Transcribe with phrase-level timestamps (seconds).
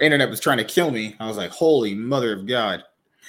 [0.00, 1.14] internet was trying to kill me.
[1.20, 2.82] I was like, holy mother of God.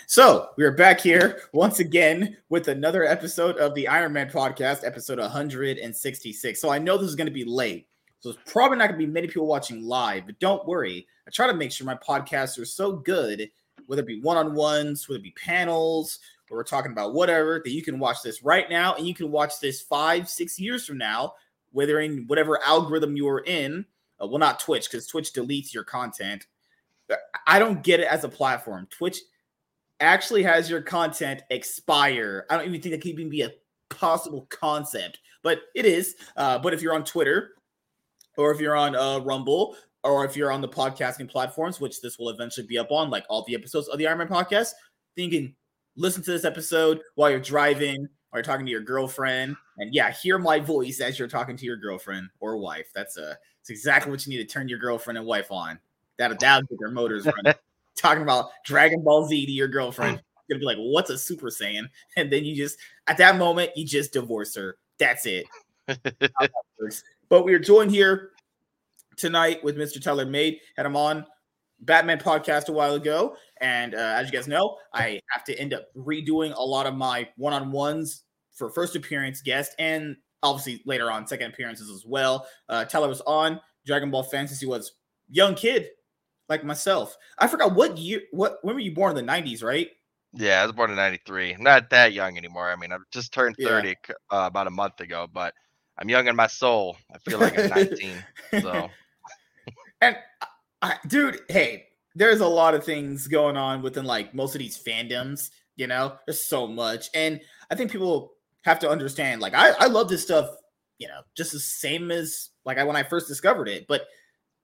[0.08, 4.86] So we are back here once again with another episode of the Iron Man podcast,
[4.86, 6.60] episode 166.
[6.60, 7.88] So I know this is going to be late.
[8.20, 11.08] So it's probably not going to be many people watching live, but don't worry.
[11.28, 13.50] I try to make sure my podcasts are so good,
[13.86, 16.20] whether it be one on ones, whether it be panels,
[16.50, 19.32] or we're talking about whatever, that you can watch this right now and you can
[19.32, 21.34] watch this five, six years from now,
[21.72, 23.86] whether in whatever algorithm you are in.
[24.22, 26.48] Uh, well, not Twitch, because Twitch deletes your content
[27.48, 28.88] I don't get it as a platform.
[28.90, 29.20] Twitch
[30.00, 32.46] actually has your content expire.
[32.50, 33.52] I don't even think that could even be a
[33.90, 36.16] possible concept, but it is.
[36.36, 37.52] Uh, but if you're on Twitter
[38.38, 42.20] or if you're on uh, Rumble or if you're on the podcasting platforms, which this
[42.20, 44.72] will eventually be up on, like all the episodes of the Iron Man podcast,
[45.16, 45.56] then you can
[45.96, 49.56] listen to this episode while you're driving or you're talking to your girlfriend.
[49.78, 52.88] And yeah, hear my voice as you're talking to your girlfriend or wife.
[52.94, 55.80] That's uh, that's exactly what you need to turn your girlfriend and wife on.
[56.18, 57.54] That'll, that'll get their motors running.
[57.98, 60.22] Talking about Dragon Ball Z to your girlfriend.
[60.50, 61.88] Gonna be like, what's a Super Saiyan?
[62.18, 62.78] And then you just,
[63.08, 64.78] at that moment, you just divorce her.
[65.00, 65.46] That's it.
[67.30, 68.32] but we are joined here
[69.18, 70.02] tonight with Mr.
[70.02, 70.60] Tyler Made.
[70.78, 71.26] Had him on
[71.80, 73.36] Batman podcast a while ago.
[73.62, 76.96] And uh, as you guys know, I have to end up redoing a lot of
[76.96, 82.06] my one on ones for first appearance guest and obviously later on second appearances as
[82.06, 82.48] well.
[82.70, 84.94] Uh, Tyler was on Dragon Ball Fantasy was
[85.30, 85.90] young kid
[86.50, 87.18] like myself.
[87.38, 89.90] I forgot what year, what when were you born in the '90s, right?
[90.34, 91.56] Yeah, I was born in '93.
[91.60, 92.70] Not that young anymore.
[92.70, 94.16] I mean, I just turned 30 yeah.
[94.30, 95.54] uh, about a month ago, but
[95.98, 96.98] I'm young in my soul.
[97.14, 98.12] I feel like I'm 19.
[98.62, 98.90] so,
[100.02, 100.18] and
[100.82, 104.82] I, dude, hey, there's a lot of things going on within like most of these
[104.82, 105.52] fandoms.
[105.78, 109.42] You know, there's so much, and I think people have to understand.
[109.42, 110.50] Like, I I love this stuff.
[111.00, 114.08] You know, just the same as like I when I first discovered it, but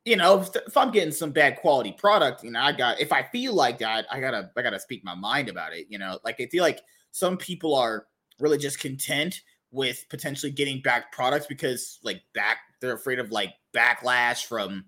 [0.06, 3.12] you know, if, if, I'm getting some bad quality product, you know, I got if
[3.12, 5.88] I feel like that, I gotta I gotta speak my mind about it.
[5.90, 8.08] You know, like I feel like some people are
[8.40, 9.42] really just content
[9.72, 14.86] with potentially getting back products because like back they're afraid of like backlash from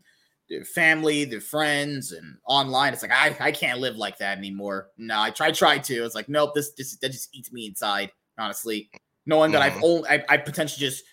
[0.50, 2.94] their family, their friends, and online.
[2.94, 4.90] It's like I I can't live like that anymore.
[4.98, 6.06] No, I try try to.
[6.06, 8.12] It's like nope, this this that just eats me inside.
[8.40, 8.90] Honestly,
[9.28, 9.78] knowing that mm-hmm.
[9.78, 11.04] I've only I, I potentially just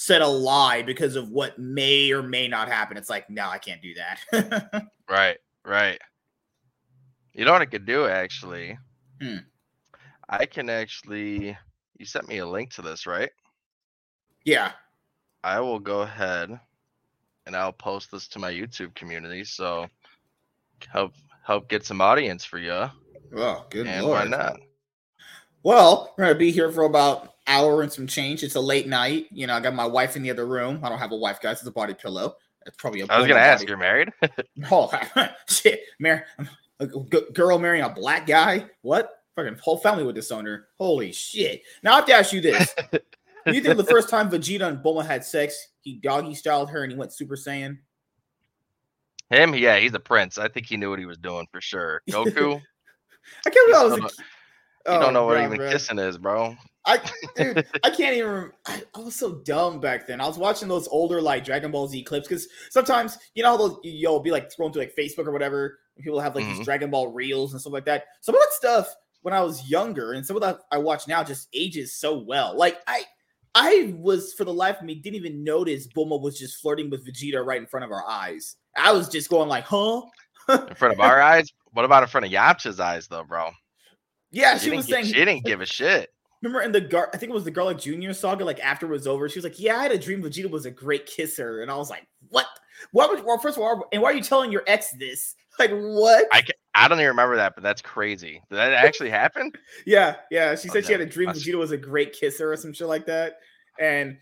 [0.00, 2.96] said a lie because of what may or may not happen.
[2.96, 4.86] It's like, no, I can't do that.
[5.10, 5.98] right, right.
[7.32, 8.78] You know what I could do actually?
[9.20, 9.38] Hmm.
[10.28, 11.58] I can actually.
[11.98, 13.30] You sent me a link to this, right?
[14.44, 14.70] Yeah.
[15.42, 16.60] I will go ahead
[17.46, 19.42] and I'll post this to my YouTube community.
[19.42, 19.88] So
[20.86, 21.14] help
[21.44, 22.88] help get some audience for you.
[23.36, 24.30] Oh, good and lord!
[24.30, 24.60] Why not?
[25.64, 28.44] Well, we're gonna be here for about hour and some change.
[28.44, 29.26] It's a late night.
[29.30, 30.80] You know, I got my wife in the other room.
[30.82, 31.58] I don't have a wife, guys.
[31.58, 32.36] It's a body pillow.
[32.66, 33.06] It's probably a.
[33.08, 33.66] I was gonna ask.
[33.66, 34.10] You're married?
[34.70, 34.90] oh
[35.48, 36.26] shit, Mar-
[36.80, 38.66] a girl marrying a black guy.
[38.82, 39.10] What?
[39.34, 40.68] Fucking whole family with this owner.
[40.78, 41.62] Holy shit!
[41.82, 43.00] Now I have to ask you this: Do
[43.54, 46.92] you think the first time Vegeta and Bulma had sex, he doggy styled her and
[46.92, 47.78] he went Super Saiyan?
[49.30, 50.38] Him, yeah, he's a prince.
[50.38, 52.02] I think he knew what he was doing for sure.
[52.10, 52.60] Goku.
[53.46, 53.92] I can't believe I was.
[53.92, 54.22] A,
[54.92, 55.70] you don't oh, know what oh, even bro.
[55.70, 56.56] kissing is, bro.
[56.86, 57.00] I
[57.36, 58.50] dude, I can't even.
[58.66, 60.20] I, I, was so dumb back then.
[60.20, 63.78] I was watching those older like Dragon Ball Z clips because sometimes you know those
[63.82, 65.78] you'll be like thrown to like Facebook or whatever.
[65.96, 66.56] And people have like mm-hmm.
[66.56, 68.04] these Dragon Ball reels and stuff like that.
[68.20, 71.22] Some of that stuff when I was younger and some of that I watch now
[71.24, 72.56] just ages so well.
[72.56, 73.04] Like I.
[73.54, 77.04] I was for the life of me didn't even notice Bulma was just flirting with
[77.04, 78.54] Vegeta right in front of our eyes.
[78.76, 80.02] I was just going like, huh?
[80.48, 81.50] in front of our eyes?
[81.72, 83.50] What about in front of Yamcha's eyes though, bro?
[84.30, 86.10] Yeah, she, she was saying she didn't give a shit.
[86.42, 88.44] Remember in the Gar, I think it was the Garlic Junior saga.
[88.44, 90.66] Like after it was over, she was like, "Yeah, I had a dream Vegeta was
[90.66, 92.46] a great kisser," and I was like, "What?
[92.92, 93.24] Why would?
[93.24, 95.34] Well, first of all, and why are you telling your ex this?
[95.58, 96.28] Like what?
[96.30, 98.40] I can, I don't even remember that, but that's crazy.
[98.48, 99.50] Did that actually happen?
[99.86, 100.54] yeah, yeah.
[100.54, 102.86] She said oh, she had a dream Vegeta was a great kisser or some shit
[102.86, 103.40] like that,
[103.80, 104.18] and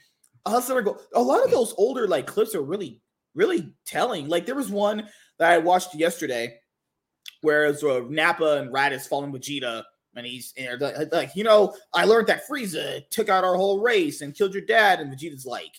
[0.46, 0.78] also.
[1.14, 3.02] A lot of those older like clips are really,
[3.34, 4.28] really telling.
[4.28, 6.54] Like there was one that I watched yesterday,
[7.42, 9.82] where it's uh, Nappa and Raditz falling Vegeta
[10.16, 10.80] and he's and
[11.12, 14.64] like, you know, I learned that Frieza took out our whole race and killed your
[14.64, 15.72] dad, and Vegeta's like,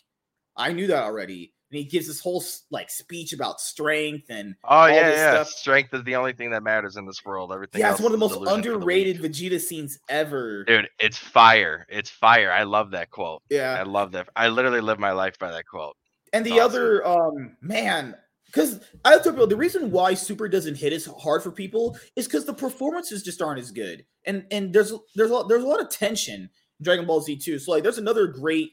[0.56, 1.54] I knew that already.
[1.70, 2.42] And he gives this whole
[2.72, 5.34] like speech about strength and oh yeah, yeah.
[5.34, 5.50] Stuff.
[5.50, 7.52] Strength is the only thing that matters in this world.
[7.52, 7.82] Everything.
[7.82, 10.64] Yeah, it's one of the most underrated the Vegeta scenes ever.
[10.64, 11.86] Dude, it's fire.
[11.90, 12.54] It's fire.
[12.54, 13.44] I love that quote.
[13.50, 14.30] Yeah, I love that.
[14.34, 15.98] I literally live my life by that quote.
[16.32, 16.66] And the awesome.
[16.66, 18.16] other, um, man,
[18.48, 22.26] because I tell people the reason why Super doesn't hit as hard for people is
[22.26, 25.68] because the performances just aren't as good, and and there's there's a, lot, there's a
[25.68, 27.60] lot of tension in Dragon Ball Z too.
[27.60, 28.72] So like, there's another great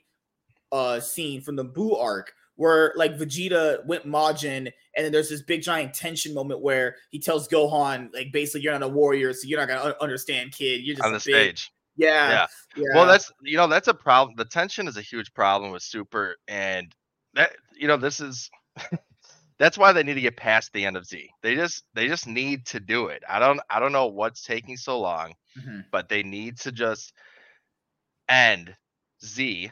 [0.72, 5.42] uh scene from the Buu arc where like Vegeta went Majin, and then there's this
[5.42, 9.46] big giant tension moment where he tells Gohan, like basically, you're not a warrior, so
[9.46, 10.82] you're not gonna understand, kid.
[10.82, 11.22] You're just on the big.
[11.58, 11.72] stage.
[11.96, 12.46] Yeah, Yeah.
[12.76, 12.84] yeah.
[12.94, 14.36] Well, that's you know that's a problem.
[14.36, 16.94] The tension is a huge problem with Super, and
[17.34, 18.50] that you know this is
[19.58, 21.28] that's why they need to get past the end of Z.
[21.42, 23.22] They just they just need to do it.
[23.28, 25.84] I don't I don't know what's taking so long, Mhm.
[25.92, 27.12] but they need to just
[28.28, 28.76] end
[29.24, 29.70] Z,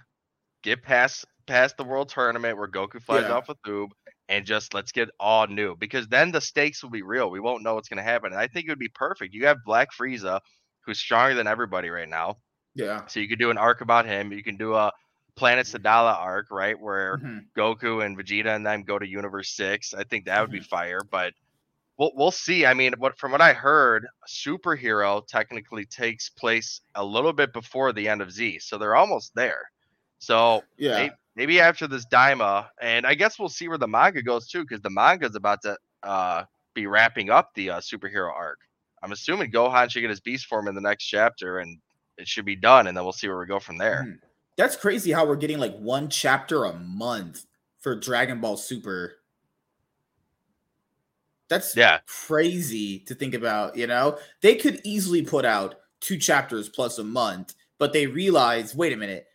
[0.62, 3.30] get past past the world tournament where Goku flies Yeah.
[3.30, 3.90] off with Oob,
[4.28, 7.30] and just let's get all new because then the stakes will be real.
[7.30, 8.32] We won't know what's gonna happen.
[8.32, 9.34] And I think it would be perfect.
[9.34, 10.40] You have Black Frieza,
[10.84, 12.36] who's stronger than everybody right now.
[12.74, 13.08] yeah.
[13.08, 14.32] So you could do an arc about him.
[14.32, 14.92] You can do a
[15.36, 17.46] Planet Sadala arc, right, where Mhm.
[17.56, 19.94] Goku and Vegeta and them go to Universe Six.
[19.94, 20.64] I think that would be Mm-hmm.
[20.66, 21.32] fire, but
[21.98, 22.66] we'll we'll see.
[22.66, 27.92] I mean, what from what I heard, superhero technically takes place a little bit before
[27.92, 29.70] the end of Z, so they're almost there.
[30.18, 30.98] So Yeah.
[31.08, 34.62] may- maybe after this Daima, and I guess we'll see where the manga goes too,
[34.62, 36.44] because the manga is about to uh,
[36.74, 38.58] be wrapping up the uh, superhero arc.
[39.02, 41.78] I'm assuming Gohan should get his beast form in the next chapter, and
[42.18, 44.04] it should be done, and then we'll see where we go from there.
[44.08, 44.18] Mhm.
[44.56, 47.46] That's crazy how we're getting like one chapter a month
[47.80, 49.16] for Dragon Ball Super.
[51.48, 54.18] That's Yeah, crazy to think about, you know?
[54.40, 58.96] They could easily put out two chapters plus a month, but they realize, wait a
[58.96, 59.26] minute,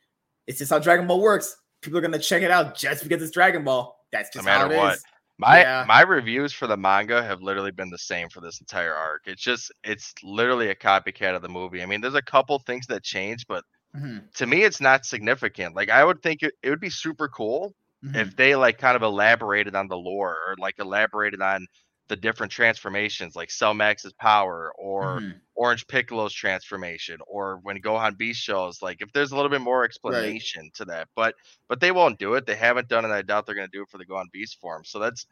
[0.48, 1.58] it's just how Dragon Ball works.
[1.82, 3.98] People are gonna check it out just because it's Dragon Ball.
[4.12, 5.00] That's No just how matter it what.
[5.00, 5.08] is.
[5.38, 5.86] My Yeah.
[5.86, 9.24] my reviews for the manga have literally been the same for this entire arc.
[9.28, 11.82] It's just it's literally a copycat of the movie.
[11.84, 13.64] I mean, there's a couple things that change, but
[13.98, 15.76] Mhm, to me it's not significant.
[15.76, 18.14] Like I would think it, it would be super cool mhm.
[18.14, 21.66] if they like kind of elaborated on the lore or like elaborated on
[22.10, 25.42] the different transformations like Cell Max's power or Mhm.
[25.56, 29.84] Orange Piccolo's transformation or when Gohan Beast shows like if there's a little bit more
[29.84, 31.36] explanation to that but
[31.68, 33.84] but they won't do it they haven't done it I doubt they're going to do
[33.84, 35.26] it for the Gohan Beast form so that's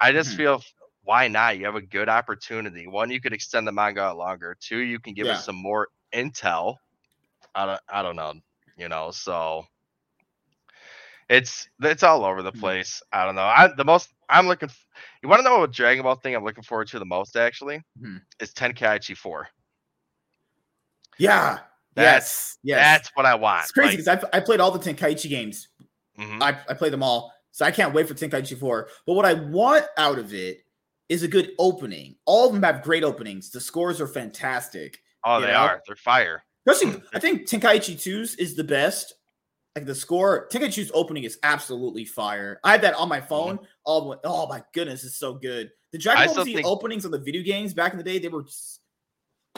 [0.00, 0.36] I just Mhm.
[0.36, 0.62] feel
[1.02, 4.56] why not you have a good opportunity one you could extend the manga out longer
[4.60, 5.30] two you can give Yeah.
[5.30, 6.76] us some more intel
[7.54, 8.34] I don't I don't know
[8.78, 9.64] you know so
[11.28, 12.60] it's it's all over the Mhm.
[12.60, 14.70] place I don't know I the most I'm looking
[15.22, 17.82] you want to know what Dragon Ball thing I'm looking forward to the most actually
[18.00, 18.20] Mhm.
[18.40, 19.48] is Tenkaichi 4
[21.18, 21.60] Yeah.
[21.94, 22.78] That's- yes.
[22.78, 22.78] Yes.
[22.80, 23.62] That's what I want.
[23.64, 25.68] it's crazy because I, I played all the Tenkaichi games.
[26.16, 26.42] Like, mhm.
[26.42, 27.32] I, I played them all.
[27.50, 28.88] So I can't wait for Tenkaichi 4.
[29.06, 30.64] But what I want out of it
[31.10, 32.16] is a good opening.
[32.24, 33.50] All of them have great openings.
[33.50, 35.02] The scores are fantastic.
[35.24, 35.52] oh, they know?
[35.58, 35.82] are.
[35.86, 36.42] They're fire.
[36.66, 39.14] Especially, I think Tenkaichi 2's is the best.
[39.74, 42.60] Like the score, Tenkaichi's opening is absolutely fire.
[42.62, 43.58] I have that on my phone.
[43.84, 45.70] All the way, oh my goodness, it's so good.
[45.92, 46.08] The Mm-hmm.
[46.10, 48.28] I Dragon Ball Z think- openings on the video games back in the day, they
[48.28, 48.44] were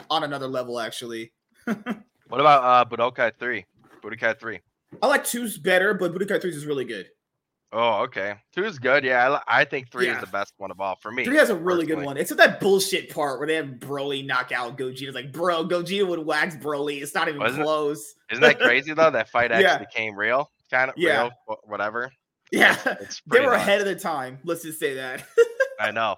[0.09, 0.79] on another level.
[0.79, 1.33] Actually,
[1.65, 3.65] What about uh Budokai 3?
[4.03, 4.59] Budokai 3.
[5.03, 7.07] I like two's better, but Budokai 3 is really good.
[7.77, 8.35] Oh, okay.
[8.55, 9.03] Two is good.
[9.03, 10.15] Yeah, I, I think three Yeah.
[10.15, 11.25] is the best one of all for me.
[11.25, 12.05] Three has a really good personally.
[12.05, 12.17] one.
[12.17, 15.07] Except that bullshit part where they have Broly knock out Gogeta.
[15.07, 17.01] It's like, bro, Gogeta would wax Broly.
[17.01, 17.63] It's not even Wasn't it?
[17.65, 18.15] close.
[18.31, 19.11] Isn't that crazy though?
[19.11, 19.77] That fight actually Yeah.
[19.79, 21.29] became real, kind of Yeah.
[21.47, 22.09] real, whatever.
[22.51, 23.63] Yeah, It's they were nuts.
[23.63, 24.39] ahead of the time.
[24.45, 25.25] Let's just say that.
[25.79, 26.15] I know.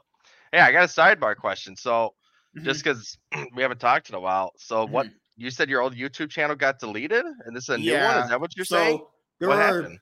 [0.54, 1.76] Yeah, I got a sidebar question.
[1.76, 2.14] So
[2.56, 2.66] Mm-hmm.
[2.66, 3.18] just because
[3.56, 5.12] we haven't talked in a while, so what Mhm.
[5.36, 8.24] you said your old YouTube channel got deleted, and this is a new one?
[8.24, 9.02] Is that what you're so saying?
[9.40, 10.00] there What were happened?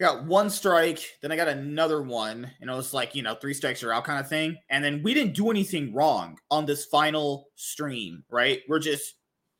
[0.00, 3.34] I got one strike, then I got another one, and it was like, you know,
[3.34, 4.56] three strikes are out kind of thing.
[4.70, 8.62] And then we didn't do anything wrong on this final stream, right?
[8.66, 9.16] We're just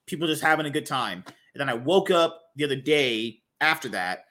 [0.07, 1.25] people just having a good time.
[1.27, 4.25] And then I woke up the other day after that,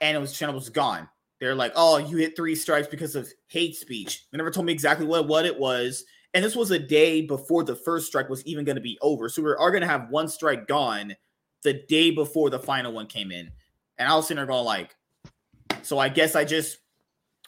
[0.00, 1.08] and it was channel was gone.
[1.38, 4.26] They're like, oh, you hit three strikes because of hate speech.
[4.30, 6.04] They never told me exactly what, what it was.
[6.34, 9.28] And this was a day before the first strike was even going to be over.
[9.28, 11.14] So we are going to have one strike gone
[11.62, 13.50] the day before the final one came in.
[13.98, 14.96] And I was sitting there going like,
[15.82, 16.78] so I guess I just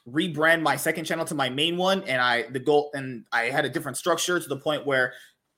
[0.08, 3.64] rebrand my second channel to my main one, and I the goal and I had
[3.64, 5.14] a different structure to the point where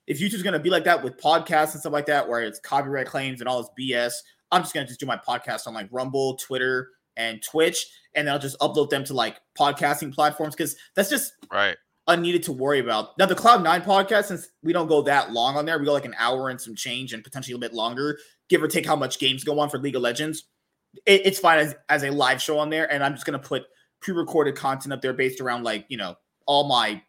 [0.07, 3.07] if YouTube's gonna be like that with podcasts and stuff like that, where it's copyright
[3.09, 4.13] claims and all this BS,
[4.53, 8.33] I'm just gonna just do my podcast on like Rumble, Twitter, and Twitch, and then
[8.35, 11.77] I'll just upload them to like podcasting platforms because that's just Right.
[12.07, 13.19] unneeded to worry about.
[13.19, 15.93] Now the Cloud Nine podcast, since we don't go that long on there, we go
[15.93, 18.17] like an hour and some change, and potentially a bit longer,
[18.49, 20.45] give or take how much games go on for League of Legends.
[21.05, 23.65] It, it's fine as, as a live show on there, and I'm just gonna put
[24.01, 27.03] pre-recorded content up there based around like you know all my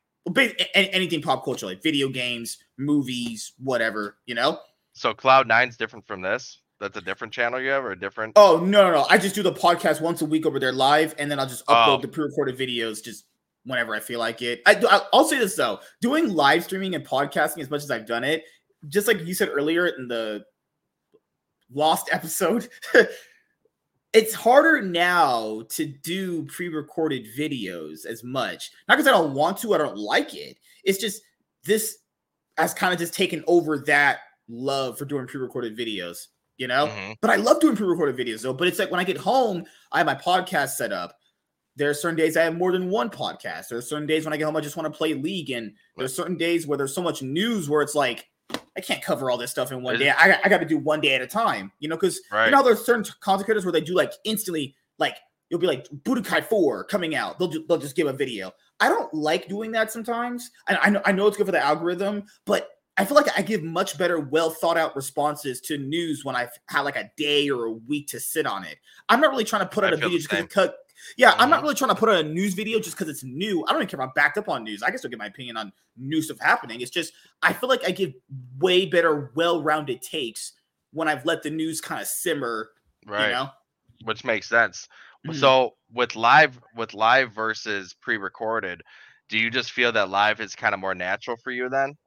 [0.75, 4.17] anything pop culture, like video games, movies, whatever.
[4.25, 4.59] You know.
[4.93, 6.59] So Cloud Nine's different from this.
[6.79, 8.33] That's a different channel you have, or a different?
[8.35, 9.05] Oh no, no, no!
[9.09, 11.65] I just do the podcast once a week over there live, and then I'll just
[11.67, 12.01] upload Oh.
[12.01, 13.25] the pre-recorded videos just
[13.65, 14.61] whenever I feel like it.
[14.65, 18.23] I- I'll say this though: doing live streaming and podcasting as much as I've done
[18.23, 18.43] it,
[18.87, 20.45] just like you said earlier in the
[21.73, 22.67] lost episode,
[24.13, 28.71] it's harder now to do pre-recorded videos as much.
[28.87, 30.57] Not because I don't want to, I don't like it.
[30.83, 31.21] It's just
[31.65, 31.97] this
[32.57, 36.87] has kind of just taken over that love for doing pre-recorded videos, you know?
[36.87, 37.15] Mhm.
[37.21, 38.53] But I love doing pre-recorded videos though.
[38.53, 41.17] But it's like when I get home, I have my podcast set up.
[41.75, 43.67] There are certain days I have more than one podcast.
[43.67, 45.51] There are certain days when I get home, I just want to play league.
[45.51, 49.29] And there's certain days where there's so much news where it's like, I can't cover
[49.31, 50.09] all this stuff in one day.
[50.11, 52.45] I, I got to do one day at a time, you know, because Right.
[52.45, 55.17] you know, there's certain content creators where they do like instantly, like
[55.49, 57.39] you'll be like Budokai 4 coming out.
[57.39, 58.51] They'll, ju- they'll just give a video.
[58.79, 60.51] I don't like doing that sometimes.
[60.69, 63.41] And I know, I know it's good for the algorithm, but I feel like I
[63.41, 67.49] give much better, well thought out responses to news when I've had like a day
[67.49, 68.77] or a week to sit on it.
[69.09, 70.45] I'm not really trying to put out a video just because same.
[70.45, 70.75] it cut.
[71.15, 71.63] Yeah, I'm not Mhm.
[71.63, 73.63] really trying to put out a news video just because it's new.
[73.65, 74.83] I don't even care if I'm backed up on news.
[74.83, 76.81] I guess I'll get my opinion on new stuff happening.
[76.81, 78.13] It's just I feel like I give
[78.59, 80.53] way better, well-rounded takes
[80.91, 82.71] when I've let the news kind of simmer.
[83.05, 83.27] Right.
[83.27, 83.49] You know?
[84.03, 84.87] Which makes sense.
[85.25, 85.35] Mhm.
[85.35, 88.81] So with live with live versus pre-recorded,
[89.29, 91.97] do you just feel that live is kind of more natural for you then?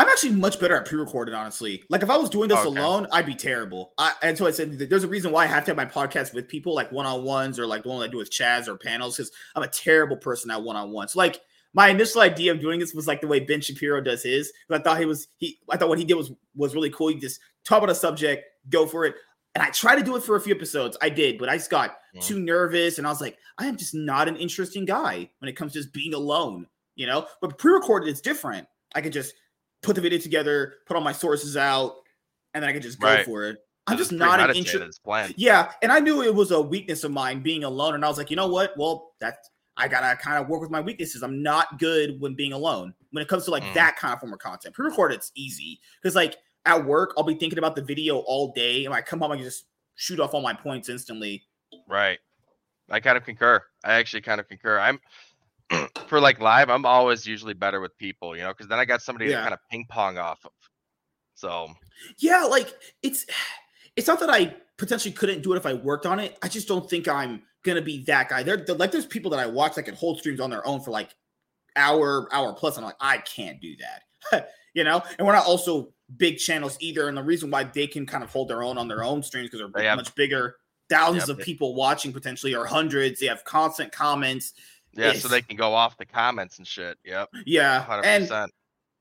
[0.00, 1.84] I'm actually much better at pre-recorded, honestly.
[1.90, 2.68] Like if I was doing this Okay.
[2.68, 3.92] alone, I'd be terrible.
[3.98, 6.32] I, and so I said there's a reason why I have to have my podcast
[6.32, 9.30] with people, like one-on-ones or like the one I do with Chaz or panels, because
[9.54, 11.14] I'm a terrible person at one-on-ones.
[11.16, 11.42] Like
[11.74, 14.50] my initial idea of doing this was like the way Ben Shapiro does his.
[14.70, 15.58] But I thought he was he.
[15.68, 17.08] I thought what he did was was really cool.
[17.08, 19.16] He just talk about a subject, go for it.
[19.54, 20.96] And I tried to do it for a few episodes.
[21.02, 22.24] I did, but I just got Mhm.
[22.26, 25.56] too nervous, and I was like, I am just not an interesting guy when it
[25.56, 27.26] comes to just being alone, you know.
[27.42, 28.66] But pre-recorded is different.
[28.94, 29.34] I could just
[29.82, 31.96] put the video together, put all my sources out,
[32.54, 33.24] and then I could just go Right.
[33.24, 33.58] for it.
[33.86, 35.00] I'm just not an interest.
[35.36, 38.18] Yeah, and I knew it was a weakness of mine being alone, and I was
[38.18, 38.76] like, you know what?
[38.76, 41.22] Well, that's I gotta kind of work with my weaknesses.
[41.22, 42.94] I'm not good when being alone.
[43.12, 43.74] When it comes to like Mhm.
[43.74, 47.34] that kind of form of content, pre-recorded it's easy because like at work I'll be
[47.34, 50.20] thinking about the video all day, and when I come home I can just shoot
[50.20, 51.46] off all my points instantly.
[51.88, 52.18] Right.
[52.90, 53.64] I kind of concur.
[53.82, 54.78] I actually kind of concur.
[54.78, 55.00] I'm
[56.08, 59.02] for like live, I'm always usually better with people, you know, because then I got
[59.02, 59.36] somebody Yeah.
[59.38, 60.52] to kind of ping pong off of.
[61.34, 61.68] So
[62.18, 63.26] Yeah, like it's
[63.96, 66.38] it's not that I potentially couldn't do it if I worked on it.
[66.42, 68.42] I just don't think I'm gonna be that guy.
[68.42, 70.90] There, like there's people that I watch that can hold streams on their own for
[70.90, 71.14] like
[71.76, 72.76] hour, hour plus.
[72.78, 74.50] I'm like, I can't do that.
[74.74, 77.08] you know, and we're not also big channels either.
[77.08, 79.48] And the reason why they can kind of hold their own on their own streams
[79.50, 80.56] because they're They much bigger,
[80.88, 81.38] thousands Yep.
[81.38, 83.20] of people watching potentially or hundreds.
[83.20, 84.54] They have constant comments.
[84.92, 86.98] Yeah, so they can go off the comments and shit.
[87.04, 87.28] Yep.
[87.46, 88.52] Yeah, Hundred and percent.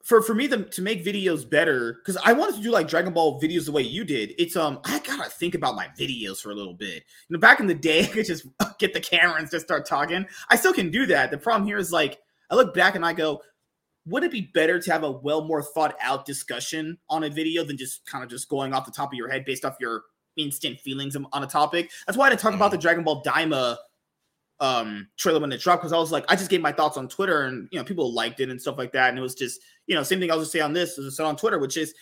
[0.04, 3.14] for for me to, to make videos better because i wanted to do like dragon
[3.14, 6.52] ball videos the way you did it's um i gotta think about my videos for
[6.52, 8.46] a little bit you know back in the day i could just
[8.80, 11.78] get the camera and just start talking i still can do that the problem here
[11.78, 12.20] is like
[12.50, 13.42] i look back and i go
[14.06, 17.64] would it be better to have a well more thought out discussion on a video
[17.66, 20.04] than just kind of just going off the top of your head based off your
[20.38, 23.76] instant feelings on a topic that's why i talk about the dragon ball daima
[24.62, 27.08] um trailer when it dropped because I was like, I just gave my thoughts on
[27.08, 29.10] Twitter and you know people liked it and stuff like that.
[29.10, 31.06] And it was just, you know, same thing I was gonna say on this as
[31.06, 31.94] I said on Twitter, which is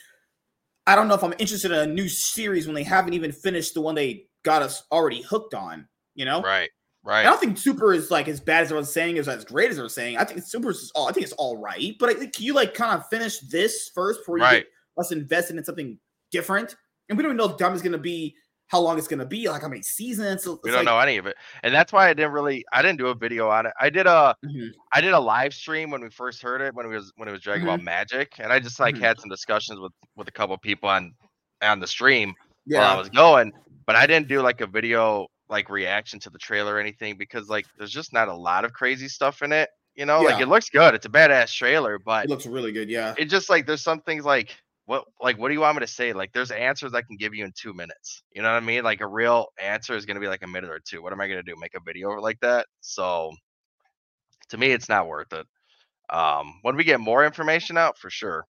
[0.86, 3.74] I don't know if I'm interested in a new series when they haven't even finished
[3.74, 6.42] the one they got us already hooked on, you know?
[6.42, 6.70] Right.
[7.04, 7.22] Right.
[7.22, 9.70] I don't think Super is like as bad as I was saying, as as great
[9.72, 10.18] as I was saying.
[10.18, 11.96] I think Super is all I think it's all right.
[12.00, 14.66] But I think can you like kind of finish this first before you Right.
[14.66, 15.98] get us invested in something
[16.32, 16.76] different?
[17.08, 18.36] And we don't even know if Dumb is gonna be
[18.68, 20.44] how long it's gonna be, like how many seasons.
[20.44, 21.36] So We don't like- know any of it.
[21.64, 23.74] And that's why I didn't really I didn't do a video on it.
[23.80, 24.72] I did a Mhm.
[24.94, 27.32] I did a live stream when we first heard it when it was when it
[27.32, 28.34] was Dragon Ball Magic.
[28.40, 29.00] And I just like Mhm.
[29.02, 31.14] had some discussions with with a couple people on
[31.62, 32.34] on the stream
[32.66, 32.80] Yeah.
[32.82, 33.52] while I was going,
[33.86, 37.48] but I didn't do like a video like reaction to the trailer or anything because
[37.48, 39.70] like there's just not a lot of crazy stuff in it.
[39.96, 40.94] You know, like it looks good.
[40.94, 43.16] It's a badass trailer, but It looks really good, yeah.
[43.18, 44.56] it just like there's some things like
[44.88, 46.14] what like what do you want me to say?
[46.14, 48.24] Like there's answers I can give you in two minutes.
[48.34, 48.84] You know what I mean?
[48.84, 51.04] Like a real answer is gonna be like a minute or two.
[51.04, 51.56] What am I gonna do?
[51.60, 52.68] Make a video like that?
[52.80, 53.34] So
[54.50, 55.46] to me it's not worth it.
[56.10, 58.48] Um when we get more information out, for sure.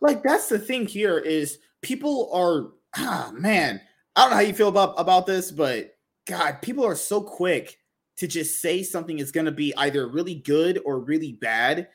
[0.00, 3.80] like that's the thing here is people are ah man
[4.16, 5.94] i don't know how you feel about about this but
[6.26, 7.78] god people are so quick
[8.16, 11.88] to just say something is to be either really good or really bad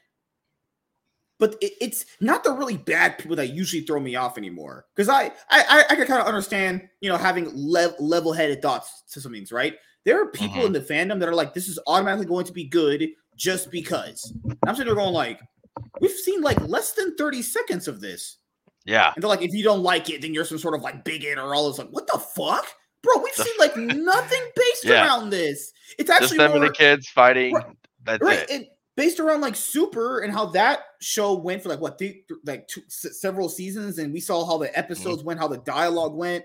[1.40, 5.10] but it, it's not the really bad people that usually throw me off anymore because
[5.10, 9.22] I, I i i can kind of understand you know having lev- level-headed thoughts to
[9.22, 9.76] some things right
[10.06, 10.66] there are people Mhm.
[10.68, 14.32] in the fandom that are like this is automatically going to be good just because
[14.44, 15.40] and i'm sitting there going like
[16.00, 18.38] we've seen like less than 30 seconds of this
[18.86, 19.12] Yeah.
[19.14, 21.38] and they're like, if you don't like it, then you're some sort of like bigot
[21.40, 21.80] or all this.
[21.80, 22.66] Like, what the fuck,
[23.02, 23.18] bro?
[23.18, 23.76] We've seen like
[24.14, 25.04] nothing based Yeah.
[25.06, 25.74] around this.
[25.98, 27.56] It's actually Just them and the kids fighting.
[27.56, 27.66] Right,
[28.04, 28.50] That's right, it.
[28.52, 28.66] and
[28.96, 32.68] based around like Super and how that show went for like what, th- th- like
[32.68, 35.28] two, s- several seasons, and we saw how the episodes Mm-hmm.
[35.28, 36.44] went, how the dialogue went.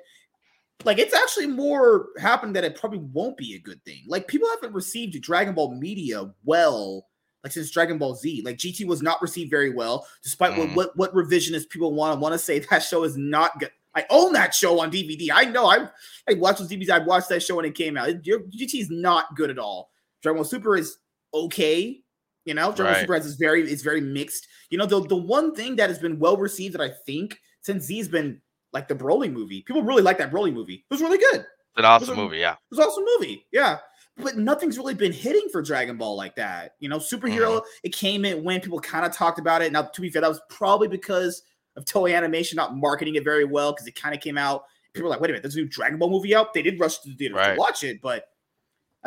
[0.85, 4.03] like it's actually more happened that it probably won't be a good thing.
[4.07, 7.07] Like people haven't received Dragon Ball media well,
[7.45, 8.43] like since Dragon Ball Z.
[8.45, 10.75] Like GT was not received very well, despite Mm.
[10.75, 13.71] what, what what revisionist people want to want to say that show is not good.
[13.95, 15.29] I own that show on DVD.
[15.35, 15.67] I know.
[15.67, 15.89] I
[16.29, 16.91] I watched those DVDs.
[16.91, 18.09] I watched that show when it came out.
[18.09, 19.91] It- your- GT is not good at all.
[20.23, 20.97] Dragon Ball Super is
[21.35, 22.03] okay.
[22.45, 23.25] You know, Dragon Ball Right.
[23.25, 24.47] Is very is very mixed.
[24.71, 27.85] You know, the the one thing that has been well received that I think since
[27.85, 28.41] Z's been
[28.73, 29.63] like the Broly movie.
[29.63, 30.75] People really like that Broly movie.
[30.75, 31.41] It was really good.
[31.41, 32.53] It It's an awesome Those are- movie, yeah.
[32.53, 33.47] It was an awesome movie.
[33.53, 33.79] Yeah.
[34.17, 36.75] But nothing's really been hitting for Dragon Ball like that.
[36.79, 37.67] You know, superhero, mm-hmm.
[37.85, 39.73] it came in when people kind of talked about it.
[39.73, 41.43] Now, to be fair, that was probably because
[41.77, 44.65] of Toei Animation not marketing it very well because it kind of came out.
[44.93, 46.53] People were like, wait a minute, there's a new Dragon Ball movie out.
[46.53, 48.25] They did rush to the theater to watch it, but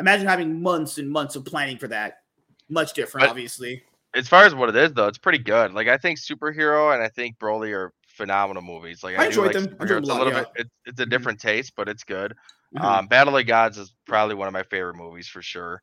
[0.00, 2.23] imagine having months and months of planning for that.
[2.68, 3.82] Much different, But- obviously.
[4.14, 5.72] As far as what it is, though, it's pretty good.
[5.74, 9.02] Like I think superhero and I think Broly are phenomenal movies.
[9.02, 9.76] Like I I, do enjoyed like them.
[9.80, 9.84] I.
[9.98, 10.46] It's a little bit.
[10.54, 11.10] It, it's a Mhm.
[11.10, 12.32] different taste, but it's good.
[12.76, 12.80] Mhm.
[12.84, 15.82] Um, Battle of Gods is probably one of my favorite movies for sure.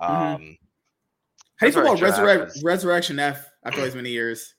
[0.00, 0.56] Um, Mhm.
[1.56, 4.54] How do you feel about Resurrection F Resurrect, is- Resurrection F after these many years?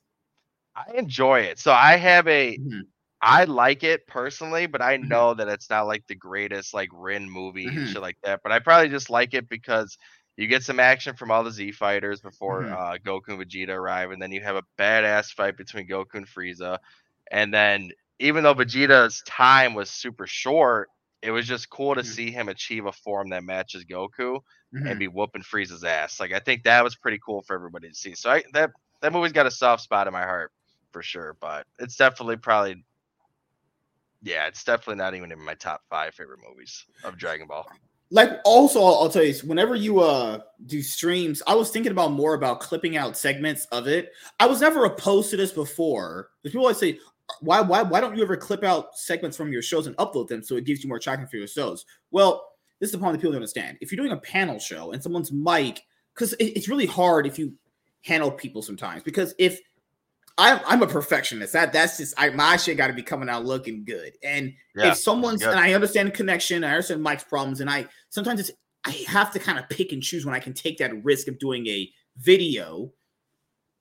[0.75, 1.59] I enjoy it.
[1.59, 2.57] So I have a.
[2.57, 2.81] Mhm.
[3.21, 7.29] I like it personally, but I know that it's not like the greatest like Rin
[7.29, 8.39] movie and shit like that.
[8.43, 9.97] But I probably just like it because
[10.39, 12.73] you get some action from all the Z fighters before Mhm.
[12.73, 16.27] uh, Goku and Vegeta arrive, and then you have a badass fight between Goku and
[16.27, 16.79] Frieza.
[17.31, 20.89] And then even though Vegeta's time was super short,
[21.21, 22.05] it was just cool to Mhm.
[22.05, 24.39] see him achieve a form that matches Goku
[24.71, 24.87] Mhm.
[24.87, 26.19] and be whooping Frieza's ass.
[26.19, 28.15] Like I think that was pretty cool for everybody to see.
[28.15, 30.51] So I that that movie's got a soft spot in my heart
[30.91, 31.35] for sure.
[31.41, 32.83] But it's definitely probably
[34.21, 37.67] yeah, it's definitely not even in my top five favorite movies of Dragon Ball.
[38.11, 42.11] Like also I'll, I'll tell you whenever you uh do streams i was thinking about
[42.11, 44.13] more about clipping out segments of it.
[44.39, 46.29] I was never opposed to this before.
[46.41, 46.99] Because people always say
[47.41, 50.43] why why why don't you ever clip out segments from your shows and upload them
[50.43, 51.85] so it gives you more tracking for your shows?
[52.11, 52.45] Well
[52.79, 53.77] this is upon the point that people don't understand.
[53.81, 55.81] If you're doing a panel show and someone's mic
[56.13, 57.53] because it, it's really hard if you
[58.01, 59.59] handle people sometimes because if
[60.39, 61.53] I'm, I'm a perfectionist.
[61.53, 64.13] That that's just I my shit got to be coming out looking good.
[64.23, 65.49] And Yeah, if someone's good.
[65.51, 68.51] and I understand connection, I understand Mike's problems, and I sometimes it's
[68.85, 71.37] I have to kind of pick and choose when I can take that risk of
[71.39, 72.91] doing a video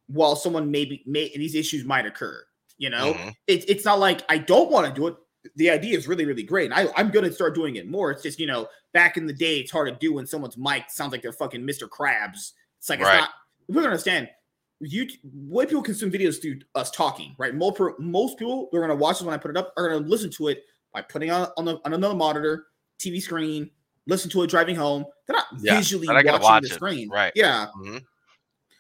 [0.09, 2.43] while someone maybe may and these issues might occur.
[2.79, 3.35] You know, Mhm.
[3.47, 5.17] it's it's not like I don't want to do it.
[5.57, 6.71] The idea is really, really great.
[6.71, 8.11] And I, I'm gonna start doing it more.
[8.11, 10.91] It's just, you know, back in the day, it's hard to do when someone's mic
[10.91, 11.89] sounds like they're fucking Mr.
[11.89, 12.53] Krabs.
[12.79, 13.31] It's like it's not
[13.69, 14.29] we don't understand.
[14.81, 17.55] You way people consume videos through us talking, right?
[17.55, 20.31] Most most people they're gonna watch this when I put it up are gonna listen
[20.33, 22.67] to it by putting on on, the, on another monitor,
[23.01, 23.71] TV screen,
[24.07, 25.05] listen to it driving home.
[25.27, 27.33] They're not Yeah, visually not watching watch the it, screen, right.
[27.35, 28.05] Yeah, Mhm.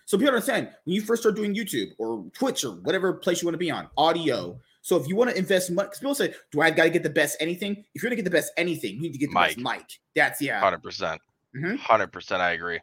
[0.07, 3.47] so people understand when you first start doing YouTube or Twitch or whatever place you
[3.47, 4.59] want to be on, audio.
[4.83, 7.03] So if you want to invest money, because people say, "Do I got to get
[7.03, 9.35] the best anything?" If you're gonna get the best anything, you need to get the
[9.35, 9.99] best mic.
[10.15, 11.21] That's yeah, Hundred percent.
[11.57, 11.77] Mhm.
[11.79, 12.41] Hundred percent.
[12.41, 12.79] I agree.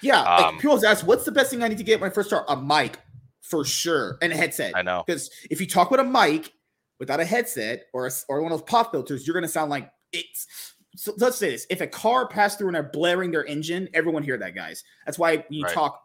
[0.00, 0.22] Yeah.
[0.22, 2.12] like, Um, people always ask, "What's the best thing I need to get when I
[2.12, 2.98] first start?" A mic
[3.40, 4.76] for sure, and a headset.
[4.76, 5.02] I know.
[5.06, 6.52] Because if you talk with a mic
[6.98, 9.90] without a headset or a, or one of those pop filters, you're gonna sound like
[10.12, 10.74] it's.
[10.96, 14.22] So let's say this: if a car passed through and they're blaring their engine, everyone
[14.22, 14.84] hear that, guys.
[15.06, 15.74] That's why when you Right.
[15.74, 16.02] talk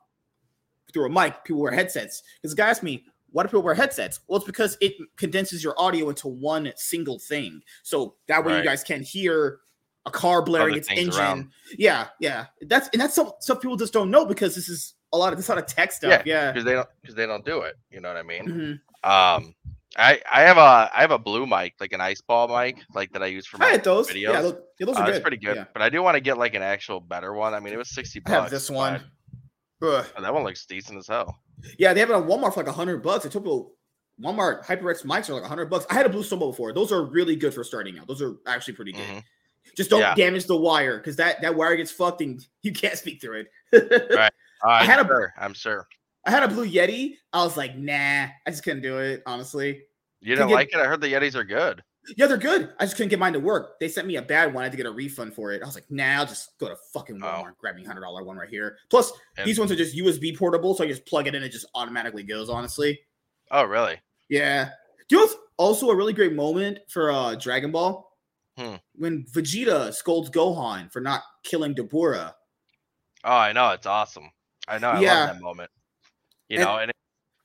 [0.94, 2.24] through a mic, people wear headsets.
[2.42, 5.64] Because the guy asked me, "Why do people wear headsets?" Well, it's because it condenses
[5.64, 9.60] your audio into one single thing, so that way you guys can hear
[10.06, 11.14] a car blaring its engine.
[11.14, 11.50] around.
[11.78, 12.46] Yeah, yeah.
[12.62, 15.38] That's and that's some stuff people just don't know because this is a lot of
[15.38, 16.24] this lot of tech stuff.
[16.26, 16.52] Yeah.
[16.52, 16.88] Because they don't.
[17.02, 17.76] Because they don't do it.
[17.90, 18.80] You know what I mean?
[19.04, 19.08] Mhm.
[19.10, 19.56] Um,
[19.98, 23.12] I I have a I have a blue mic, like an ice ball mic, like
[23.14, 24.10] that I use for I my had those.
[24.10, 24.22] videos.
[24.34, 25.22] Yeah, those, yeah, those Uh, are it's good.
[25.22, 25.66] pretty good, Yeah.
[25.74, 27.54] but I do want to get like an actual better one.
[27.54, 28.42] I mean, it was sixty I bucks.
[28.44, 29.02] have this one.
[29.82, 31.40] Oh, that one looks decent as hell.
[31.78, 33.26] Yeah, they have it on Walmart for like a hundred bucks.
[33.26, 33.76] I told people
[34.22, 35.86] Walmart HyperX mics are like a hundred bucks.
[35.90, 36.74] I had a Blue Snowball before.
[36.74, 38.08] Those are really good for starting out.
[38.08, 39.02] Those are actually pretty good.
[39.08, 39.24] Mhm.
[39.76, 40.16] Just don't Yeah.
[40.16, 44.12] damage the wire because that that wire gets fucked and you can't speak through it.
[44.16, 44.32] Right.
[44.64, 45.34] Uh, had I'm a- sure.
[45.38, 45.88] I'm sure.
[46.26, 47.18] I had a Blue Yeti.
[47.34, 49.22] I was like, nah, I just couldn't do it.
[49.26, 49.82] Honestly,
[50.22, 50.80] You didn't get- like it?
[50.80, 51.84] I heard the Yetis are good.
[52.18, 52.72] yeah, they're good.
[52.80, 53.80] I just couldn't get mine to work.
[53.80, 54.62] They sent me a bad one.
[54.62, 55.62] I had to get a refund for it.
[55.62, 57.26] I was like, nah, I'll just go to fucking Oh.
[57.26, 58.78] Walmart, grab me a hundred dollar one right here.
[58.90, 61.44] Plus, And- these ones are just USB portable, so I just plug it in.
[61.44, 62.50] It just automatically goes.
[62.50, 63.00] Honestly.
[63.52, 63.98] Oh, really?
[64.30, 64.70] Yeah.
[65.10, 68.10] Do you know what's also a really great moment for uh Dragon Ball?
[68.58, 68.76] Hmm.
[68.94, 72.34] When Vegeta scolds Gohan for not killing Dabura.
[73.24, 73.72] Oh, I know.
[73.72, 74.30] It's awesome.
[74.68, 74.92] I know.
[74.92, 75.14] I Yeah.
[75.26, 75.72] love that moment.
[76.48, 76.96] You And- know, and it,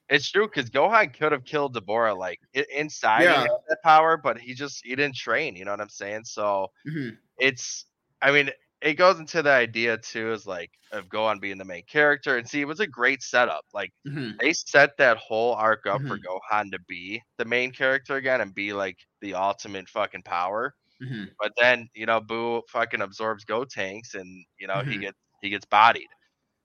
[0.09, 2.41] it's true because Gohan could have killed Dabura like
[2.75, 3.23] inside.
[3.25, 3.47] Yeah.
[3.69, 5.57] That power, but he just he didn't train.
[5.57, 6.25] You know what I'm saying?
[6.25, 7.17] So Mhm.
[7.39, 7.87] it's.
[8.23, 8.51] I mean,
[8.83, 12.49] it goes into the idea too, is like of Gohan being the main character, and
[12.49, 13.65] see, it was a great setup.
[13.73, 14.39] Like Mhm.
[14.41, 16.25] they set that whole arc up for Mhm.
[16.53, 20.75] Gohan to be the main character again and be like the ultimate fucking power.
[21.03, 21.31] Mhm.
[21.41, 25.01] But then you know, Buu fucking absorbs Gotenks, and you know he Mhm.
[25.03, 26.09] gets he gets bodied.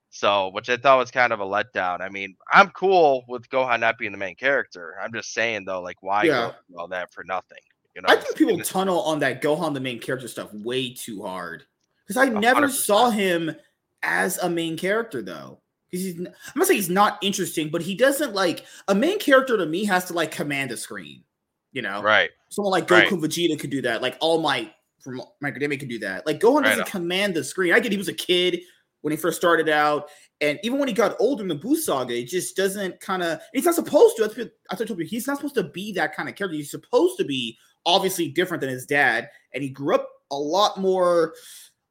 [0.09, 1.99] So, which I thought was kind of a letdown.
[2.01, 4.95] I mean, I'm cool with Gohan not being the main character.
[5.01, 6.53] I'm just saying though, like, why Yeah.
[6.77, 7.59] all that for nothing?
[7.95, 11.21] You know, I think people tunnel on that Gohan the main character stuff way too
[11.23, 11.65] hard
[12.05, 12.71] because I never 100%.
[12.85, 13.55] saw him
[14.03, 15.61] as a main character though.
[15.89, 19.55] Because he's, I'm not saying he's not interesting, but he doesn't like a main character
[19.57, 21.23] to me has to like command the screen.
[21.71, 22.29] You know, right?
[22.55, 23.07] Someone like Right.
[23.09, 24.01] Goku Vegeta could do that.
[24.01, 26.25] Like All Might from My Academia could do that.
[26.25, 26.89] Like Gohan Right doesn't on.
[26.89, 27.73] command the screen.
[27.73, 28.61] I get he was a kid
[29.01, 30.09] when he first started out,
[30.41, 33.39] and even when he got older in the Buu Saga, it just doesn't kind of.
[33.53, 34.23] He's not supposed to.
[34.23, 36.55] That's what- I told you he's not supposed to be that kind of character.
[36.55, 40.79] He's supposed to be obviously different than his dad, and he grew up a lot
[40.79, 41.35] more.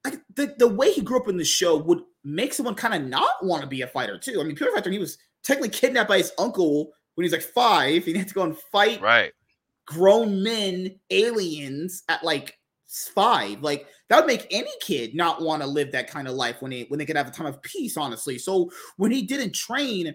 [0.04, 3.08] Like the, the way he grew up in the show would make someone kind of
[3.08, 4.40] not want to be a fighter too.
[4.40, 7.42] I mean, Pure Fighter, he was technically kidnapped by his uncle when he was like
[7.54, 8.04] five.
[8.04, 9.32] He had to go and fight Right.
[9.86, 15.66] Grown men aliens at like five like that would make any kid not want to
[15.68, 17.96] live that kind of life when they when they could have a time of peace
[17.96, 18.38] honestly.
[18.38, 20.14] So when he didn't train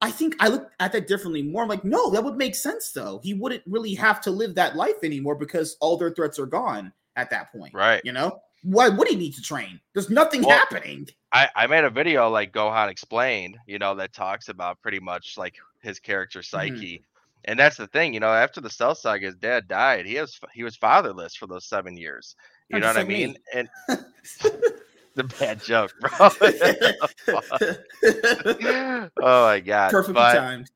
[0.00, 2.92] i think i look at that differently more i'm like no that would make sense
[2.92, 3.20] though.
[3.22, 6.92] He wouldn't really have to live that life anymore because all their threats are gone
[7.16, 8.00] at that point Right.
[8.04, 8.40] you know?
[8.64, 9.80] Why would he need to train?
[9.92, 11.08] There's nothing Well, happening.
[11.32, 15.36] I, I made a video like Gohan explained, you know, that talks about pretty much
[15.36, 17.02] like his character Mm-hmm.
[17.44, 20.06] And that's the thing, you know, after the Cell Saga, his dad died.
[20.06, 22.36] He was he was fatherless for those seven years.
[22.68, 23.26] You know what I like me.
[23.26, 23.36] mean?
[23.54, 23.68] And
[25.14, 26.10] the bad joke, bro.
[29.20, 29.90] oh my god.
[29.90, 30.70] perfectly but timed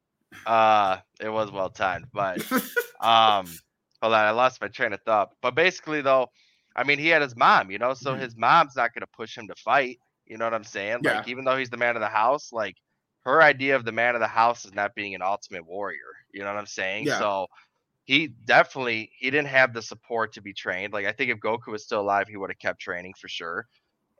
[0.47, 2.07] uh it was well timed.
[2.13, 2.41] But
[3.01, 3.47] um
[4.03, 5.31] hold on, I lost my train of thought.
[5.41, 6.29] But basically though,
[6.75, 8.21] I mean he had his mom, you know, so Mhm.
[8.21, 9.99] his mom's not gonna push him to fight.
[10.27, 11.01] You know what I'm saying?
[11.03, 11.19] Yeah.
[11.19, 12.77] Like even though he's the man of the house, like
[13.25, 15.99] her idea of the man of the house is not being an ultimate warrior.
[16.37, 17.09] You know what I'm saying?
[17.09, 17.27] Yeah.
[17.27, 17.49] So
[18.05, 20.93] he definitely he didn't have the support to be trained.
[20.93, 23.67] Like I think if Goku was still alive, he would have kept training for sure.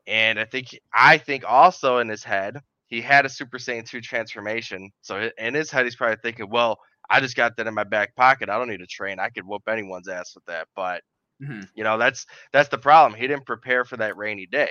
[0.07, 4.01] And I think I think also in his head, he had a Super Saiyan 2
[4.01, 4.91] transformation.
[5.01, 8.15] So in his head, he's probably thinking, well, I just got that in my back
[8.15, 8.49] pocket.
[8.49, 9.19] I don't need to train.
[9.19, 10.67] I could whoop anyone's ass with that.
[10.75, 11.03] But
[11.39, 13.19] Mhm, you know, that's that's the problem.
[13.19, 14.69] He didn't prepare for that rainy day.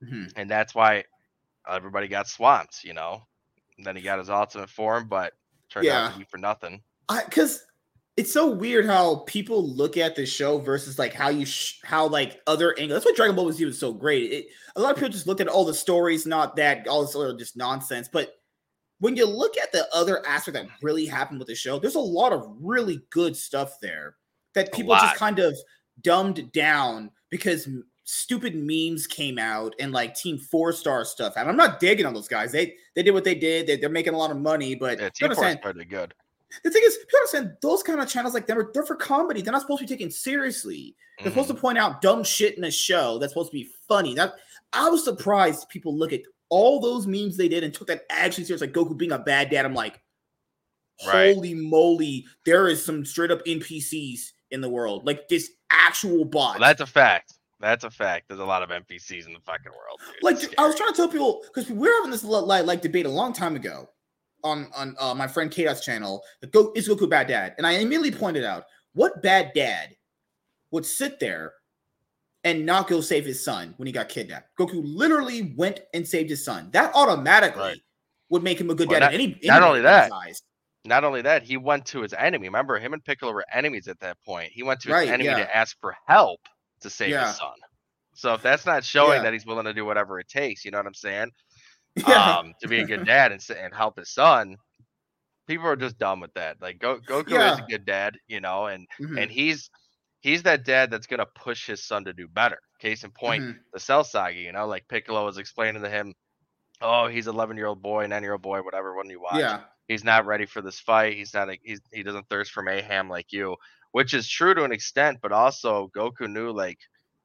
[0.00, 0.34] mhm.
[0.36, 1.04] And that's why
[1.68, 3.22] everybody got swamped, you know.
[3.76, 5.32] And then he got his ultimate form, but
[5.70, 6.82] turned out to be for nothing.
[7.08, 7.64] I because
[8.16, 12.08] it's so weird how people look at the show versus like how you sh- how
[12.08, 12.96] like other angles.
[12.96, 14.32] That's why Dragon Ball Z was so great.
[14.32, 17.14] It, a lot of people just look at all the stories, not that all this
[17.14, 18.08] other just nonsense.
[18.12, 18.34] But
[18.98, 22.00] when you look at the other aspect that really happened with the show, there's a
[22.00, 24.16] lot of really good stuff there
[24.54, 25.56] that people just kind of
[26.02, 27.68] dumbed down because
[28.02, 31.34] stupid memes came out and like Team Four Star stuff.
[31.36, 32.50] And I'm not digging on those guys.
[32.50, 33.68] They they did what they did.
[33.68, 36.14] They, they're making a lot of money, but Yeah, Team understand, is pretty good.
[36.64, 39.42] The thing is, people understand those kind of channels like them are they're for comedy.
[39.42, 40.96] They're not supposed to be taken seriously.
[41.18, 41.54] They're supposed Mhm.
[41.56, 44.14] to point out dumb shit in a show that's supposed to be funny.
[44.14, 44.34] That
[44.72, 48.44] I was surprised people look at all those memes they did and took that actually
[48.44, 49.64] serious, like Goku being a bad dad.
[49.66, 50.00] I'm like,
[51.06, 51.34] Right.
[51.34, 56.58] holy moly, there is some straight up NPCs in the world, like this actual bot.
[56.58, 57.34] Well, that's a fact.
[57.60, 58.26] That's a fact.
[58.28, 60.00] There's a lot of NPCs in the fucking world.
[60.14, 60.22] dude.
[60.22, 63.06] like I was trying to tell people because we were having this like, like debate
[63.06, 63.88] a long time ago
[64.48, 66.22] on on uh, my friend K's channel.
[66.40, 69.94] The Go is Goku bad dad, and I immediately pointed out what bad dad
[70.70, 71.52] would sit there
[72.44, 74.48] and not go save his son when he got kidnapped.
[74.58, 76.70] Goku literally went and saved his son.
[76.72, 77.82] That automatically Right.
[78.30, 79.06] would make him a good Well, dad.
[79.06, 80.42] not- in any, not only that, eyes.
[80.84, 82.48] Not only that, he went to his enemy.
[82.48, 84.52] Remember, him and Piccolo were enemies at that point.
[84.52, 85.38] He went to his Right, enemy yeah.
[85.38, 86.40] to ask for help
[86.80, 87.26] to save Yeah.
[87.26, 87.56] his son.
[88.14, 89.22] So if that's not showing Yeah.
[89.24, 91.30] that he's willing to do whatever it takes, you know what I'm saying?
[92.08, 92.38] Yeah.
[92.38, 94.56] Um, to be a good dad and, and help his son,
[95.46, 96.56] people are just dumb with that.
[96.60, 99.70] Like Go- Goku is a good dad, you know, and Mhm, and he's
[100.20, 102.58] he's that dad that's gonna push his son to do better.
[102.80, 103.58] Case in point, mhm.
[103.72, 106.14] the Cell Saga, you know, like Piccolo was explaining to him,
[106.80, 108.94] oh, he's 11 year old boy, nine year old boy, whatever.
[108.96, 109.62] When you watch, yeah.
[109.88, 111.16] he's not ready for this fight.
[111.16, 111.50] He's not.
[111.50, 113.56] A, he's he doesn't thirst for mayhem like you,
[113.92, 115.18] which is true to an extent.
[115.22, 116.78] But also, Goku knew like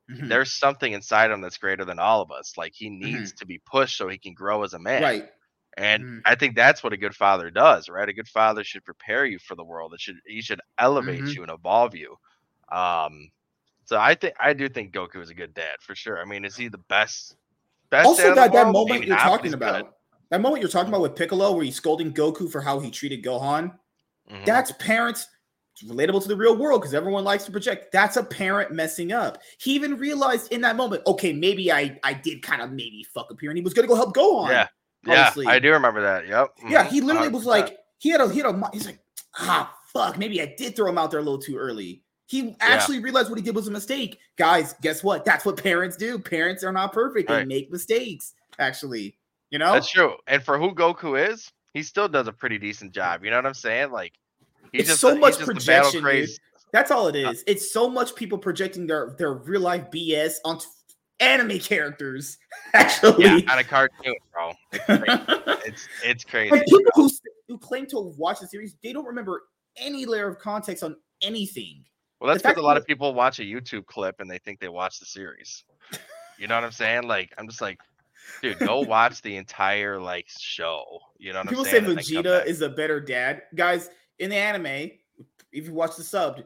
[0.07, 0.29] mhm.
[0.29, 2.57] there's something inside him that's greater than all of us.
[2.57, 5.01] Like he needs to be pushed so he can grow as a man.
[5.01, 5.29] Right.
[5.77, 6.23] And Mhm.
[6.25, 8.09] I think that's what a good father does, right?
[8.09, 9.93] A good father should prepare you for the world.
[9.93, 11.35] It should he should elevate Mhm.
[11.35, 12.15] you and evolve you.
[12.71, 13.29] Um,
[13.85, 16.19] so I think I do think Goku is a good dad for sure.
[16.21, 17.37] I mean, is he the best?
[17.91, 19.93] Best dad also that, that moment Maybe you're not, talking about good.
[20.29, 23.23] that moment you're talking about with piccolo where he's scolding goku for how he treated
[23.23, 23.77] gohan
[24.29, 24.63] Mhm.
[24.63, 25.27] that's parents
[25.73, 29.11] it's relatable to the real world because everyone likes to project that's a parent messing
[29.11, 33.05] up he even realized in that moment okay maybe i i did kind of maybe
[33.13, 34.67] fuck up here and he was gonna go help gohan yeah,
[35.05, 35.31] yeah.
[35.47, 36.27] I do remember that.
[36.27, 36.53] Yep.
[36.69, 37.45] yeah mhm, he literally was 100%.
[37.47, 38.99] like he had a he had a he's like
[39.39, 42.97] ah fuck maybe i did throw him out there a little too early He actually
[42.97, 43.03] yeah.
[43.03, 44.17] realized what he did was a mistake.
[44.37, 45.25] Guys, guess what?
[45.25, 46.17] That's what parents do.
[46.17, 47.27] Parents are not perfect.
[47.27, 47.47] They right.
[47.47, 49.17] make mistakes, actually.
[49.51, 49.73] You know?
[49.73, 50.15] That's true.
[50.25, 53.23] And for who Goku is, he still does a pretty decent job.
[53.23, 53.91] You know what I'm saying?
[53.91, 54.13] Like
[54.73, 56.03] he's it's just so much projection.
[56.73, 57.25] That's all it is.
[57.25, 57.29] uh.
[57.29, 60.65] Uh, it's so much people projecting their their real life BS onto
[61.19, 62.37] anime characters.
[62.73, 64.51] Actually, yeah, on a cartoon, bro.
[64.73, 64.85] It's
[65.65, 66.51] it's, it's crazy.
[66.51, 67.09] Like people who
[67.47, 69.43] who claim to watch the series, they don't remember
[69.77, 71.85] any layer of context on anything.
[72.19, 74.69] Well, that's because a lot of people watch a YouTube clip and they think they
[74.69, 75.65] watch the series.
[76.37, 77.07] You know what I'm saying?
[77.07, 77.79] Like, I'm just like,
[78.41, 80.99] dude, go watch the entire like show.
[81.17, 81.85] You know what people I'm saying?
[81.85, 83.89] People say Vegeta is a better dad, guys.
[84.19, 84.91] In the anime,
[85.51, 86.43] if you watch the sub,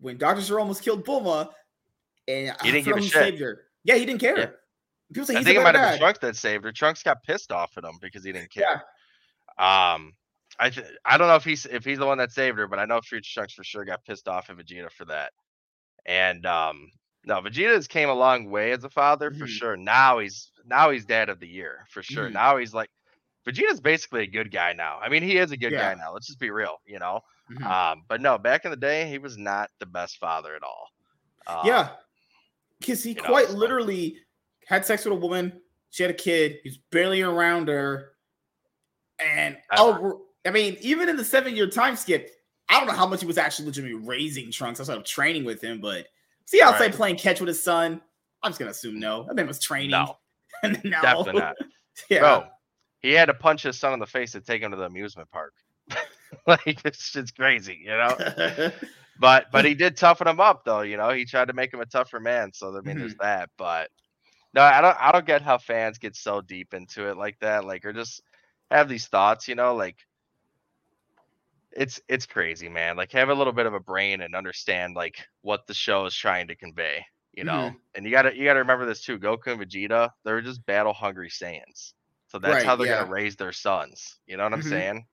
[0.00, 1.50] when Doctor Gero almost killed Bulma,
[2.28, 3.12] and he didn't give a shit.
[3.12, 3.62] Saved her.
[3.84, 4.38] Yeah, he didn't care.
[4.38, 4.46] Yeah.
[5.12, 6.72] People say I think it might have been Trunks that saved her.
[6.72, 8.82] Trunks got pissed off at him because he didn't care.
[9.58, 9.94] Yeah.
[9.94, 10.14] Um,
[10.58, 12.78] I th- I don't know if he's if he's the one that saved her, but
[12.78, 15.32] I know Future Trunks for sure got pissed off at Vegeta for that.
[16.06, 16.90] And um,
[17.24, 19.46] no, Vegeta's came a long way as a father for mm-hmm.
[19.46, 19.76] sure.
[19.76, 22.24] Now he's now he's dad of the year for sure.
[22.24, 22.34] Mm-hmm.
[22.34, 22.90] Now he's like
[23.46, 24.98] Vegeta's basically a good guy now.
[25.02, 25.92] I mean, he is a good yeah.
[25.92, 26.12] guy now.
[26.12, 27.20] Let's just be real, you know.
[27.52, 27.64] Mm-hmm.
[27.64, 30.88] Um, but no, back in the day, he was not the best father at all.
[31.46, 31.90] Um, yeah,
[32.80, 34.16] because he quite know, literally
[34.66, 35.60] had sex with a woman.
[35.90, 36.58] She had a kid.
[36.62, 38.12] He's barely around her,
[39.18, 42.30] and oh, I mean, even in the seven year time skip,
[42.70, 45.60] I don't know how much he was actually legitimately raising Trunks outside of training with
[45.62, 46.06] him, but
[46.46, 46.94] see outside right.
[46.94, 48.00] playing catch with his son.
[48.42, 49.24] I'm just gonna assume no.
[49.24, 49.90] That man was training.
[49.90, 50.16] No,
[50.62, 50.72] no.
[50.72, 51.56] definitely not.
[52.08, 52.20] yeah.
[52.20, 52.46] Bro,
[53.04, 55.30] he had to punch his son in the face to take him to the amusement
[55.30, 55.52] park.
[56.46, 58.16] like it's just crazy, you know.
[59.20, 61.10] but but he did toughen him up though, you know.
[61.10, 62.54] He tried to make him a tougher man.
[62.54, 63.00] So I mean, mm-hmm.
[63.00, 63.50] there's that.
[63.58, 63.90] But
[64.54, 64.96] no, I don't.
[64.98, 67.66] I don't get how fans get so deep into it like that.
[67.66, 68.22] Like, or just
[68.70, 69.96] have these thoughts, you know, like
[71.72, 72.96] it's it's crazy, man.
[72.96, 76.14] Like have a little bit of a brain and understand like what the show is
[76.14, 77.52] trying to convey, you know.
[77.52, 77.76] Mm-hmm.
[77.96, 79.18] And you gotta you gotta remember this too.
[79.18, 81.92] Goku and Vegeta, they're just battle hungry Saiyans.
[82.34, 82.98] So that's right, how they're yeah.
[82.98, 84.18] gonna raise their sons.
[84.26, 84.68] You know what I'm mm-hmm.
[84.68, 85.06] saying?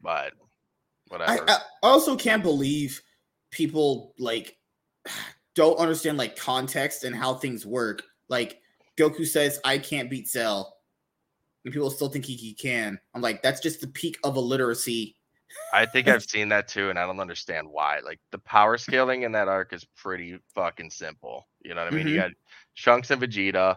[0.00, 0.32] But
[1.06, 1.48] whatever.
[1.48, 3.00] I, I also can't believe
[3.52, 4.58] people like
[5.54, 8.02] don't understand like context and how things work.
[8.28, 8.60] Like
[8.96, 10.78] Goku says, "I can't beat Cell,"
[11.64, 12.98] and people still think he, he can.
[13.14, 15.14] I'm like, that's just the peak of illiteracy.
[15.72, 18.00] I think I've seen that too, and I don't understand why.
[18.04, 21.46] Like the power scaling in that arc is pretty fucking simple.
[21.64, 22.06] You know what I mean?
[22.06, 22.14] Mm-hmm.
[22.16, 22.30] You got
[22.74, 23.76] Trunks and Vegeta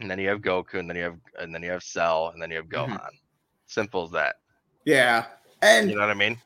[0.00, 2.42] and then you have Goku, and then you have and then you have Cell, and
[2.42, 2.92] then you have mm-hmm.
[2.92, 2.96] Gohan.
[2.96, 3.16] Mm-hmm.
[3.66, 4.36] Simple as that.
[4.84, 5.26] Yeah,
[5.62, 6.38] and you know what I mean.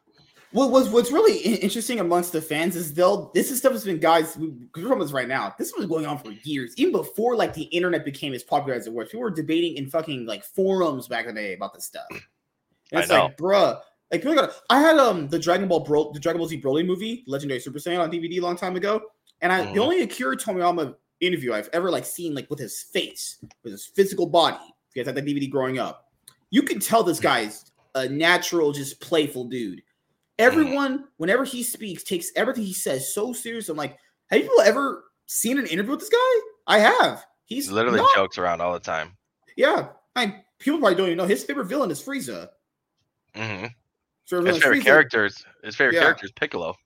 [0.53, 3.99] What was what's really interesting amongst the fans is they'll this is stuff has been
[3.99, 5.55] guys on this right now.
[5.59, 8.87] This was going on for years, even before like the internet became as popular as
[8.87, 9.09] it was.
[9.09, 12.07] People were debating in fucking like forums back in the day about this stuff.
[12.11, 13.79] And it's like, bruh,
[14.11, 14.53] like people got.
[14.71, 17.79] I had um the Dragon Ball Bro, the Dragon Ball Z Broly movie, Legendary Super
[17.79, 19.03] Saiyan on DVD a long time ago,
[19.43, 19.65] and I mm.
[19.65, 19.81] the mm-hmm.
[19.81, 24.27] only Akira Toriyama interview I've ever like seen like with his face, with his physical
[24.27, 24.57] body.
[24.57, 26.07] If you guys had that DVD growing up,
[26.51, 29.83] you can tell this guy's a natural, just playful dude.
[30.39, 33.69] Everyone, whenever he speaks, takes everything he says so serious.
[33.69, 33.99] I'm like,
[34.31, 36.41] have you ever seen an interview with this guy?
[36.67, 37.25] I have.
[37.45, 39.17] He's literally not, jokes around all the time.
[39.57, 42.49] Yeah, I mean, people probably don't even know his favorite villain is Frieza.
[43.35, 44.47] Mm-hmm.
[44.47, 46.03] his favorite characters, his favorite yeah.
[46.03, 46.77] character is Piccolo.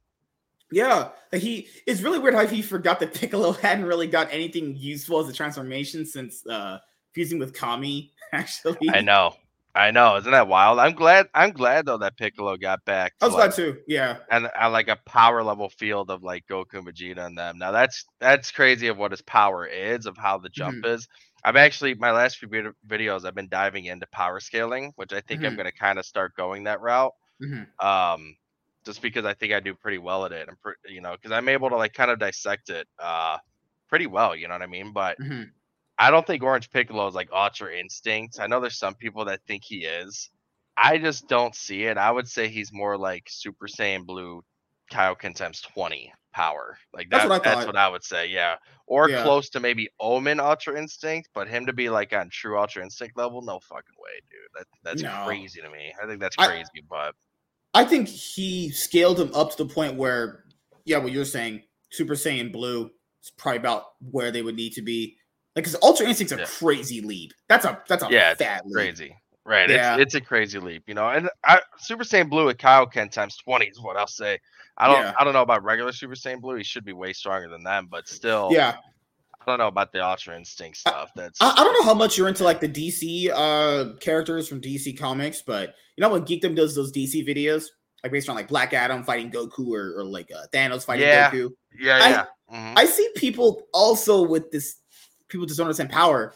[0.73, 5.21] Yeah, he it's really weird how he forgot that Piccolo hadn't really got anything useful
[5.21, 6.79] as a transformation since uh
[7.13, 8.13] fusing with Kami.
[8.33, 9.35] Actually, I know,
[9.75, 10.17] I know.
[10.17, 10.79] Isn't that wild?
[10.79, 11.29] I'm glad.
[11.35, 13.13] I'm glad though that Piccolo got back.
[13.21, 13.79] I was like, glad too.
[13.87, 17.59] Yeah, and I like a power level field of like Goku, Vegeta, and them.
[17.59, 20.95] Now that's that's crazy of what his power is, of how the jump mm-hmm.
[20.95, 21.07] is.
[21.45, 22.49] I've actually my last few
[22.89, 25.51] videos I've been diving into power scaling, which I think mm-hmm.
[25.51, 27.13] I'm going to kind of start going that route.
[27.43, 27.87] Mm-hmm.
[27.87, 28.37] Um,
[28.85, 30.49] just because I think I do pretty well at it.
[30.49, 33.39] I'm pretty, you know, because I'm able to like kind of dissect it uh
[33.89, 34.35] pretty well.
[34.35, 34.93] You know what I mean?
[34.93, 35.43] But mm-hmm.
[35.99, 38.41] I don't think Orange Piccolo is like Ultra Instinct.
[38.41, 40.31] I know there's some people that think he is.
[40.77, 41.99] I just don't see it.
[41.99, 44.43] I would say he's more like Super Saiyan Blue
[44.91, 46.77] Kaioken times 20 power.
[46.93, 48.27] Like that, that's what I, that's what I would say.
[48.29, 48.57] Yeah.
[48.87, 49.23] Or yeah.
[49.23, 53.17] close to maybe Omen Ultra Instinct, but him to be like on true Ultra Instinct
[53.17, 54.41] level, no fucking way, dude.
[54.59, 55.25] That, that's no.
[55.27, 55.93] crazy to me.
[56.03, 57.15] I think that's crazy, I, but
[57.75, 60.45] I think he scaled him up to the point where,
[60.85, 62.91] yeah, what you're saying, Super Saiyan Blue
[63.23, 65.17] is probably about where they would need to be.
[65.57, 66.45] Like, because Ultra Instinct's a yeah.
[66.47, 67.33] crazy leap.
[67.49, 69.05] That's a that's a yeah, fat crazy.
[69.05, 69.13] Leap.
[69.45, 69.69] Right.
[69.69, 69.95] Yeah.
[69.95, 71.09] It's, it's, a crazy leap, you know.
[71.09, 74.39] And I, Super Saiyan Blue at Kaioken times 20 is what I'll say.
[74.79, 75.15] I don't yeah.
[75.19, 76.57] I don't know about regular Super Saiyan Blue.
[76.57, 78.77] He should be way stronger than them, but still yeah.
[79.47, 81.11] I don't know about the Ultra Instinct stuff.
[81.17, 84.61] That's I, I, don't know how much you're into like the DC uh characters from
[84.61, 87.67] DC Comics, but you know when Geekdom does those DC videos,
[88.03, 91.31] like based on like Black Adam fighting Goku or, or like uh, Thanos fighting Yeah.
[91.31, 91.51] Goku.
[91.79, 92.25] Yeah, I- yeah.
[92.53, 92.75] Mhm.
[92.77, 94.77] I see people also with this.
[95.29, 96.35] People just don't understand power.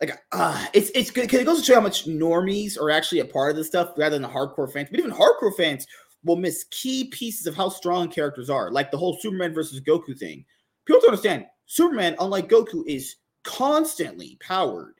[0.00, 3.20] Like, uh, it's it's good because it goes to show how much normies are actually
[3.20, 4.88] a part of this stuff rather than the hardcore fans.
[4.90, 5.86] But even hardcore fans
[6.24, 10.18] will miss key pieces of how strong characters are, like the whole Superman versus Goku
[10.18, 10.44] thing.
[10.86, 11.46] People don't understand.
[11.66, 14.94] Superman, unlike Goku, is constantly powered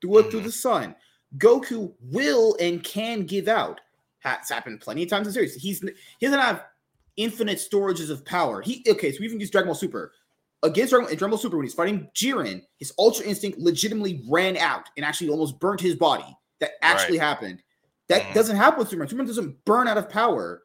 [0.00, 0.44] through through Mhm.
[0.44, 0.94] the sun.
[1.38, 3.80] Goku will and can give out.
[4.22, 5.54] That's happened plenty of times in the series.
[5.54, 6.64] He's he doesn't have
[7.16, 8.60] infinite storages of power.
[8.62, 10.12] He okay, so we even use Dragon Ball Super.
[10.62, 14.88] Against Dragon, Dragon Ball Super, when he's fighting Jiren, his Ultra Instinct legitimately ran out
[14.96, 16.36] and actually almost burnt his body.
[16.60, 17.62] That actually happened.
[18.08, 18.34] That Mhm.
[18.34, 19.08] doesn't happen with Superman.
[19.08, 20.62] Superman doesn't burn out of power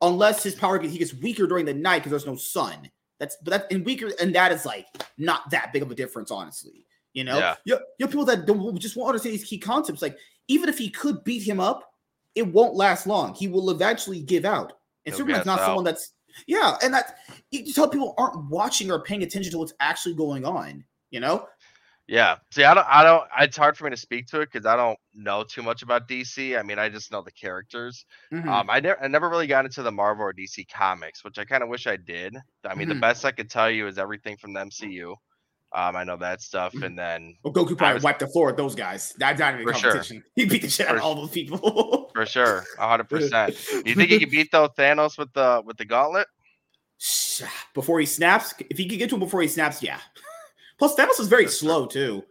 [0.00, 2.90] unless his power he gets weaker during the night because there's no sun.
[3.20, 4.86] That's but that and weaker, and that is like
[5.18, 6.86] not that big of a difference, honestly.
[7.12, 7.56] You know, Yeah.
[7.64, 10.00] you, you have people that don't just won't understand these key concepts.
[10.02, 10.16] Like,
[10.48, 11.92] even if he could beat him up,
[12.34, 13.34] it won't last long.
[13.34, 14.72] He will eventually give out.
[15.04, 15.66] And He'll Superman's not out.
[15.66, 16.12] someone that's
[16.46, 17.16] yeah, and that
[17.50, 20.84] you tell people aren't watching or paying attention to what's actually going on.
[21.10, 21.46] You know,
[22.10, 22.38] Yeah.
[22.50, 24.74] See, I don't, I don't, it's hard for me to speak to it because I
[24.74, 26.58] don't know too much about DC.
[26.58, 28.04] I mean, I just know the characters.
[28.32, 28.48] Mhm.
[28.48, 31.44] Um, I never, I never really got into the Marvel or DC comics, which I
[31.44, 32.36] kind of wish I did.
[32.68, 32.94] I mean, Mhm.
[32.94, 35.12] the best I could tell you is everything from the MCU.
[35.72, 36.84] Um, I know that stuff, Mhm.
[36.84, 39.12] and then well, Goku probably was- wiped the floor with those guys.
[39.18, 39.90] That's not even a For sure.
[39.92, 40.24] competition.
[40.34, 42.10] He beat the shit out of all those people.
[42.12, 43.56] for sure, hundred percent.
[43.70, 46.26] Do you think he could beat though Thanos with the with the gauntlet?
[47.72, 48.52] before he snaps?
[48.68, 50.00] If he could get to him before he snaps, yeah.
[50.80, 52.24] Plus, Thanos is very That's slow too.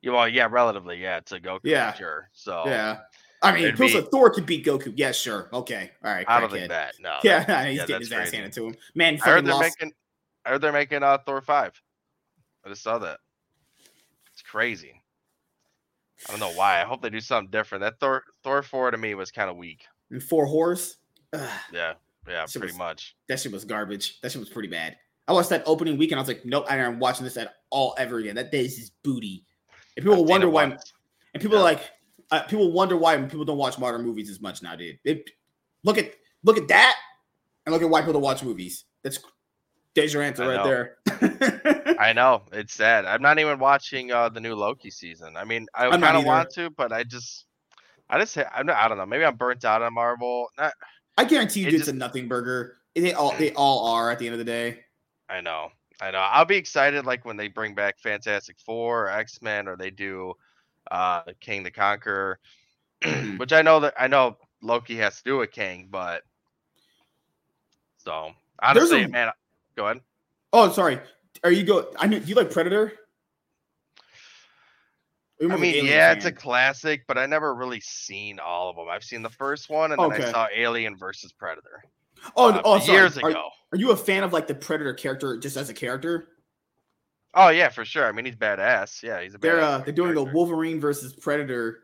[0.00, 1.92] Yeah, well, yeah, relatively, yeah, to Goku, Yeah.
[1.92, 2.30] sure.
[2.32, 3.00] So Yeah.
[3.42, 4.92] I mean, people be- Thor could beat Goku.
[4.96, 5.50] Yeah, sure.
[5.52, 5.90] Okay.
[6.02, 6.24] All right.
[6.28, 6.94] I don't think that.
[7.00, 7.18] No.
[7.22, 8.76] Yeah, that- he's yeah, getting his ass handed to him.
[8.94, 9.76] Man, I heard they're lost.
[9.80, 9.92] making.
[10.46, 11.72] I heard they're making uh, Thor five.
[12.64, 13.18] I just saw that.
[14.32, 15.02] It's crazy.
[16.28, 16.80] I don't know why.
[16.80, 17.82] I hope they do something different.
[17.82, 19.84] That Thor Thor four to me was kind of weak.
[20.10, 20.96] And four horse.
[21.32, 21.94] Ugh, Yeah,
[22.28, 23.16] yeah, pretty was- much.
[23.28, 24.20] that shit was garbage.
[24.20, 24.96] That shit was pretty bad.
[25.28, 26.18] I watched that opening weekend.
[26.18, 28.34] I was like, nope, I'm watching this at all ever again.
[28.34, 29.44] That this is booty.
[29.96, 30.66] And people wonder why.
[30.66, 30.92] once.
[31.34, 31.62] And people Yeah.
[31.62, 31.90] are like,
[32.30, 34.98] uh, people wonder why people don't watch modern movies as much now, dude.
[35.04, 35.30] It,
[35.84, 36.12] look at
[36.44, 36.96] look at that,
[37.66, 38.84] and look at why people don't watch movies.
[39.02, 39.18] That's
[39.94, 40.64] there's your answer I right know.
[40.64, 41.96] there.
[42.00, 43.04] I know it's sad.
[43.04, 45.36] I'm not even watching uh, the new Loki season.
[45.36, 47.46] I mean, I kind of want to, but I just,
[48.08, 49.06] I just, I'm not, I don't know.
[49.06, 50.48] Maybe I'm burnt out on Marvel.
[50.56, 50.72] Not,
[51.18, 52.76] I guarantee you, It it's just- a nothing burger.
[52.94, 54.80] They all they all are at the end of the day.
[55.30, 55.68] I know,
[56.00, 56.18] I know.
[56.18, 59.90] I'll be excited like when they bring back Fantastic Four or X Men, or they
[59.90, 60.34] do
[60.90, 62.38] uh Kang the Conqueror,
[63.36, 66.22] which I know that I know Loki has to do with Kang, but
[67.98, 69.30] so honestly, a- man,
[69.76, 70.00] go ahead.
[70.52, 70.98] Oh, sorry.
[71.44, 71.92] Are you go?
[71.98, 72.92] I mean, do you like Predator?
[75.40, 78.68] I more of an mean, yeah, it's a classic, but I never really seen all
[78.68, 78.88] of them.
[78.90, 80.24] I've seen the first one, and then Okay.
[80.24, 81.82] I saw Alien versus Predator
[82.36, 82.98] oh, uh, oh, sorry.
[82.98, 83.48] years Are, ago.
[83.72, 86.28] are you a fan of like the Predator character just as a character?
[87.34, 88.06] Oh yeah, for sure.
[88.06, 89.02] I mean, he's badass.
[89.02, 89.38] Yeah, he's a.
[89.38, 90.34] They're badass uh, they're doing a character.
[90.34, 91.80] Wolverine versus Predator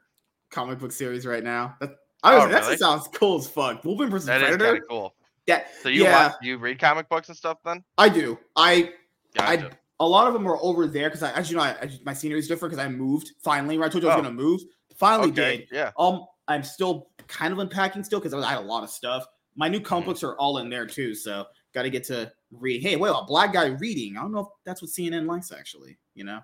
[0.50, 1.76] comic book series right now.
[1.80, 2.76] That, I was, Oh, that really?
[2.76, 3.84] sounds cool as fuck.
[3.84, 4.82] Wolverine versus That is kind Predator.
[4.82, 5.14] of cool.
[5.46, 7.84] That So you yeah, watch, you read comic books and stuff then?
[7.98, 8.36] I do.
[8.56, 8.90] I
[9.36, 9.66] Gotcha.
[9.66, 9.70] I
[10.00, 12.38] a lot of them are over there because I, as you know, I, my scenery
[12.40, 13.78] is different because I moved finally.
[13.78, 14.24] When I told you I was Oh.
[14.24, 14.60] gonna move,
[14.96, 15.58] finally okay.
[15.58, 15.68] did.
[15.70, 15.92] Yeah.
[15.98, 19.24] Um, I'm still kind of unpacking still because I had a lot of stuff.
[19.56, 20.06] My new comic Mhm.
[20.08, 22.82] books are all in there too, so got to get to read.
[22.82, 24.16] Hey, well, a black guy reading.
[24.16, 25.98] I don't know if that's what CNN likes actually.
[26.14, 26.40] You know,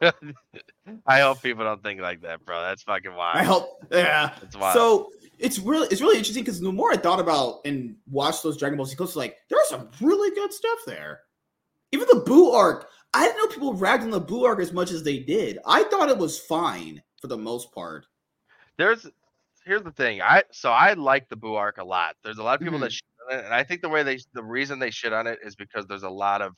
[1.06, 2.60] I hope people don't think like that, bro.
[2.62, 3.36] That's fucking wild.
[3.36, 3.84] I hope.
[3.90, 4.34] Yeah.
[4.42, 4.74] It's wild.
[4.74, 8.56] So it's really it's really interesting because the more I thought about and watched those
[8.56, 11.20] Dragon Ball Z clips, like there was some really good stuff there.
[11.92, 14.90] Even the Buu arc, I didn't know people ragged on the Buu arc as much
[14.90, 15.58] as they did.
[15.66, 18.06] I thought it was fine for the most part.
[18.76, 19.06] there's
[19.68, 20.20] here's the thing.
[20.22, 22.16] I so I like the Buu arc a lot.
[22.24, 22.82] There's a lot of people Mhm.
[22.82, 25.26] that shit on it, and I think the way they the reason they shit on
[25.28, 26.56] it is because there's a lot of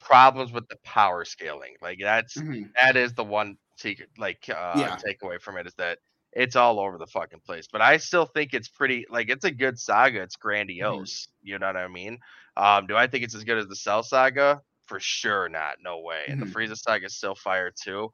[0.00, 1.76] problems with the power scaling.
[1.80, 2.72] Like that's Mhm.
[2.80, 4.96] that is the one secret like uh Yeah.
[4.96, 5.98] takeaway from it is that
[6.32, 7.66] it's all over the fucking place.
[7.70, 10.20] But I still think it's pretty like it's a good saga.
[10.22, 11.28] It's grandiose.
[11.42, 12.18] You know what I mean?
[12.56, 14.60] Um, do I think it's as good as the Cell saga?
[14.86, 15.76] For sure not.
[15.80, 16.24] No way.
[16.28, 16.52] And the Mhm.
[16.52, 18.12] Frieza saga is still fire too.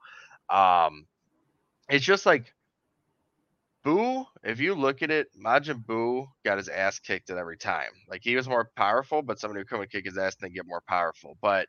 [0.51, 1.07] Um
[1.89, 2.55] it's just like
[3.85, 7.91] Buu, if you look at it, Majin Buu got his ass kicked at every time.
[8.09, 10.53] Like he was more powerful, but somebody would come and kick his ass and then
[10.55, 11.37] get more powerful.
[11.41, 11.68] But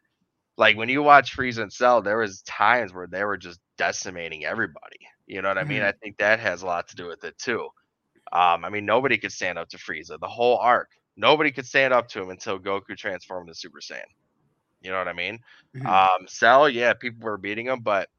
[0.57, 4.45] like when you watch Frieza and Cell, there was times where they were just decimating
[4.45, 4.99] everybody.
[5.27, 5.81] You know what I mean?
[5.81, 5.83] Mhm.
[5.83, 7.69] I think that has a lot to do with it too.
[8.33, 10.19] Um, I mean, nobody could stand up to Frieza.
[10.19, 14.03] The whole arc, nobody could stand up to him until Goku transformed into Super Saiyan.
[14.81, 15.39] You know what I mean?
[15.73, 15.85] Mhm.
[15.85, 18.09] Um, Cell, yeah, people were beating him, but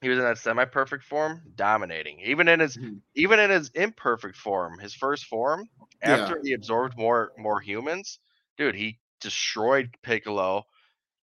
[0.00, 2.20] he was in that semi-perfect form, dominating.
[2.20, 3.00] Even in his Mhm.
[3.14, 5.68] even in his imperfect form, his first form,
[6.04, 6.34] Yeah.
[6.34, 8.18] after he absorbed more more humans,
[8.56, 10.64] dude, he destroyed Piccolo.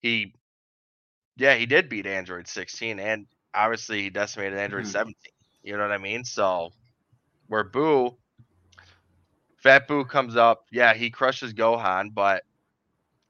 [0.00, 0.34] He
[1.36, 4.86] yeah, he did beat Android 16 and obviously he decimated Android Mhm.
[4.86, 5.32] 17.
[5.62, 6.24] You know what I mean?
[6.24, 6.70] So
[7.48, 8.16] where Buu
[9.58, 12.44] Fat Buu comes up, yeah, he crushes Gohan, but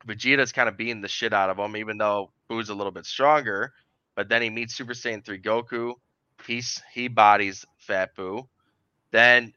[0.06, 3.06] Vegeta's kind of beating the shit out of him, even though Buu's a little bit
[3.06, 3.72] stronger.
[4.16, 5.94] But then he meets Super Saiyan 3 Goku.
[6.46, 8.48] He's he bodies Fat Buu.
[9.12, 9.52] Then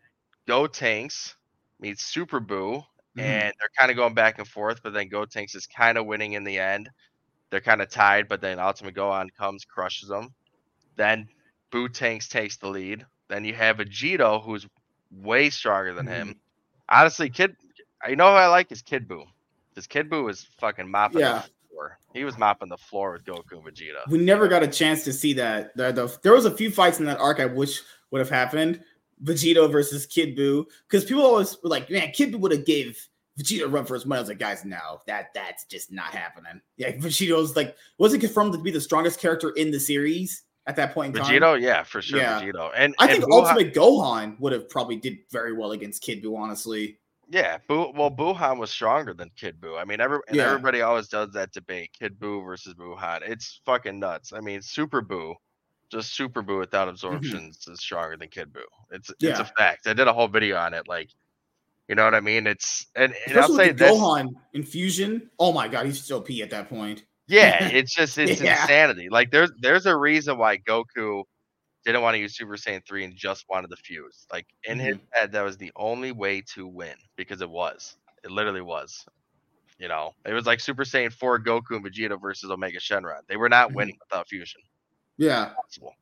[0.47, 1.35] Gotenks
[1.79, 2.83] meets Super Buu,
[3.17, 3.21] Mhm.
[3.21, 4.81] and they're kind of going back and forth.
[4.83, 6.89] But then Gotenks is kind of winning in the end.
[7.49, 10.33] They're kind of tied, but then Ultimate Gohan comes, crushes them.
[10.95, 11.27] Then
[11.71, 13.05] Buutenks takes the lead.
[13.27, 14.67] Then you have Vegito, who's
[15.11, 16.39] way stronger than him.
[16.89, 17.55] Honestly, Kid,
[18.07, 19.25] you know who I like is Kid Buu.
[19.69, 21.43] Because Kid Buu is fucking mopping Yeah.
[21.43, 21.49] the
[21.79, 21.97] floor.
[22.13, 24.07] He was mopping the floor with Goku and Vegeta.
[24.09, 25.75] we never got a chance to see that.
[25.75, 28.81] The, the, there was a few fights in that arc I wish would have happened.
[29.23, 32.97] Vegeta versus Kid Buu, because people always were like, "Man, Kid Buu would have gave
[33.37, 36.13] Vegeta a run for his money." I was like, "Guys, no, that that's just not
[36.13, 40.43] happening." Yeah, Vegito's like, was it confirmed to be the strongest character in the series
[40.67, 41.33] at that point in time?
[41.33, 42.39] Vegito, yeah, for sure, Yeah.
[42.41, 42.71] Vegito.
[42.75, 46.23] And I and think Buu- Ultimate Gohan would have probably did very well against Kid
[46.23, 46.98] Buu, honestly.
[47.31, 47.93] Yeah, Buu.
[47.95, 49.79] Well, Buhan was stronger than Kid Buu.
[49.79, 50.45] I mean, every and Yeah.
[50.47, 53.21] everybody always does that debate: Kid Buu versus Buhan.
[53.23, 54.33] It's fucking nuts.
[54.33, 55.35] I mean, Super Buu,
[55.91, 58.61] just Super Buu without absorptions is stronger than Kid Buu.
[58.91, 59.53] It's it's a Mm-hmm.
[59.57, 59.85] Fact.
[59.87, 60.87] I did a whole video on it.
[60.87, 61.11] Like,
[61.87, 62.47] you know what I mean?
[62.47, 63.91] It's and, and I'll say this.
[63.91, 65.29] Gohan infusion.
[65.37, 67.05] Oh my god, he's still P at that point.
[67.27, 68.59] Yeah, it's just it's Yeah.
[68.63, 69.07] insanity.
[69.09, 71.25] Like, there's there's a reason why Goku
[71.89, 74.27] didn't want to use Super Saiyan 3 and just wanted the fuse.
[74.31, 75.05] Like in his Mm-hmm.
[75.11, 77.97] head, that was the only way to win because it was.
[78.23, 79.05] It literally was.
[79.79, 83.21] You know, it was like Super Saiyan 4 Goku and Vegeta versus Omega Shenron.
[83.27, 83.75] They were not Mhm.
[83.75, 84.61] winning without fusion.
[85.17, 85.93] Yeah, Possible.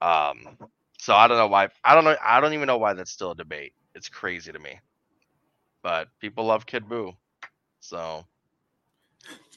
[0.00, 0.58] Um,
[0.98, 1.68] so I don't know why.
[1.84, 2.16] I don't know.
[2.24, 3.72] I don't even know why that's still a debate.
[3.94, 4.80] It's crazy to me.
[5.82, 7.16] But people love Kid Buu.
[7.80, 8.24] So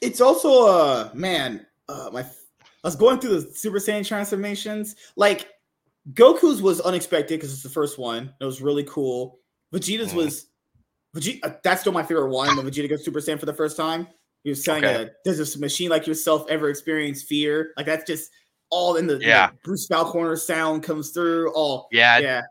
[0.01, 2.23] it's also uh man, uh my
[2.83, 4.95] I was going through the Super Saiyan transformations.
[5.15, 5.49] Like
[6.13, 8.33] Goku's was unexpected because it's the first one.
[8.39, 9.39] It was really cool.
[9.73, 10.15] Vegeta's Mhm.
[10.15, 10.45] was
[11.15, 11.39] Vegeta.
[11.43, 14.07] uh, that's still my favorite one when Vegeta goes Super Saiyan for the first time.
[14.43, 15.03] He was telling Okay.
[15.03, 17.73] a does this machine like yourself ever experience fear?
[17.77, 18.31] Like that's just
[18.69, 19.51] all in the Yeah.
[19.63, 21.51] Bruce Faulconer sound comes through.
[21.53, 22.41] All yeah, yeah,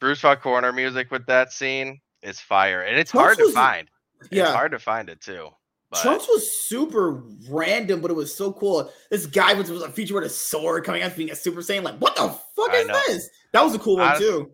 [0.00, 3.88] Bruce Faulconer music with that scene is fire, and it's hard to find.
[4.22, 4.52] It's yeah.
[4.52, 5.50] hard to find it too.
[5.90, 8.92] But Trunks was super random, but it was so cool.
[9.10, 11.82] This guy was, was a feature with a sword coming out being a Super Saiyan.
[11.82, 13.00] Like, what the fuck I is know.
[13.06, 13.30] this?
[13.52, 14.52] That was a cool one too.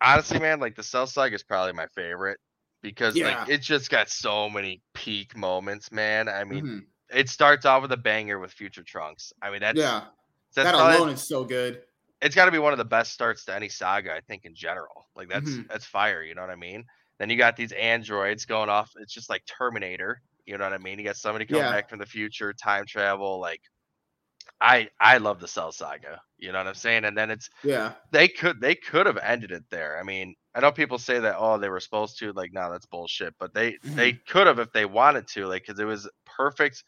[0.00, 2.38] honestly, man, like the Cell Saga is probably my favorite
[2.82, 3.40] because Yeah.
[3.40, 6.28] like it just got so many peak moments, man.
[6.28, 6.80] I mean, Mhm.
[7.10, 9.32] it starts off with a banger with Future Trunks.
[9.42, 10.04] I mean, that's yeah,
[10.54, 11.82] that's that alone is so good.
[12.22, 14.54] it's got to be one of the best starts to any saga, I think, in
[14.54, 15.08] general.
[15.16, 15.68] Like that's Mhm.
[15.68, 16.22] that's fire.
[16.22, 16.84] You know what I mean?
[17.18, 18.92] Then you got these androids going off.
[19.00, 20.22] It's just like Terminator.
[20.48, 20.98] You know what I mean?
[20.98, 21.68] You got somebody coming Yeah.
[21.68, 23.40] back from the future, time travel.
[23.40, 23.60] Like,
[24.60, 26.20] I I love the Cell Saga.
[26.38, 27.04] You know what I'm saying?
[27.04, 29.98] And then it's Yeah, they could they could have ended it there.
[29.98, 32.86] I mean, I know people say that oh they were supposed to like no that's
[32.86, 36.84] bullshit, but they they could have if they wanted to like because it was perfect.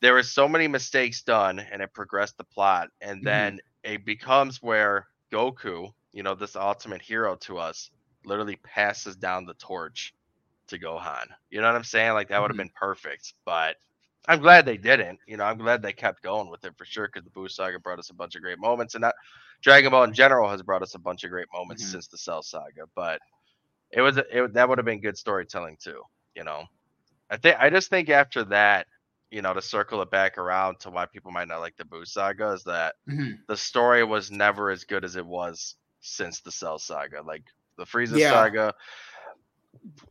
[0.00, 3.26] There were so many mistakes done and it progressed the plot, and Mhm.
[3.26, 7.90] then it becomes where Goku, you know, this ultimate hero to us,
[8.24, 10.14] literally passes down the torch
[10.68, 11.26] to Gohan.
[11.50, 12.12] You know what I'm saying?
[12.12, 12.58] Like that would have Mhm.
[12.58, 13.76] been perfect, but
[14.28, 15.18] I'm glad they didn't.
[15.26, 17.78] You know, I'm glad they kept going with it for sure because the Buu Saga
[17.78, 19.14] brought us a bunch of great moments, and that
[19.62, 21.90] Dragon Ball in general has brought us a bunch of great moments Mhm.
[21.90, 22.84] since the Cell Saga.
[22.94, 23.20] But
[23.92, 26.02] it was it, that would have been good storytelling too.
[26.34, 26.64] You know,
[27.30, 28.86] I think I just think after that,
[29.30, 32.06] you know, to circle it back around to why people might not like the Buu
[32.06, 33.46] Saga is that Mhm.
[33.48, 37.22] the story was never as good as it was since the Cell Saga.
[37.22, 37.44] Like
[37.78, 38.20] the Frieza Yeah.
[38.20, 38.74] Saga,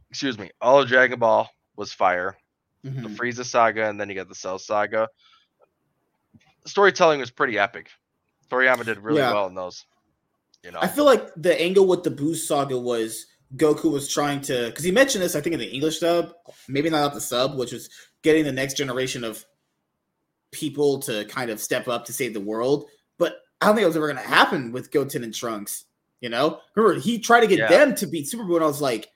[0.10, 2.38] excuse me, all of Dragon Ball was fire
[2.84, 3.16] the Mhm.
[3.16, 5.10] Frieza saga, and then you got the Cell saga.
[6.64, 7.90] The storytelling was pretty epic.
[8.50, 9.34] Toriyama did really Yeah.
[9.34, 9.86] well in those.
[10.64, 14.42] You know, I feel like the angle with the Boost saga was Goku was trying
[14.42, 16.34] to because he mentioned this I think in the English dub,
[16.68, 17.90] maybe not the sub, which was
[18.22, 19.46] getting the next generation of
[20.52, 22.90] people to kind of step up to save the world.
[23.18, 25.86] But I don't think it was ever going to happen with Goten and Trunks.
[26.22, 27.68] You know, remember he tried to get Yeah.
[27.68, 29.10] them to beat Super Buu, and I was like,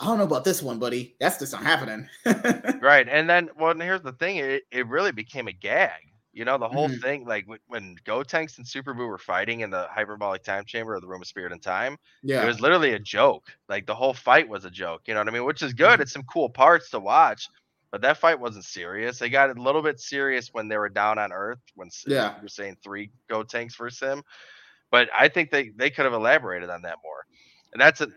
[0.00, 1.16] I don't know about this one, buddy.
[1.20, 2.08] That's just not happening.
[2.80, 3.08] right?
[3.08, 6.12] And then, well, and here's the thing: it, it really became a gag.
[6.32, 7.00] You know, the whole Mhm.
[7.00, 10.94] thing, like when, when Gotenks and Super Buu were fighting in the hyperbolic time chamber
[10.94, 13.46] of the Room of Spirit and Time, yeah, it was literally a joke.
[13.68, 15.02] Like the whole fight was a joke.
[15.06, 15.44] You know what I mean?
[15.44, 16.00] Which is good.
[16.00, 16.02] Mhm.
[16.02, 17.48] It's some cool parts to watch.
[17.92, 19.18] but that fight wasn't serious.
[19.18, 22.34] They got a little bit serious when they were down on Earth when Yeah.
[22.34, 24.22] Super Saiyan three Gotenks versus him.
[24.90, 27.26] But I think they they could have elaborated on that more.
[27.72, 28.08] And that's a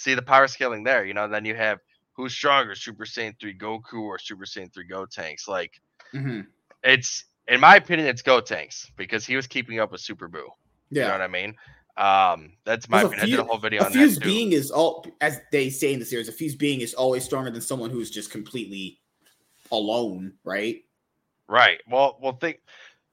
[0.00, 1.04] see the power scaling there.
[1.04, 1.78] You know, then you have
[2.12, 5.46] who's stronger, Super Saiyan three Goku or Super Saiyan three Gotenks.
[5.46, 5.80] Like
[6.14, 6.46] Mhm.
[6.82, 10.36] it's in my opinion, it's Gotenks because he was keeping up with Super Buu.
[10.36, 11.12] You know Yeah.
[11.12, 11.56] what I mean?
[11.96, 13.26] Um, that's my opinion.
[13.26, 15.92] I did a whole video A on that fused being is all, as they say
[15.92, 19.00] in the series, a fused being is always stronger than someone who's just completely
[19.70, 20.82] alone, right?
[21.48, 21.80] Right.
[21.90, 22.60] Well, well, think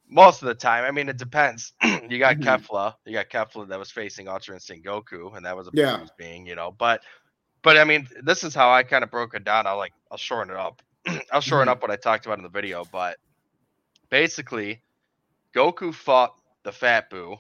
[0.10, 0.84] most of the time.
[0.86, 1.74] I mean, it depends.
[1.84, 2.41] you got Mhm.
[2.41, 2.95] Kefla.
[3.05, 6.05] You got Kefla that was facing Ultra Instinct Goku, and that was a Yeah.
[6.18, 6.72] being, you know.
[6.72, 7.01] But,
[7.64, 9.68] but I mean, this is how I kind of broke it down.
[9.68, 10.82] I'll like, I'll shorten it up.
[11.32, 11.72] I'll shorten Mhm.
[11.72, 12.86] up what I talked about in the video.
[12.86, 13.18] But
[14.10, 14.84] basically,
[15.55, 16.34] Goku fought
[16.64, 17.38] the Fat Buu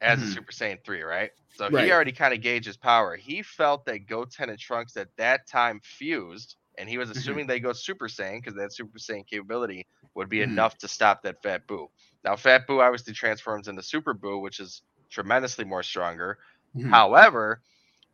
[0.00, 0.26] as a Mhm.
[0.26, 1.30] Super Saiyan three, right?
[1.48, 1.84] So Right.
[1.84, 3.16] he already kind of gauged his power.
[3.16, 7.16] He felt that Goten and Trunks at that time fused, and he was Mhm.
[7.16, 10.42] assuming they go Super Saiyan because that Super Saiyan capability would be Mhm.
[10.42, 11.88] enough to stop that Fat Buu.
[12.24, 16.38] Now, Fat Buu obviously transforms into Super Buu, which is tremendously more stronger.
[16.74, 17.04] Mhm.
[17.04, 17.62] However,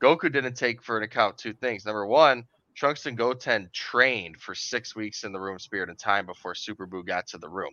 [0.03, 1.85] Goku didn't take for an account two things.
[1.85, 2.45] Number one,
[2.77, 6.87] Trunks and Goten trained for six weeks in the room Spirit and Time before Super
[6.87, 7.73] Buu got to the room.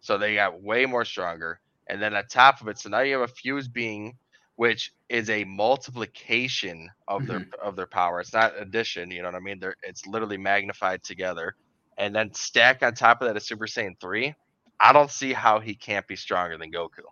[0.00, 1.60] So they got way more stronger.
[1.88, 4.18] And then on top of it, so now you have a fused being,
[4.56, 8.20] which is a multiplication of their of their power.
[8.20, 9.58] It's not addition, you know what I mean?
[9.58, 11.54] They're it's literally magnified together.
[11.96, 14.34] And then stack on top of that a Super Saiyan 3.
[14.80, 17.04] I don't see how he can't be stronger than Goku.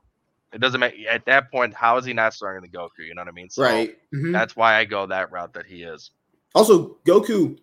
[0.52, 3.06] It doesn't make at that point, how is he not stronger than Goku?
[3.06, 3.48] You know what I mean?
[3.48, 3.96] So right.
[4.12, 4.32] Mhm.
[4.32, 6.10] that's why I go that route that he is.
[6.54, 7.58] Also, Goku,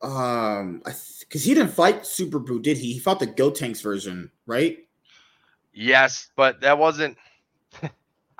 [0.00, 2.94] um, because he didn't fight Super Buu, did he?
[2.94, 4.78] He fought the Gotenks version, right?
[5.72, 7.18] Yes, but that wasn't.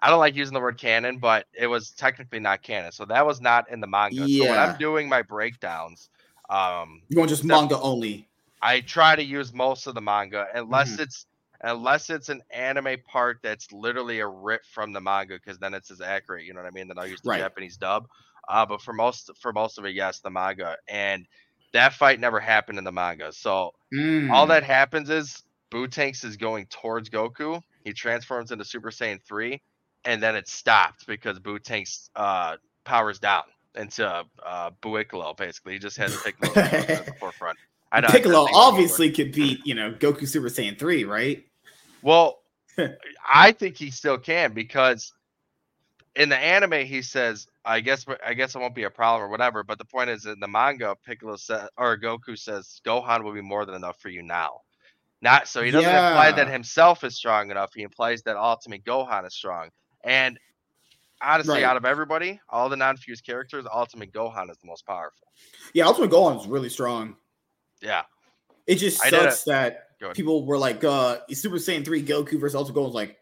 [0.03, 2.93] I don't like using the word canon, but it was technically not canon.
[2.93, 4.27] So that was not in the manga.
[4.39, 6.09] So when I'm doing my breakdowns,
[6.51, 8.27] um, you want just manga only.
[8.63, 11.03] I try to use most of the manga unless Mm-hmm.
[11.03, 11.27] it's
[11.63, 15.91] unless it's an anime part that's literally a rip from the manga because then it's
[15.91, 16.45] as accurate.
[16.45, 16.89] You know what I mean?
[16.89, 17.41] Then I'll use the Right.
[17.41, 18.07] Japanese dub.
[18.49, 21.27] Uh, but for most for most of it, yes, the manga and
[21.73, 23.33] that fight never happened in the manga.
[23.33, 23.71] So
[24.29, 24.49] all Mm.
[24.49, 27.63] that happens is Buutenks is going towards Goku.
[27.85, 29.61] He transforms into Super Saiyan 3,
[30.05, 33.45] and then it stopped because Buutenks uh, powers down
[33.77, 35.75] into uh, Buikalo, basically.
[35.75, 37.59] He just has Piccolo at the forefront.
[37.93, 38.73] I know, I Piccolo couldn't think of the word.
[38.73, 41.45] obviously could beat, you know, Goku Super Saiyan 3, right?
[42.03, 42.41] Well,
[43.33, 45.13] I think he still can because
[46.17, 49.29] in the anime he says, "I guess I guess it won't be a problem or
[49.29, 53.33] whatever." But the point is, in the manga, Piccolo says or Goku says, "Gohan will
[53.33, 54.61] be more than enough for you now."
[55.23, 57.73] Not so he doesn't imply that himself is strong enough.
[57.75, 59.69] He implies that Ultimate Gohan is strong.
[60.03, 60.39] And
[61.23, 61.65] honestly, Right.
[61.65, 65.29] out of everybody, all the non-fused characters, Ultimate Gohan is the most powerful.
[65.75, 67.17] Yeah, Ultimate Gohan is really strong.
[67.81, 68.03] Yeah,
[68.67, 72.79] It just I sucks that people were like, uh, Super Saiyan 3 Goku versus Ultimate
[72.79, 73.19] Gohan like,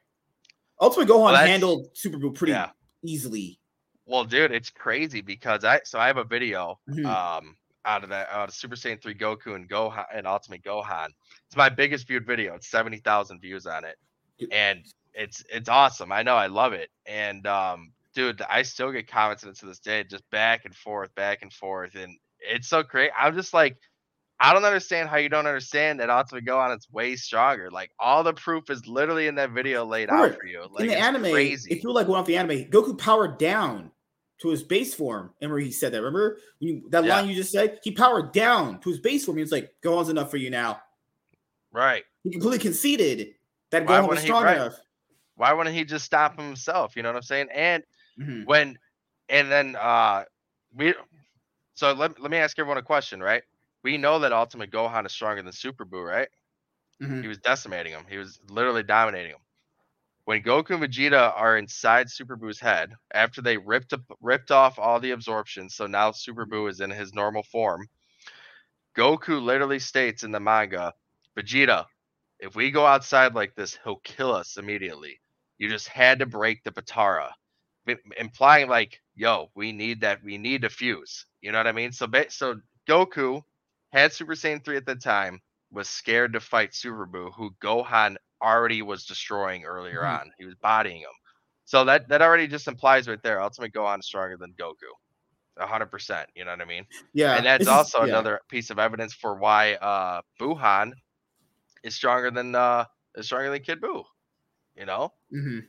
[0.81, 2.71] Ultimate Gohan that's- handled Super Buu pretty yeah.
[3.05, 3.59] easily.
[4.07, 7.05] Well, dude, it's crazy because I so I have a video Mhm.
[7.07, 11.09] um out of that out of Super Saiyan 3 Goku and Gohan and Ultimate Gohan.
[11.47, 12.55] It's my biggest viewed video.
[12.55, 13.97] It's 70,000 views on it.
[14.53, 14.85] And
[15.19, 16.13] it's it's awesome.
[16.13, 16.91] I know I love it.
[17.07, 20.75] And um dude, I still get comments on it to this day, just back and
[20.75, 21.95] forth, back and forth.
[21.95, 23.11] And it's so great.
[23.19, 23.77] I'm just like,
[24.41, 27.71] I don't understand how you don't understand that Ultimate Gohan is way stronger.
[27.71, 30.65] Like all the proof is literally in that video laid out for you.
[30.71, 31.71] Like in the it's anime, crazy.
[31.73, 33.91] if you like went off the anime, Goku powered down
[34.41, 35.35] to his base form.
[35.41, 37.17] And where he said that, remember When you, that Yeah.
[37.17, 37.81] line you just said?
[37.83, 39.37] He powered down to his base form.
[39.37, 40.81] He was like, Gohan's enough for you now.
[41.73, 42.05] right.
[42.25, 43.35] He completely conceded
[43.71, 44.57] that Gohan was strong right.
[44.57, 44.75] enough.
[45.39, 46.97] Why wouldn't he just stop himself?
[46.97, 47.49] You know what I'm saying?
[47.55, 47.85] And
[48.17, 48.47] Mhm.
[48.47, 48.79] when
[49.29, 50.25] and then uh
[50.75, 50.95] we
[51.75, 53.43] so let, let me ask everyone a question, right?
[53.83, 56.29] We know that Ultimate Gohan is stronger than Super Buu, right?
[57.01, 57.23] Mhm.
[57.23, 58.07] He was decimating him.
[58.09, 59.41] He was literally dominating him.
[60.25, 64.79] When Goku and Vegeta are inside Super Buu's head, after they ripped up, ripped off
[64.79, 67.89] all the absorption, so now Super Buu is in his normal form.
[68.97, 70.95] Goku literally states in the manga,
[71.37, 71.87] Vegeta,
[72.39, 75.21] if we go outside like this, he'll kill us immediately.
[75.59, 77.31] You just had to break the Potara,
[78.17, 81.27] implying like, yo, we need that, we need to fuse.
[81.41, 81.93] You know what I mean?
[81.93, 83.43] So, so Goku
[83.93, 85.41] had Super Saiyan three at the time,
[85.73, 90.21] was scared to fight Super Buu, who Gohan already was destroying earlier Mhm.
[90.21, 90.33] on.
[90.39, 91.11] He was bodying him.
[91.65, 94.93] So that that already just implies right there, Ultimate Gohan is stronger than Goku.
[95.59, 96.31] hundred percent.
[96.35, 96.87] You know what I mean?
[97.13, 97.37] Yeah.
[97.37, 98.05] and that's also yeah.
[98.05, 100.93] another piece of evidence for why uh Buhan
[101.83, 102.85] is stronger than uh
[103.17, 104.05] is stronger than Kid Buu.
[104.79, 105.13] You know?
[105.33, 105.67] Mhm.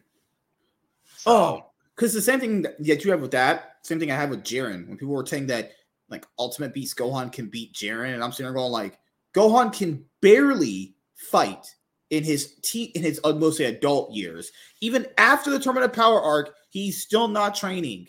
[1.18, 4.30] So, Oh, because the same thing that you have with that, same thing I have
[4.30, 4.88] with Jiren.
[4.88, 5.72] When people were saying that
[6.10, 8.98] like Ultimate Beast Gohan can beat Jiren, and I'm sitting there going like
[9.34, 11.66] Gohan can barely fight
[12.10, 14.52] in his te- in his uh, mostly adult years.
[14.82, 18.08] Even after the Tournament of Power arc, he's still not training,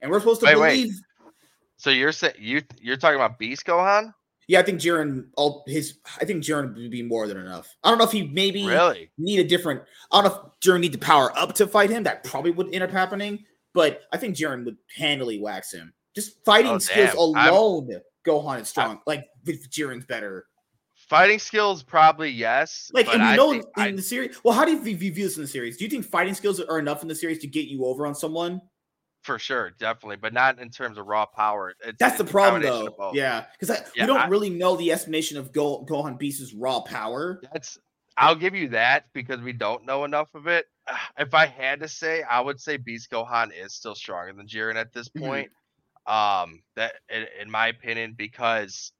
[0.00, 0.70] and we're supposed to Wait, wait.
[0.76, 0.94] believe.
[1.76, 4.14] So you're saying you you're talking about Beast Gohan?
[4.48, 5.26] Yeah, I think Jiren.
[5.36, 7.76] All his, I think Jiren would be more than enough.
[7.84, 9.10] I don't know if he maybe Really?
[9.18, 9.82] need a different.
[10.10, 12.02] I don't know if Jiren need to power up to fight him.
[12.04, 13.44] That probably would end up happening.
[13.74, 15.92] But I think Jiren would handily wax him.
[16.14, 17.36] Just fighting Oh, skills damn.
[17.36, 17.90] I'm- alone,
[18.26, 19.00] Gohan is strong.
[19.06, 20.46] like if Jiren's better.
[21.08, 22.90] Fighting skills, probably yes.
[22.92, 24.42] Like but and we I know in, I- the series.
[24.44, 25.76] Well, how do you view this in the series?
[25.76, 28.14] Do you think fighting skills are enough in the series to get you over on
[28.14, 28.60] someone?
[29.28, 31.74] For sure, definitely, but not in terms of raw power.
[31.84, 33.12] It's, That's the it's a problem, though.
[33.14, 36.80] Yeah, because Yeah, we don't I- really know the estimation of Go, Gohan Beast's raw
[36.80, 37.40] power.
[37.52, 37.78] That's
[38.16, 40.66] I'll give you that because we don't know enough of it.
[41.18, 44.76] If I had to say, I would say Beast Gohan is still stronger than Jiren
[44.76, 45.20] at this Mhm.
[45.20, 45.50] point.
[46.06, 48.92] Um, that in, in my opinion, because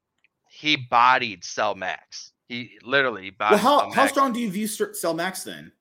[0.47, 2.33] he bodied Cell Max.
[2.47, 5.71] He literally Well, bodied how Cell how strong do you view Cell Max then?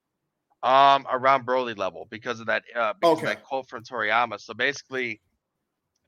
[0.62, 3.24] Um around Broly level because of that uh because Okay.
[3.24, 4.40] of that quote from Toriyama.
[4.40, 5.20] So basically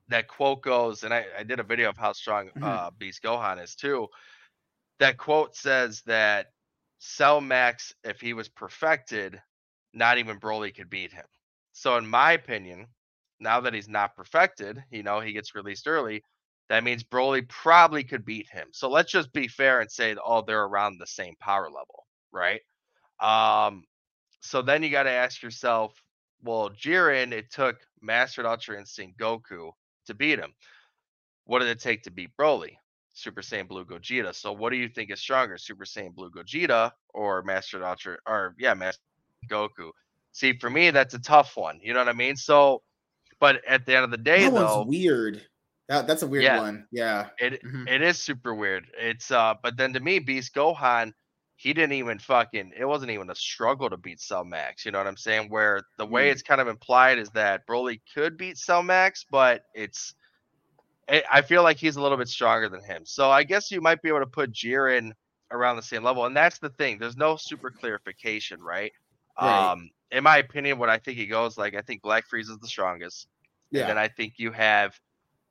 [0.08, 2.62] that quote goes, and I, I did a video of how strong Mhm.
[2.62, 4.08] uh Beast Gohan is too.
[4.98, 6.52] That quote says that
[6.98, 9.40] Cell Max, if he was perfected,
[9.92, 11.26] not even Broly could beat him.
[11.72, 12.86] So in my opinion,
[13.40, 16.22] now that he's not perfected, you know, he gets released early.
[16.68, 18.68] That means Broly probably could beat him.
[18.72, 22.60] So let's just be fair and say, oh, they're around the same power level, right?
[23.20, 23.84] Um,
[24.40, 25.94] so then you got to ask yourself,
[26.42, 29.72] well, Jiren, it took Mastered Ultra Instinct Goku
[30.06, 30.52] to beat him.
[31.44, 32.76] What did it take to beat Broly?
[33.12, 34.34] Super Saiyan Blue Gogeta.
[34.34, 38.54] So what do you think is stronger, Super Saiyan Blue Gogeta or Mastered Ultra or
[38.58, 39.02] yeah, Master
[39.48, 39.90] Goku?
[40.32, 41.80] See, for me, that's a tough one.
[41.82, 42.36] You know what I mean?
[42.36, 42.82] So,
[43.40, 45.44] but at the end of the day, that though, weird.
[45.88, 46.58] That, that's a weird Yeah.
[46.58, 46.86] one.
[46.92, 47.30] Yeah.
[47.38, 47.88] it Mhm.
[47.88, 48.86] it is super weird.
[48.96, 51.12] It's uh, but then to me, Beast Gohan,
[51.60, 52.72] he didn't even fucking.
[52.74, 54.86] It wasn't even a struggle to beat Cell Max.
[54.86, 55.50] You know what I'm saying?
[55.50, 56.32] Where the way Mm.
[56.32, 60.14] it's kind of implied is that Broly could beat Cell Max, but it's.
[61.06, 63.04] I I feel like he's a little bit stronger than him.
[63.04, 65.12] So I guess you might be able to put Jiren
[65.50, 66.98] around the same level, and that's the thing.
[66.98, 68.92] There's no super clarification, right?
[69.38, 69.72] Right.
[69.72, 72.58] Um, in my opinion, what I think he goes like, I think Black Frieza is
[72.58, 73.26] the strongest.
[73.70, 73.82] Yeah.
[73.82, 74.98] And then I think you have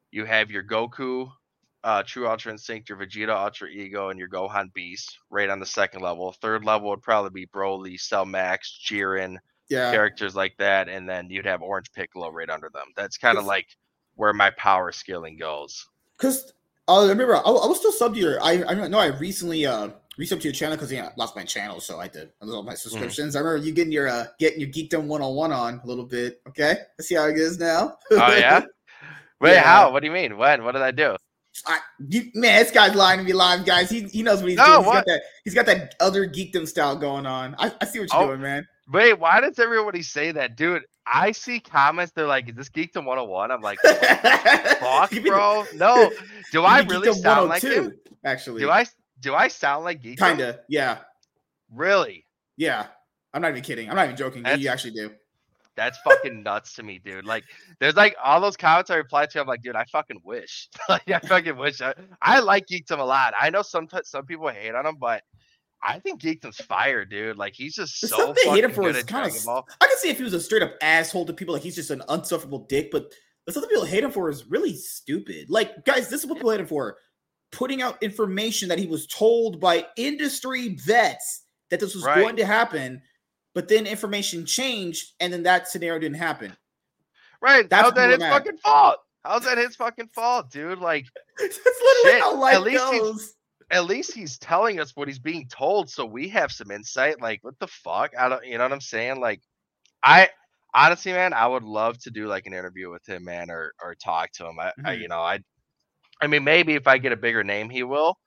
[0.09, 1.29] you have your Goku,
[1.83, 5.65] uh, True Ultra Instinct, your Vegeta Ultra Ego, and your Gohan Beast right on the
[5.65, 6.33] second level.
[6.41, 9.37] Third level would probably be Broly, Cell Max, Jiren,
[9.69, 9.91] yeah.
[9.91, 12.87] characters like that, and then you'd have Orange Piccolo right under them.
[12.95, 13.67] That's kind of like
[14.15, 15.87] where my power scaling goes.
[16.17, 16.51] Because
[16.87, 18.43] uh, I remember I, I was still sub to your.
[18.43, 21.45] I I know I recently uh resubbed to your channel because yeah, I lost my
[21.45, 23.35] channel, so I did lose all my subscriptions.
[23.35, 26.05] I remember you getting your uh getting your geekdom one on one on a little
[26.05, 26.41] bit.
[26.47, 27.97] Okay, let's see how it is now.
[28.11, 28.61] Oh yeah.
[29.41, 29.63] Wait, Yeah.
[29.63, 29.91] how?
[29.93, 30.35] What do you mean?
[30.37, 30.65] When?
[30.65, 31.15] What did I do?
[31.65, 33.89] I, you, man, this guy's lying to me live, guys.
[33.89, 34.77] He he knows what he's No, doing.
[34.79, 34.93] He's what?
[34.93, 37.55] got that he's got that other geekdom style going on.
[37.59, 38.27] I, I see what you're Oh.
[38.27, 38.67] doing, man.
[38.91, 40.81] Wait, why does everybody say that, dude?
[41.05, 42.11] I see comments.
[42.15, 43.79] They're like, "Is this Geekdom 101?" I'm like,
[44.79, 46.11] "Fuck, bro." No,
[46.51, 47.99] do I you could be really Geekdom sound like 102, him?
[48.25, 48.85] Actually, Do I?
[49.19, 50.17] Do I sound like Geekdom?
[50.17, 50.99] Kinda, yeah,
[51.71, 52.25] Really?
[52.57, 52.87] yeah.
[53.33, 53.89] I'm not even kidding.
[53.89, 54.41] I'm not even joking.
[54.43, 55.11] That's- you actually do.
[55.79, 57.23] That's fucking nuts to me, dude.
[57.25, 57.45] Like,
[57.79, 59.39] there's like all those comments I reply to.
[59.39, 60.67] I'm like, dude, I fucking wish.
[60.89, 61.79] like, I fucking wish.
[61.79, 63.33] I, I like Geekdom a lot.
[63.39, 65.23] I know some some people hate on him, but
[65.81, 67.37] I think Geekdom's fire, dude.
[67.37, 69.65] Like, he's just The so stuff fucking hate him for good at Dragon Ball.
[69.79, 71.91] I can see if he was a straight up asshole to people, like he's just
[71.91, 72.91] an unsufferable dick.
[72.91, 73.13] But
[73.45, 75.49] the stuff that people hate him for is really stupid.
[75.49, 76.97] Like, guys, this is what people hate him for:
[77.53, 82.19] putting out information that he was told by industry vets that this was Right.
[82.19, 83.01] going to happen,
[83.59, 86.55] but then information changed, and then that scenario didn't happen.
[87.41, 87.69] Right?
[87.69, 88.95] That's How's that his fucking fault?
[89.25, 90.79] How's that his fucking fault, dude?
[90.79, 91.07] Like,
[91.37, 93.33] That's literally Shit, how at life least he's- goes.
[93.71, 97.19] at least he's telling us what he's being told, so we have some insight.
[97.21, 98.11] Like, what the fuck?
[98.17, 99.19] I don't, you know what I'm saying?
[99.19, 99.41] Like,
[100.03, 100.29] I
[100.73, 103.93] honestly, man, I would love to do like an interview with him, man, or or
[103.95, 104.57] talk to him.
[104.57, 105.01] I, I Mhm.
[105.01, 105.39] you know, I,
[106.21, 108.17] I mean, maybe if I get a bigger name, he will.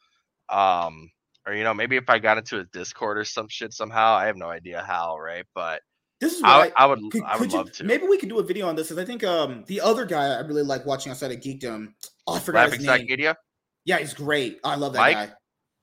[0.51, 1.11] Um,
[1.47, 4.15] or you know, maybe if I got into a Discord or some shit somehow.
[4.15, 5.45] I have no idea how, right?
[5.55, 5.83] But
[6.21, 7.85] This is I, I, would, Could, I would could you, love to.
[7.85, 10.27] Maybe we could do a video on this because I think um the other guy
[10.27, 11.93] I really like watching outside of Geekdom.
[12.27, 13.07] Oh, I forgot Laughing his name.
[13.07, 13.37] Media,
[13.85, 14.61] Yeah, he's great.
[14.63, 15.15] I love that Mike?
[15.15, 15.33] guy.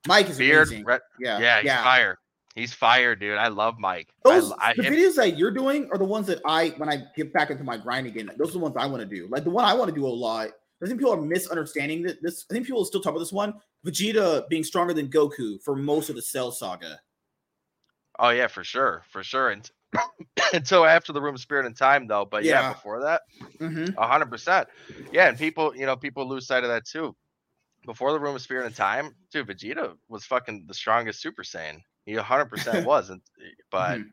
[0.08, 0.86] Mike is Beard, amazing.
[0.86, 2.18] Red, yeah, yeah, he's fire.
[2.56, 3.38] He's fire, dude.
[3.38, 4.10] I love Mike.
[4.24, 7.32] Those I, the videos that you're doing are the ones that I when I get
[7.34, 8.32] back into my grind again.
[8.38, 9.28] Those are the ones I want to do.
[9.30, 10.50] Like the one I want to do a lot.
[10.82, 12.46] I think people are misunderstanding that this.
[12.50, 13.54] I think people still talk about this one.
[13.86, 17.00] Vegeta being stronger than Goku for most of the Cell saga.
[18.18, 19.50] Oh yeah, for sure, for sure.
[19.50, 19.70] And
[20.54, 22.26] until after the room of spirit and time though.
[22.26, 22.74] But yeah, Yeah.
[22.74, 23.22] before that,
[23.60, 23.94] Mhm.
[23.98, 24.68] a hundred percent.
[25.12, 27.16] Yeah, and people, you know, people lose sight of that too.
[27.86, 31.80] Before the room of spirit and time, dude, Vegeta was fucking the strongest Super Saiyan.
[32.06, 33.24] He a hundred percent wasn't,
[33.72, 34.12] but Mhm.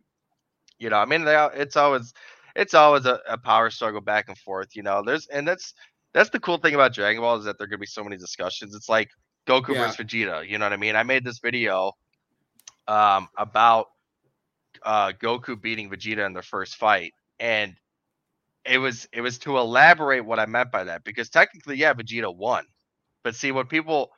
[0.79, 2.13] you know, I mean, they, it's always,
[2.55, 4.77] it's always a, a power struggle back and forth.
[4.77, 5.75] You know, there's, and that's
[6.15, 8.75] that's the cool thing about Dragon Ball is that there could be so many discussions.
[8.75, 9.09] It's like
[9.49, 9.77] Goku Yeah.
[9.77, 10.49] versus Vegeta.
[10.49, 10.97] You know what I mean?
[10.97, 11.93] I made this video
[12.89, 13.87] um, about
[14.85, 17.75] uh, Goku beating Vegeta in their first fight, and
[18.65, 22.35] it was it was to elaborate what I meant by that because technically, yeah, Vegeta
[22.35, 22.65] won,
[23.25, 24.11] but see what people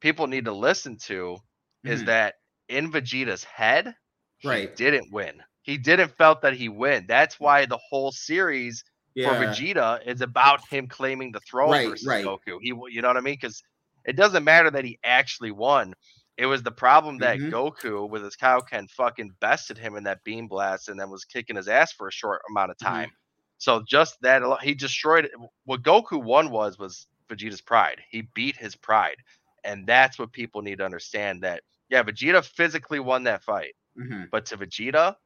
[0.00, 1.38] people need to listen to
[1.84, 2.04] is Mhm.
[2.04, 2.34] that
[2.68, 3.94] in Vegeta's head,
[4.38, 4.70] he Right.
[4.76, 5.42] didn't win.
[5.62, 7.06] He didn't felt that he win.
[7.08, 8.84] That's why the whole series
[9.16, 9.28] yeah.
[9.40, 12.24] for Vegeta is about him claiming the throne Right, versus right.
[12.24, 12.58] Goku.
[12.60, 13.34] He, you know what I mean?
[13.34, 13.62] Because
[14.04, 15.94] it doesn't matter that he actually won.
[16.38, 17.50] It was the problem that Mhm.
[17.50, 21.56] Goku with his Kaioken fucking bested him in that beam blast and then was kicking
[21.56, 22.84] his ass for a short amount of Mhm.
[22.86, 23.10] time.
[23.58, 25.30] So just that he destroyed.
[25.64, 28.02] What Goku won was was Vegeta's pride.
[28.10, 29.16] He beat his pride,
[29.64, 31.42] and that's what people need to understand.
[31.42, 34.28] That yeah, Vegeta physically won that fight, Mhm.
[34.30, 35.16] but to Vegeta,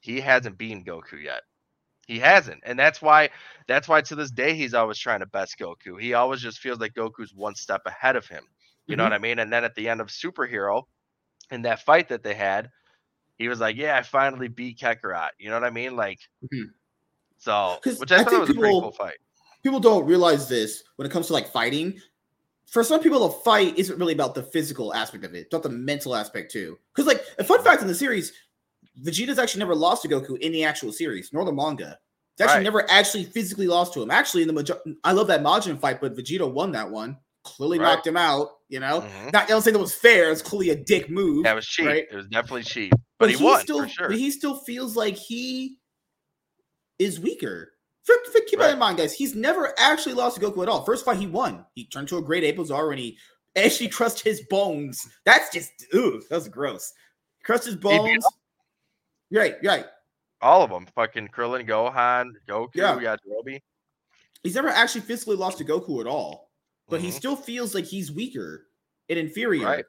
[0.00, 1.42] he hasn't beaten Goku yet.
[2.06, 3.30] He hasn't, and that's why
[3.66, 5.98] that's why to this day he's always trying to best Goku.
[6.00, 8.44] He always just feels like Goku's one step ahead of him.
[8.86, 9.06] You know Mhm.
[9.06, 9.38] what I mean?
[9.38, 10.82] And then at the end of Superhero,
[11.50, 12.70] in that fight that they had,
[13.38, 15.96] he was like, "Yeah, I finally beat Kakarot." You know what I mean?
[15.96, 16.20] Like,
[16.52, 16.72] Mhm.
[17.38, 19.16] so which I, I thought was a pretty people- cool fight.
[19.62, 22.00] people don't realize this when it comes to like fighting.
[22.66, 25.62] For some people, a fight isn't really about the physical aspect of it, it's about
[25.62, 26.78] the mental aspect too.
[26.92, 28.32] Because, like, a fun fact in the series,
[29.02, 31.98] Vegeta's actually never lost to Goku in the actual series, nor the manga.
[32.32, 32.64] It's actually Right.
[32.64, 34.10] never actually physically lost to him.
[34.10, 37.16] Actually, in the major- I love that Majin fight, but Vegeta won that one.
[37.44, 37.92] Clearly Right.
[37.94, 38.50] knocked him out.
[38.68, 39.32] You know, Mhm.
[39.32, 40.32] not I don't say that was fair.
[40.32, 41.44] It's clearly a dick move.
[41.44, 41.86] That was cheap.
[41.86, 42.06] right?
[42.10, 44.08] It was definitely cheap, but, he, won still, sure.
[44.08, 45.78] But he still feels like he
[46.98, 47.72] is weaker.
[48.48, 49.12] Keep that in mind, guys.
[49.14, 50.84] He's never actually lost to Goku at all.
[50.84, 51.64] First fight, he won.
[51.74, 53.18] He turned to a great Apozar and he
[53.56, 55.06] actually crushed his bones.
[55.24, 56.92] That's just ooh, that's gross.
[57.44, 58.20] Crushed his beat
[59.34, 59.54] him bones.
[59.62, 59.86] Right, right.
[60.40, 62.96] All of them, fucking Krillin, Gohan, Goku, Yeah.
[62.96, 63.60] Yajirobe.
[64.42, 66.50] He's never actually physically lost to Goku at all,
[66.88, 67.12] but he Mhm.
[67.12, 68.66] still feels like he's weaker
[69.08, 69.64] and inferior.
[69.66, 69.84] Right.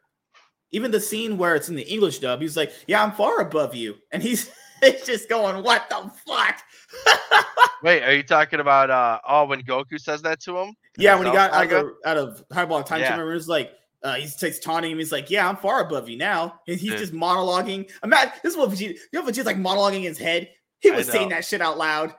[0.72, 3.76] Even the scene where it's in the English dub, he's like, "Yeah, I'm far above
[3.76, 4.50] you," and he's
[4.82, 6.62] it's just going, "What the fuck?"
[7.84, 10.76] Wait, are you talking about uh oh when Goku says that to him?
[10.98, 13.10] Yeah, when he got out of, out of Hyperbolic Time Yeah.
[13.10, 13.74] Chamber, it was like
[14.06, 15.00] uh, he takes taunting him.
[15.00, 17.90] He's like, "Yeah, I'm far above you now." And he's just monologuing.
[18.04, 18.94] Imagine this is what Vegeta.
[19.12, 20.50] You know, Vegeta's like monologuing in his head.
[20.80, 22.14] He was saying that shit out loud.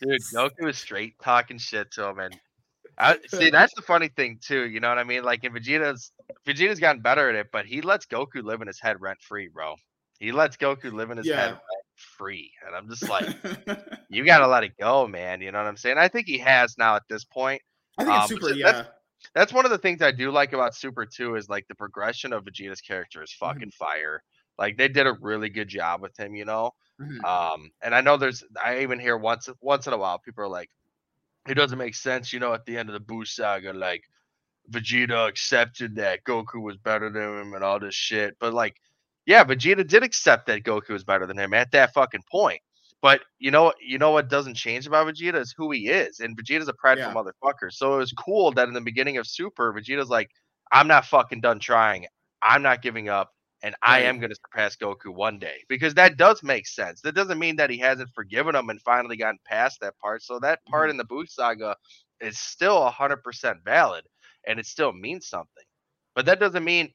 [0.00, 2.38] Dude, Goku was straight talking shit to him, and
[2.98, 4.68] I, see that's the funny thing too.
[4.68, 5.24] You know what I mean?
[5.24, 6.12] Like in Vegeta's,
[6.46, 9.48] Vegeta's gotten better at it, but he lets Goku live in his head rent free,
[9.48, 9.74] bro.
[10.20, 11.40] He lets Goku live in his Yeah.
[11.40, 11.60] head rent
[11.96, 13.26] free, and I'm just like,
[14.08, 15.40] you gotta let it go, man.
[15.40, 15.98] You know what I'm saying?
[15.98, 17.60] I think he has now at this point.
[17.98, 18.54] I think it's Um, super.
[18.54, 18.92] Yeah, that's-
[19.34, 22.32] That's one of the things I do like about Super 2 is like the progression
[22.32, 23.46] of Vegeta's character is Mm-hmm.
[23.46, 24.22] fucking fire.
[24.58, 26.72] Like they did a really good job with him, you know.
[27.00, 27.24] Mhm.
[27.24, 30.48] Um, and I know there's I even hear once once in a while people are
[30.48, 30.70] like,
[31.48, 34.04] it doesn't make sense, you know, at the end of the Buu saga, like
[34.70, 38.36] Vegeta accepted that Goku was better than him and all this shit.
[38.38, 38.76] But like,
[39.26, 42.60] yeah, Vegeta did accept that Goku was better than him at that fucking point.
[43.02, 46.36] But you know, you know what doesn't change about Vegeta is who he is, and
[46.38, 47.14] Vegeta's a prideful Yeah.
[47.14, 47.70] motherfucker.
[47.72, 50.30] So it was cool that in the beginning of Super, Vegeta's like,
[50.72, 52.06] "I'm not fucking done trying.
[52.42, 53.30] I'm not giving up,
[53.62, 57.02] and I am going to surpass Goku one day." Because that does make sense.
[57.02, 60.22] That doesn't mean that he hasn't forgiven him and finally gotten past that part.
[60.22, 60.92] So that part Mhm.
[60.92, 61.76] in the Boost saga
[62.20, 64.04] is still hundred percent valid,
[64.46, 65.64] and it still means something.
[66.14, 66.92] But that doesn't mean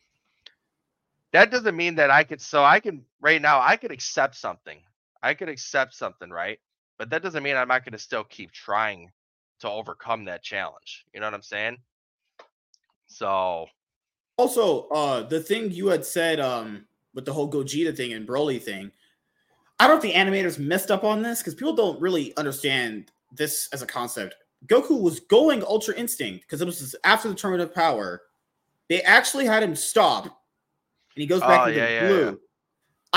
[1.34, 2.41] that doesn't mean that I could.
[2.41, 4.82] So I can right now I could accept something.
[5.24, 6.59] I could accept something, right?
[6.97, 9.11] But that doesn't mean I'm not going to still keep trying
[9.59, 11.05] to overcome that challenge.
[11.13, 11.78] You know what I'm saying?
[13.07, 13.68] So
[14.38, 18.61] Also, uh, the thing you had said, um, with the whole Gogeta thing and Broly
[18.61, 18.91] thing,
[19.80, 23.11] I don't know if the animators messed up on this because people don't really understand
[23.36, 24.36] this as a concept.
[24.68, 28.24] Goku was going Ultra Instinct because it was after the Tournament of Power.
[28.89, 30.32] They actually had him stop, and
[31.15, 32.26] he goes back Oh, into yeah, yeah, blue.
[32.26, 32.34] yeah.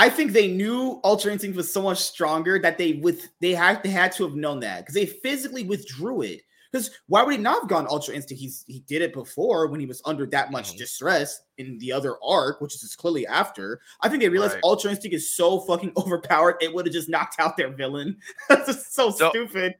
[0.01, 3.83] I think they knew Ultra Instinct was so much stronger that they with they had
[3.83, 6.41] they had to have known that because they physically withdrew it.
[6.71, 8.41] Because why would he not have gone Ultra Instinct?
[8.41, 10.77] He's he did it before when he was under that much Mhm.
[10.79, 13.79] distress in the other arc, which is clearly after.
[14.01, 14.63] I think they realized Right.
[14.63, 18.17] Ultra Instinct is so fucking overpowered, it would have just knocked out their villain.
[18.49, 19.75] That's just so, So- stupid.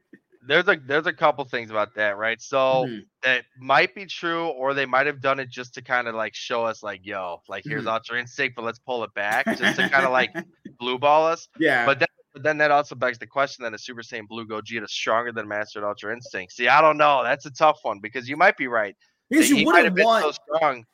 [0.46, 2.40] There's a there's a couple things about that, right?
[2.40, 3.04] So Mhm.
[3.22, 6.34] that might be true, or they might have done it just to kind of like
[6.34, 7.92] show us, like, yo, like here's Mhm.
[7.92, 10.30] Ultra Instinct, but let's pull it back, just to kind of like
[10.78, 11.48] blue ball us.
[11.58, 14.46] Yeah, But that, But then that also begs the question: that a Super Saiyan Blue
[14.46, 16.54] Gogeta is stronger than Mastered Ultra Instinct?
[16.54, 17.22] See, I don't know.
[17.22, 18.96] That's a tough one because you might be right.
[19.28, 20.84] Because you might have been so strong,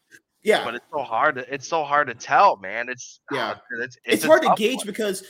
[0.43, 1.37] yeah, but it's so hard.
[1.37, 2.89] To, it's so hard to tell, man.
[2.89, 3.55] It's Yeah.
[3.55, 4.87] ah, it's, it's, a hard to gauge one.
[4.87, 5.23] because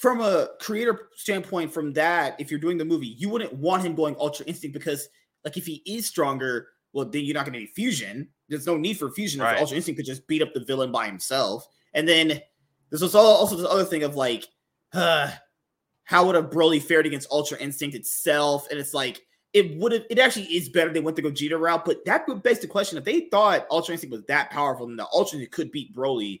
[0.00, 3.94] from a creator standpoint from that if you're doing the movie you wouldn't want him
[3.94, 5.10] going ultra instinct because
[5.44, 8.28] like if he is stronger well then you're not going to need fusion.
[8.48, 9.54] There's no need for fusion Right.
[9.54, 11.68] if ultra instinct could just beat up the villain by himself.
[11.94, 12.40] And then
[12.88, 14.46] there's also also this other thing of like
[14.92, 15.30] uh,
[16.04, 18.66] how would a broly fared against ultra instinct itself?
[18.70, 19.20] And it's like
[19.52, 22.42] it would have it actually is better they went the gogeta route but that would
[22.42, 25.52] base the question if they thought ultra instinct was that powerful then the ultra instinct
[25.52, 26.40] could beat broly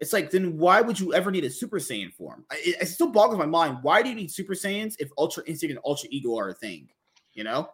[0.00, 2.44] it's like, then why would you ever need a Super Saiyan form?
[2.50, 3.78] I- It, it still boggles my mind.
[3.82, 6.88] Why do you need Super Saiyans if Ultra Instinct and Ultra Ego are a thing?
[7.34, 7.70] You know?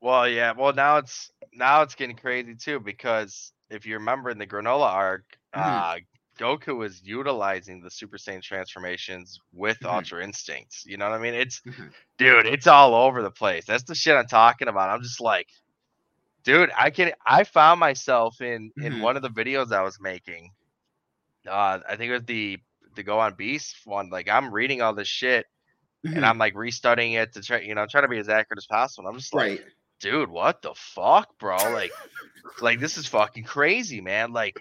[0.00, 0.52] Well, yeah.
[0.52, 4.86] Well, now it's now it's getting crazy too because if you remember in the Granola
[4.92, 5.96] arc, Mhm.
[5.96, 5.98] uh,
[6.38, 9.92] Goku was utilizing the Super Saiyan transformations with Mhm.
[9.94, 10.84] Ultra Instincts.
[10.86, 11.34] You know what I mean?
[11.34, 11.92] It's Mhm.
[12.18, 13.64] dude, it's all over the place.
[13.64, 14.90] That's the shit I'm talking about.
[14.90, 15.48] I'm just like,
[16.44, 17.12] dude, I can.
[17.24, 19.00] I found myself in in Mhm.
[19.00, 20.50] one of the videos I was making.
[21.46, 22.58] Uh, I think it was the
[22.94, 24.08] the Gohan Beast one.
[24.10, 25.46] Like I'm reading all this shit
[26.04, 26.16] Mhm.
[26.16, 28.66] and I'm like restudying it to try, you know, trying to be as accurate as
[28.66, 29.06] possible.
[29.06, 29.64] And I'm just like,
[30.00, 31.56] dude, what the fuck, bro?
[31.72, 31.92] Like,
[32.60, 34.32] like this is fucking crazy, man.
[34.32, 34.58] Like,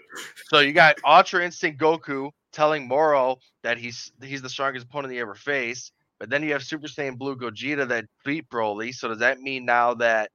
[0.48, 5.20] so you got Ultra Instinct Goku telling Moro that he's he's the strongest opponent he
[5.20, 8.94] ever faced, but then you have Super Saiyan Blue Gogeta that beat Broly.
[8.94, 10.32] So does that mean now that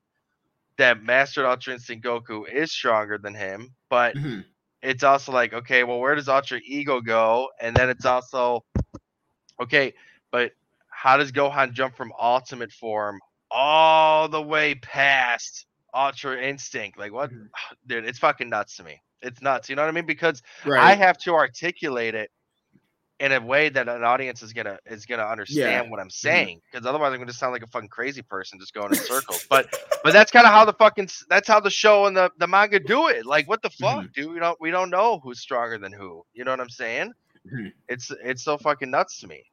[0.79, 3.75] that Mastered Ultra Instinct Goku is stronger than him?
[3.91, 4.45] But Mhm.
[4.83, 7.49] It's also like, okay, well, where does Ultra Ego go?
[7.61, 8.65] And then it's also,
[9.61, 9.95] okay,
[10.31, 10.53] but
[10.89, 13.21] how does Gohan jump from Ultimate form
[13.51, 16.99] all the way past Ultra Instinct?
[16.99, 17.51] Like, what, Mhm.
[17.87, 18.05] dude?
[18.05, 19.01] It's fucking nuts to me.
[19.23, 19.69] It's nuts.
[19.69, 20.07] You know what I mean?
[20.07, 20.83] Because Right.
[20.83, 22.31] I have to articulate it
[23.21, 26.63] in a way that an audience is gonna is gonna understand what I'm saying.
[26.73, 29.47] Because otherwise, I'm gonna sound like a fucking crazy person just going in circles.
[29.49, 29.69] But
[30.03, 32.81] but that's kind of how the fucking that's how the show and the, the manga
[32.81, 33.27] do it.
[33.27, 34.33] Like, what the fuck, dude?
[34.33, 36.25] We don't we don't know who's stronger than who.
[36.33, 37.13] You know what I'm saying?
[37.47, 37.73] Mhm.
[37.89, 39.45] It's it's so fucking nuts to me.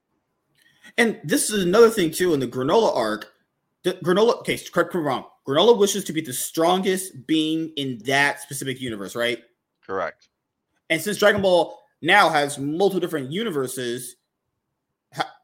[0.97, 3.33] And this is another thing too in the Granola arc.
[3.83, 5.25] The Granola, okay, correct me wrong.
[5.45, 9.39] Granola wishes to be the strongest being in that specific universe, right?
[9.85, 10.29] Correct.
[10.89, 14.15] And since Dragon Ball now has multiple different universes,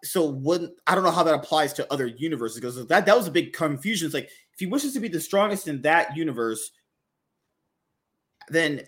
[0.04, 0.62] so what?
[0.86, 3.54] I don't know how that applies to other universes because that that was a big
[3.54, 4.06] confusion.
[4.06, 6.72] It's like if he wishes to be the strongest in that universe,
[8.50, 8.82] then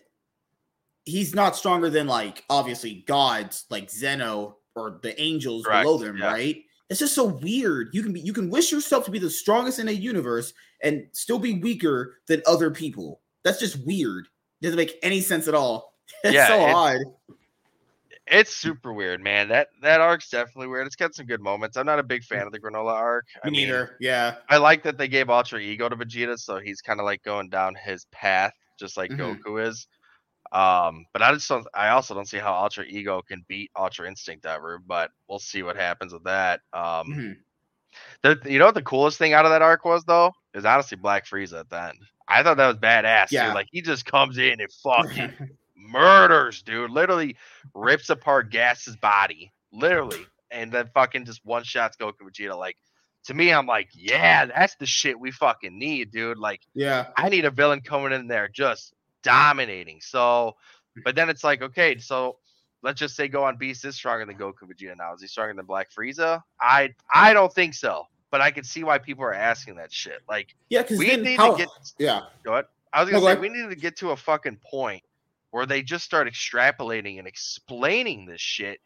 [1.06, 6.26] he's not stronger than like obviously gods like Zeno or the angels below them, yeah.
[6.26, 6.58] right?
[6.90, 7.90] It's just so weird.
[7.94, 10.54] You can be you can wish yourself to be the strongest in a universe
[10.84, 13.22] and still be weaker than other people.
[13.44, 14.28] That's just weird.
[14.62, 15.94] It doesn't make any sense at all.
[16.24, 16.98] It's Yeah, so it's- odd.
[18.28, 19.50] It's super weird, man.
[19.50, 20.88] That that arc's definitely weird.
[20.88, 21.78] It's got some good moments.
[21.78, 23.26] I'm not a big fan of the Granola arc.
[23.44, 23.98] I Me mean, neither.
[24.00, 24.38] yeah.
[24.50, 27.50] I like that they gave Ultra Ego to Vegeta, so he's kind of like going
[27.50, 29.38] down his path, just like Mhm.
[29.44, 29.88] Goku is.
[30.52, 31.68] Um, but I just don't.
[31.76, 34.80] I also don't see how Ultra Ego can beat Ultra Instinct ever.
[34.80, 36.62] But we'll see what happens with that.
[36.74, 37.36] Um, Mhm.
[38.24, 40.98] the, you know what the coolest thing out of that arc was though is honestly
[40.98, 42.00] Black Frieza at the end.
[42.28, 43.28] I thought that was badass.
[43.32, 43.48] Yeah.
[43.48, 43.56] Dude.
[43.56, 45.34] Like he just comes in and fucking
[45.76, 46.92] murders, dude.
[46.92, 47.38] Literally
[47.74, 52.58] rips apart Gas's body, literally, and then fucking just one shots Goku Vegeta.
[52.58, 52.78] Like
[53.26, 56.38] to me, I'm like, yeah, that's the shit we fucking need, dude.
[56.38, 57.08] Like yeah.
[57.18, 60.00] I need a villain coming in there just dominating.
[60.02, 60.56] So,
[61.04, 62.38] but then it's like, okay, so
[62.84, 65.14] let's just say Gohan Beast is stronger than Goku Vegeta now.
[65.14, 66.42] Is he stronger than Black Frieza?
[66.62, 68.04] I I don't think so.
[68.32, 70.20] But I can see why people are asking that shit.
[70.28, 72.22] Like, Yeah, because we need how, to get yeah.
[72.44, 72.66] Go ahead.
[72.92, 75.04] I was gonna go say we need to get to a fucking point
[75.56, 78.82] where they just start extrapolating and explaining this shit,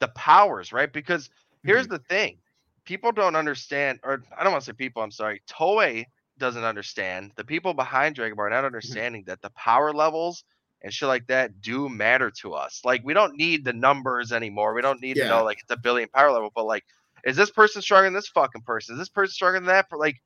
[0.00, 0.92] the powers, right?
[0.92, 1.30] Because
[1.64, 1.90] here's Mhm.
[1.90, 2.40] the thing:
[2.84, 5.00] people don't understand, or I don't want to say people.
[5.00, 6.06] I'm sorry, Toei
[6.38, 7.32] doesn't understand.
[7.36, 10.42] The people behind Dragon Ball are not understanding that the power levels
[10.82, 12.80] and shit like that do matter to us.
[12.84, 14.74] Like we don't need the numbers anymore.
[14.74, 16.84] We don't need to know like it's a billion power level, but like,
[17.24, 18.94] is this person stronger than this fucking person?
[18.96, 19.86] Is this person stronger than that?
[19.96, 20.16] Like,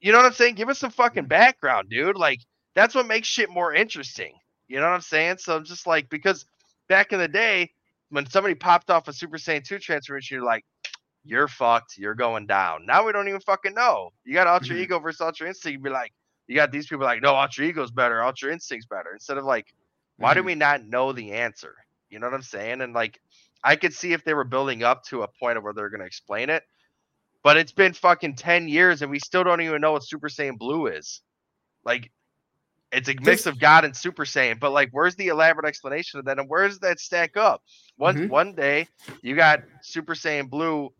[0.00, 0.56] you know what I'm saying?
[0.56, 2.18] Give us some fucking background, dude.
[2.18, 2.40] Like,
[2.74, 4.34] that's what makes shit more interesting.
[4.68, 5.38] You know what I'm saying?
[5.38, 6.46] So I'm just like, because
[6.88, 7.70] back in the day,
[8.10, 10.64] when somebody popped off a Super Saiyan 2 transformation, you're like,
[11.24, 11.96] you're fucked.
[11.96, 12.86] You're going down.
[12.86, 14.12] Now we don't even fucking know.
[14.24, 14.80] You got Ultra Mhm.
[14.80, 15.72] Ego versus Ultra Instinct.
[15.72, 16.12] You'd be like,
[16.46, 18.22] you got these people like, no, Ultra Ego's better.
[18.22, 19.12] Ultra Instinct's better.
[19.12, 19.74] Instead of like,
[20.18, 20.46] why do Mhm.
[20.46, 21.74] we not know the answer?
[22.10, 22.82] You know what I'm saying?
[22.82, 23.20] And like,
[23.62, 26.00] I could see if they were building up to a point of where they're going
[26.00, 26.62] to explain it.
[27.42, 30.58] But it's been fucking 10 years and we still don't even know what Super Saiyan
[30.58, 31.22] Blue is.
[31.84, 32.10] Like,
[32.94, 36.24] It's a mix of God and Super Saiyan, but like, where's the elaborate explanation of
[36.26, 37.62] that, and where does that stack up?
[37.96, 38.28] One Mhm.
[38.28, 38.88] one day,
[39.22, 40.92] you got Super Saiyan Blue,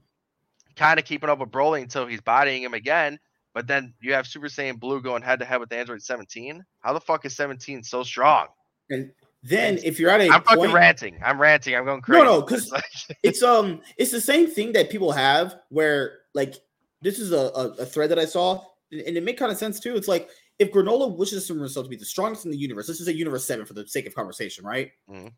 [0.77, 3.19] kind of keeping up with Broly until he's bodying him again,
[3.53, 6.65] but then you have Super Saiyan Blue going head to head with Android 17.
[6.81, 8.49] How the fuck is 17 so strong?
[8.91, 11.21] And then if you're at a I'm fucking point, ranting.
[11.25, 11.77] I'm ranting.
[11.77, 12.25] I'm going crazy.
[12.25, 16.55] no, 'cause- It's like- it's um it's the same thing that people have where like
[17.03, 19.59] this is a, a, a thread that I saw and, and it made kind of
[19.59, 19.95] sense too.
[19.97, 20.29] It's like
[20.59, 23.15] if Granola wishes for himself to be the strongest in the universe, this is a
[23.15, 24.93] universe seven for the sake of conversation, right?
[25.09, 25.33] Mhm.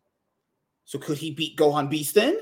[0.84, 2.38] So could he beat Gohan Beast then?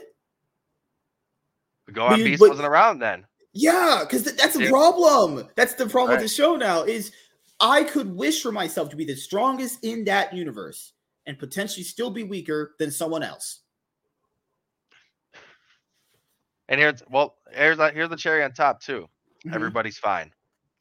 [1.90, 3.26] Gohan Beast but- wasn't around then.
[3.52, 4.70] Yeah, because that's the Yeah.
[4.70, 5.48] problem.
[5.54, 6.22] That's the problem Right.
[6.22, 6.82] with the show now.
[6.82, 7.12] Is
[7.60, 10.92] I could wish for myself to be the strongest in that universe
[11.26, 13.60] and potentially still be weaker than someone else.
[16.68, 19.08] And here's well, here's the, here's the cherry on top too.
[19.44, 19.54] Mhm.
[19.54, 20.32] Everybody's fine.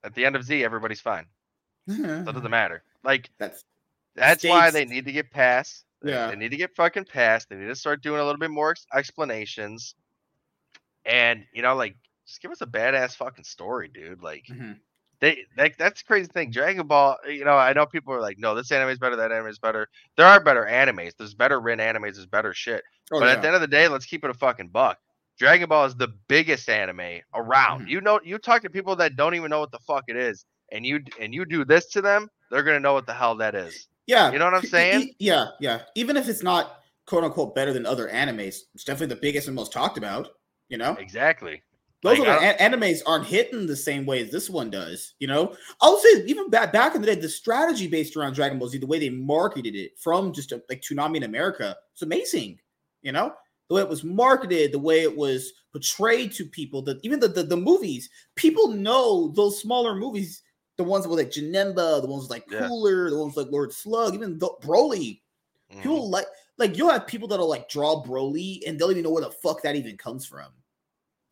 [0.04, 1.28] At the end of Z, everybody's fine.
[1.88, 2.84] So it doesn't matter.
[3.04, 3.64] Like That's
[4.16, 5.86] that's why they need to get past.
[6.02, 6.28] They, Yeah.
[6.28, 7.50] they need to get fucking past.
[7.50, 9.96] They need to start doing a little bit more ex- explanations.
[11.06, 11.96] And you know, like,
[12.28, 14.22] just give us a badass fucking story, dude.
[14.22, 14.80] Like, Mhm.
[15.20, 16.52] they like that's the crazy thing.
[16.52, 19.32] Dragon Ball, you know, I know people are like, no, this anime is better, that
[19.32, 19.90] anime is better.
[20.16, 21.14] There are better animes.
[21.18, 22.16] There's better written animes.
[22.16, 22.84] There's better shit.
[23.12, 23.32] Oh, but yeah.
[23.34, 25.00] at the end of the day, let's keep it a fucking buck.
[25.38, 27.86] Dragon Ball is the biggest anime around.
[27.88, 27.90] Mhm.
[27.90, 30.46] You know, you talk to people that don't even know what the fuck it is,
[30.74, 33.56] and you and you do this to them, they're gonna know what the hell that
[33.56, 33.88] is.
[34.06, 35.14] Yeah, You know what I'm saying?
[35.20, 35.84] yeah, yeah.
[35.96, 39.56] Even if it's not quote unquote better than other animes, it's definitely the biggest and
[39.56, 40.28] most talked about.
[40.68, 41.62] You know, Exactly.
[42.02, 45.14] those like, other a- animes aren't hitting the same way as this one does.
[45.20, 48.60] You know, I'll say even back back in the day, the strategy based around Dragon
[48.60, 52.02] Ball Z, the way they marketed it from just a, like Toonami in America, it's
[52.02, 52.60] amazing.
[53.04, 53.34] You know,
[53.70, 57.28] the way it was marketed, the way it was portrayed to people, that even the,
[57.30, 60.43] the the movies, people know those smaller movies,
[60.78, 62.68] the ones with like Janemba, the ones with like Yeah.
[62.68, 65.22] Cooler, the ones like Lord Slug, even the, Broly.
[65.72, 65.82] Mhm.
[65.82, 66.26] People like
[66.58, 69.62] like you'll have people that'll like draw Broly and they'll even know where the fuck
[69.64, 70.48] that even comes from.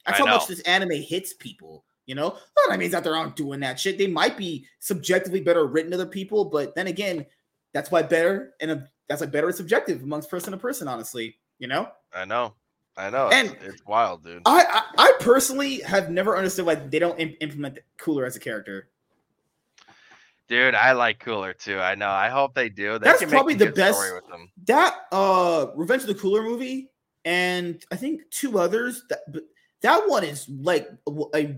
[0.06, 1.86] That's I how much this anime hits people.
[2.08, 2.36] You know,
[2.68, 3.98] not animes out there aren't doing that shit.
[3.98, 7.26] They might be subjectively better written to other people, but then again,
[7.74, 10.88] that's why better and a, that's why better is subjective amongst person to person.
[10.88, 11.88] Honestly, you know.
[12.14, 12.56] I know.
[12.98, 13.30] I know.
[13.30, 14.42] And- it's, it's wild, dude.
[14.46, 14.66] I,
[14.98, 18.90] I I personally have never understood why they don't im- implement Cooler as a character.
[20.52, 21.80] Dude, I like Cooler too.
[21.80, 22.10] I know.
[22.10, 23.00] I hope they do.
[23.00, 24.52] They That's probably the best- with them.
[24.66, 26.90] That uh Revenge of the Cooler movie
[27.24, 29.44] and I think two others that but
[29.82, 31.56] that one is like a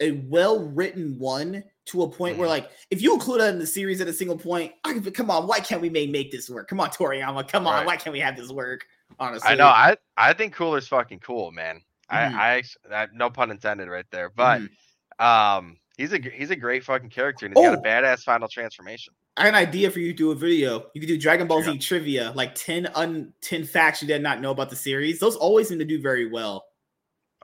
[0.00, 2.52] a well written one to a point where Mhm.
[2.52, 5.30] like if you include that in the series at a single point, I could- come
[5.30, 6.66] on, why can't we make make this work?
[6.66, 7.86] Come on, Toriyama, come on, Right.
[7.86, 8.86] why can't we have this work?
[9.18, 9.66] Honestly, I know.
[9.66, 11.76] I I think Cooler's fucking cool, man.
[11.76, 11.82] Mhm.
[12.08, 15.22] I, I act- I no pun intended right there, but Mhm.
[15.22, 17.80] um, he's a he's a great fucking character, and he's got Oh.
[17.80, 19.12] a badass final transformation.
[19.36, 20.90] I have an idea for you to do a video.
[20.94, 21.72] You could do Dragon Ball Yeah.
[21.72, 25.18] Z trivia, like 10 un 10 facts you did not know about the series.
[25.20, 26.64] Those always seem to do very well.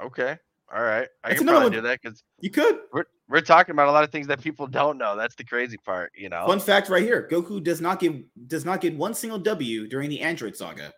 [0.01, 0.37] Okay,
[0.73, 2.81] all right, I That's can probably one- do that because You could.
[2.93, 5.17] we're we're talking about a lot of things that people don't know.
[5.17, 6.47] That's the crazy part, you know.
[6.47, 8.15] Fun fact right here: Goku does not get
[8.49, 10.93] does not get one single W during the Android saga.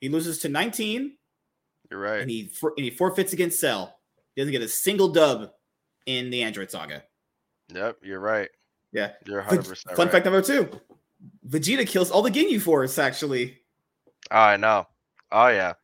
[0.00, 1.16] He loses to 19,
[1.90, 2.20] You're right.
[2.20, 3.94] and he and he forfeits against Cell.
[4.34, 5.50] He doesn't get a single dub
[6.06, 7.02] in the Android saga.
[7.72, 8.48] Yep, you're right.
[8.92, 9.12] Yeah.
[9.26, 10.12] you're 100 percent fun right.
[10.12, 10.68] fact number two:
[11.48, 12.98] Vegeta kills all the Ginyu Force.
[12.98, 13.58] Actually,
[14.30, 14.86] Oh, I know.
[15.32, 15.74] Oh yeah,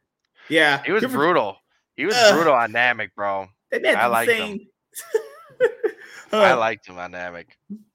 [0.49, 1.57] yeah, he was good for- brutal.
[1.97, 2.35] He was Ugh.
[2.35, 3.47] brutal on Namek, bro.
[3.71, 4.43] That man's I liked him.
[4.43, 4.67] insane.
[6.33, 7.47] I Uh, liked him on Namek.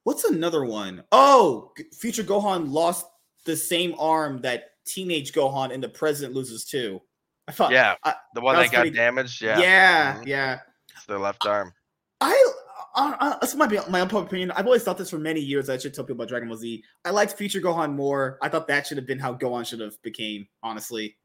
[0.04, 1.04] What's another one?
[1.12, 3.06] Oh, Future Gohan lost
[3.44, 7.00] the same arm that teenage Gohan and the president loses too.
[7.46, 9.42] I thought, Yeah, I- the one that that, got pretty- damaged.
[9.42, 10.26] yeah, Yeah, yeah, Mhm.
[10.26, 10.58] yeah.
[10.96, 11.74] it's their left arm.
[12.22, 12.52] I,
[12.94, 14.52] I, I this might be my own opinion.
[14.52, 15.68] I've always thought this for many years.
[15.68, 16.84] I should tell people about Dragon Ball Z.
[17.04, 18.38] I liked Future Gohan more.
[18.40, 20.46] I thought that should have been how Gohan should have became.
[20.62, 21.16] Honestly,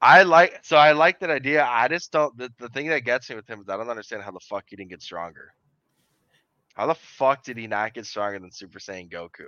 [0.00, 1.66] I like so I like that idea.
[1.68, 4.22] I just don't the, the thing that gets me with him is I don't understand
[4.22, 5.52] how the fuck he didn't get stronger.
[6.74, 9.46] How the fuck did he not get stronger than Super Saiyan Goku?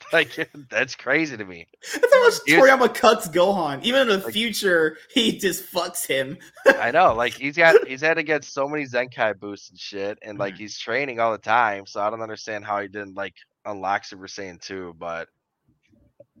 [0.12, 1.66] Like that's crazy to me.
[1.94, 3.82] that's how much Toriyama cuts Gohan.
[3.84, 6.36] Even in the Like- future, he just fucks him.
[6.66, 10.18] I know, like he's got he's had to get so many Zenkai boosts and shit,
[10.22, 10.58] and like Mhm.
[10.58, 11.86] he's training all the time.
[11.86, 13.34] So I don't understand how he didn't like
[13.64, 15.28] unlock Super Saiyan 2, but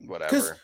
[0.06, 0.56] whatever.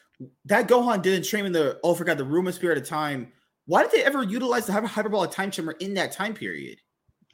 [0.46, 3.32] That Gohan didn't train in the oh, I forgot the rumor spirit of time.
[3.66, 6.78] Why did they ever utilize the hyper- hyperbolic time chamber in that time period?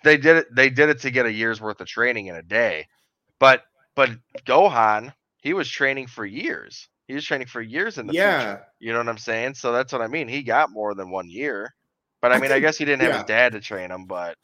[0.05, 2.43] They did it they did it to get a year's worth of training in a
[2.43, 2.89] day.
[3.39, 3.63] But
[3.95, 4.11] but
[4.45, 6.89] Gohan, he was training for years.
[7.09, 8.39] He was training for years in the Yeah.
[8.41, 8.67] future.
[8.79, 9.55] You know what I'm saying?
[9.55, 10.29] So that's what I mean.
[10.29, 11.75] He got more than one year.
[12.23, 13.19] But I I mean, I guess he didn't have yeah.
[13.19, 14.39] his dad to train him, but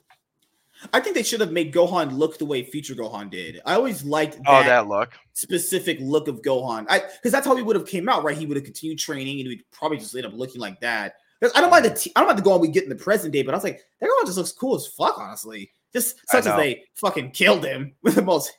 [0.92, 3.60] I think they should have made Gohan look the way Future Gohan did.
[3.64, 5.12] I always liked oh, that, Oh, that look.
[5.32, 6.86] specific look of Gohan.
[6.88, 8.36] I because that's how he would have came out, right?
[8.36, 11.14] He would have continued training and he'd probably just end up looking like that.
[11.54, 13.32] I don't mind the t- I don't mind the Gohan we get in the present
[13.32, 15.70] day, but I was like, that Gohan just looks cool as fuck, honestly.
[15.92, 18.52] Just such as they fucking killed him with the most.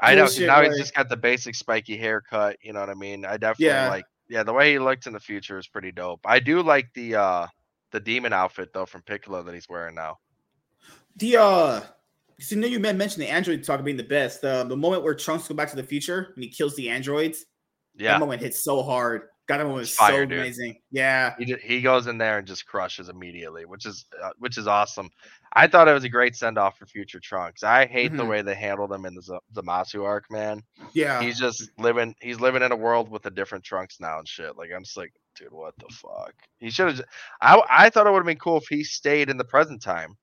[0.00, 0.68] I know now way.
[0.68, 2.56] he's just got the basic spiky haircut.
[2.62, 3.24] You know what I mean?
[3.24, 3.88] I definitely Yeah.
[3.88, 4.04] like.
[4.28, 6.20] Yeah, the way he looked in the future is pretty dope.
[6.24, 7.46] I do like the uh
[7.90, 10.18] the demon outfit though from Piccolo that he's wearing now.
[11.16, 11.80] The uh,
[12.36, 14.44] because you know you mentioned the android talk being the best.
[14.44, 17.44] Uh, the moment where Trunks go back to the future and he kills the androids,
[17.96, 19.22] Yeah, that moment hits so hard.
[19.50, 20.38] God, that moment was Fire, so dude.
[20.38, 20.80] amazing.
[20.90, 24.56] Yeah, he ju- he goes in there and just crushes immediately, which is uh, which
[24.58, 25.10] is awesome.
[25.52, 27.62] I thought it was a great send off for future Trunks.
[27.62, 28.28] I hate the Mhm.
[28.28, 30.62] way they handled him in the Z- Zamasu arc, man.
[30.92, 31.20] yeah.
[31.20, 34.56] He's just living he's living in a world with a different Trunks now and shit.
[34.56, 36.34] Like I'm just like, dude, what the fuck?
[36.58, 37.02] He should have.
[37.40, 40.16] I I thought it would have been cool if he stayed in the present time.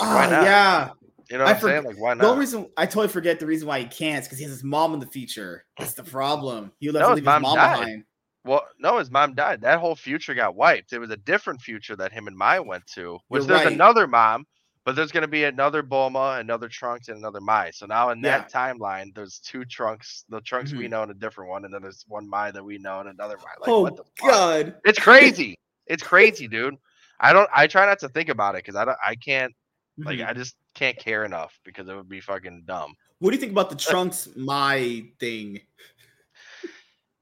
[0.00, 0.90] Ah, yeah.
[1.30, 1.84] You know I what I'm saying?
[1.84, 2.22] Like why not?
[2.22, 4.52] The only reason I totally forget the reason why he can't is because he has
[4.52, 5.64] his mom in the future.
[5.78, 6.72] That's the problem.
[6.80, 8.04] He left No, his mom mom behind.
[8.44, 9.62] Well, no, his mom died.
[9.62, 10.92] That whole future got wiped.
[10.92, 13.72] It was a different future that him and Mai went to, which You're there's right.
[13.72, 14.44] another mom,
[14.84, 17.70] but there's going to be another Bulma, another Trunks, and another Mai.
[17.70, 20.26] So now in that timeline, there's two Trunks.
[20.28, 20.90] The Trunks we Mhm.
[20.90, 23.38] know and a different one, and then there's one Mai that we know and another
[23.38, 23.44] Mai.
[23.60, 24.28] Like, oh what the fuck?
[24.28, 24.74] God.
[24.84, 25.56] It's crazy.
[25.86, 26.76] it's crazy, dude.
[27.20, 27.48] I don't.
[27.54, 28.98] I try not to think about it because I don't.
[29.02, 29.54] I can't.
[29.96, 30.28] Like, Mhm.
[30.28, 32.94] I just can't care enough because it would be fucking dumb.
[33.20, 35.60] What do you think about the Trunks Mai thing?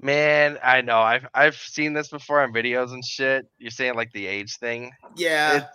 [0.01, 0.99] Man, I know.
[1.01, 3.47] I've I've seen this before on videos and shit.
[3.59, 4.91] You're saying like the age thing.
[5.17, 5.57] Yeah.
[5.59, 5.67] It-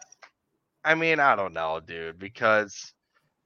[0.84, 2.94] I mean, I don't know, dude, because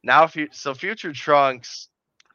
[0.03, 1.87] now if you so future trunks,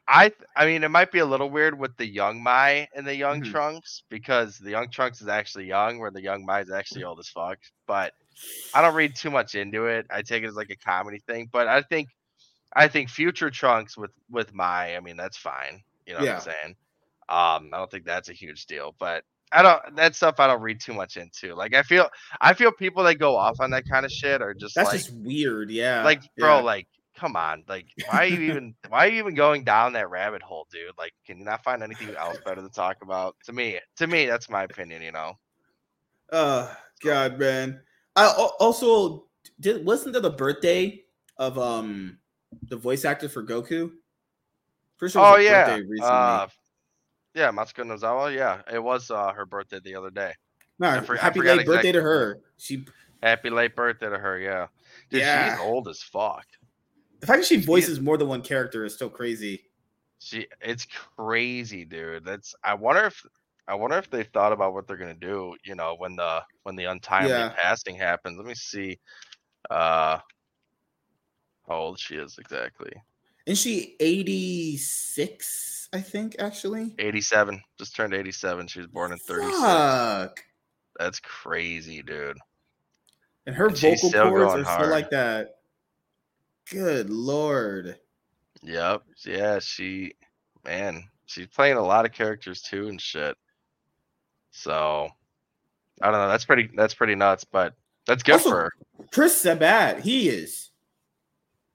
[0.07, 3.15] I I mean it might be a little weird with the young Mai and the
[3.15, 3.51] young Mhm.
[3.51, 7.19] trunks because the young trunks is actually young, where the young Mai is actually old
[7.19, 7.57] as fuck.
[7.85, 8.13] But
[8.73, 10.05] I don't read too much into it.
[10.09, 11.49] I take it as like a comedy thing.
[11.51, 12.09] But I think
[12.75, 15.81] I think future trunks with with Mai, I mean that's fine.
[16.05, 16.35] You know Yeah.
[16.35, 16.75] what I'm saying?
[17.29, 20.61] Um, I don't think that's a huge deal, but I don't that stuff I don't
[20.61, 21.55] read too much into.
[21.55, 22.09] Like I feel
[22.41, 24.97] I feel people that go off on that kind of shit are just That's like
[24.99, 25.71] just weird.
[25.71, 26.03] Yeah.
[26.03, 26.61] like bro, Yeah.
[26.63, 30.09] like come on, like why are you even why are you even going down that
[30.09, 30.91] rabbit hole, dude?
[30.97, 33.35] Like can you not find anything else better to talk about?
[33.45, 35.33] To me, to me, that's my opinion, you know.
[36.31, 36.71] Oh
[37.03, 37.81] God, man.
[38.17, 38.27] I
[38.59, 39.27] also
[39.59, 41.03] did wasn't there the birthday
[41.37, 42.17] of um
[42.69, 43.91] the voice actor for Goku?
[44.97, 45.79] Pretty sure Oh yeah.
[46.03, 46.47] Uh
[47.35, 48.61] yeah, Masako Nozawa, yeah.
[48.73, 50.33] It was uh her birthday the other day.
[50.79, 52.39] no, for- happy late birthday to her.
[52.57, 52.85] She
[53.23, 54.67] Happy late birthday to her, yeah.
[55.09, 55.55] Dude, Yeah.
[55.55, 56.45] she's old as fuck.
[57.19, 59.63] the fact that she voices more than one character is so crazy.
[60.19, 62.25] She it's crazy, dude.
[62.25, 63.23] That's I wonder if
[63.67, 66.75] I wonder if they thought about what they're gonna do, you know, when the when
[66.75, 67.49] the untimely Yeah.
[67.49, 68.37] passing happens.
[68.37, 68.99] Let me see
[69.69, 70.19] uh
[71.67, 72.91] how old she is exactly.
[73.45, 76.95] Isn't she 86, I think, actually?
[76.99, 77.61] 87.
[77.77, 78.67] Just turned 87.
[78.67, 79.59] She was born in 36.
[79.61, 80.43] Fuck.
[80.99, 82.37] That's crazy, dude.
[83.45, 84.85] And her And vocal cords are hard.
[84.85, 85.59] so like that.
[86.69, 87.97] Good lord.
[88.63, 89.03] Yep.
[89.25, 90.13] Yeah, she
[90.65, 93.37] man, she's playing a lot of characters too and shit.
[94.51, 95.09] So
[96.01, 96.27] I don't know.
[96.27, 97.73] That's pretty that's pretty nuts, but
[98.05, 98.71] that's good Also, for her.
[99.11, 100.71] Chris Sabat, he is.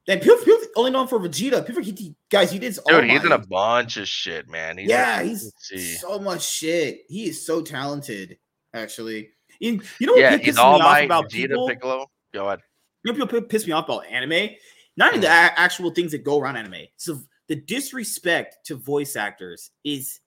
[0.09, 1.65] And people, people only know him for Vegeta.
[1.65, 2.77] People, he, guys, he did.
[2.79, 4.77] All Dude, he's in a bunch of shit, man.
[4.77, 7.03] He's yeah, in- he's so much shit.
[7.09, 8.39] He is so talented,
[8.75, 9.31] actually.
[9.61, 11.69] You, you know what Yeah, pisses me all off about Vegeta people?
[11.69, 12.07] Piccolo.
[12.35, 12.61] Go ahead.
[13.05, 14.51] You know, people piss me off about anime.
[14.97, 15.23] Not even hmm.
[15.23, 16.87] the actual things that go around anime.
[16.97, 20.19] So the disrespect to voice actors is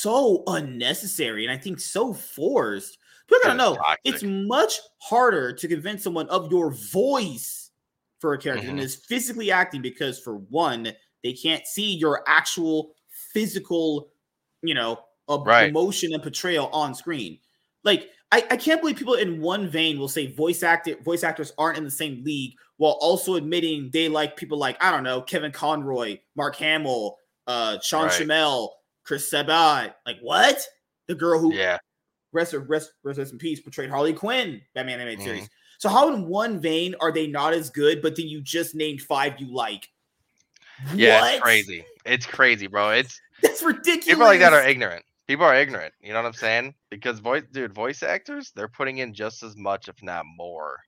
[0.00, 2.98] so unnecessary, and I think so forced.
[3.28, 7.70] People gotta know it's much harder to convince someone of your voice
[8.20, 8.82] for a character than Mhm.
[8.82, 10.92] is physically acting because, for one,
[11.22, 12.94] they can't see your actual
[13.32, 14.10] physical,
[14.62, 14.98] you know,
[15.28, 15.68] Right.
[15.68, 17.38] emotion and portrayal on screen.
[17.84, 21.52] Like, I, I can't believe people in one vein will say voice actor voice actors
[21.58, 25.22] aren't in the same league while also admitting they like people like I don't know
[25.22, 28.12] Kevin Conroy, Mark Hamill, uh, Sean Right.
[28.12, 28.70] Schemmel,
[29.08, 29.96] Chris Sabat.
[30.04, 30.62] Like what?
[31.06, 31.78] The girl who Yeah.
[32.32, 35.24] rest rest rest, rest in peace portrayed Harley Quinn Batman animated Mhm.
[35.24, 35.48] series.
[35.78, 39.00] So how in one vein are they not as good, but then you just named
[39.00, 39.88] five you like?
[40.94, 41.32] Yeah, What?
[41.34, 41.84] it's crazy.
[42.04, 42.90] It's crazy, bro.
[42.90, 44.04] It's That's ridiculous.
[44.04, 45.06] people like that are ignorant.
[45.26, 45.94] People are ignorant.
[46.00, 46.74] You know what I'm saying?
[46.90, 50.78] Because voice, dude, voice actors, they're putting in just as much, if not more,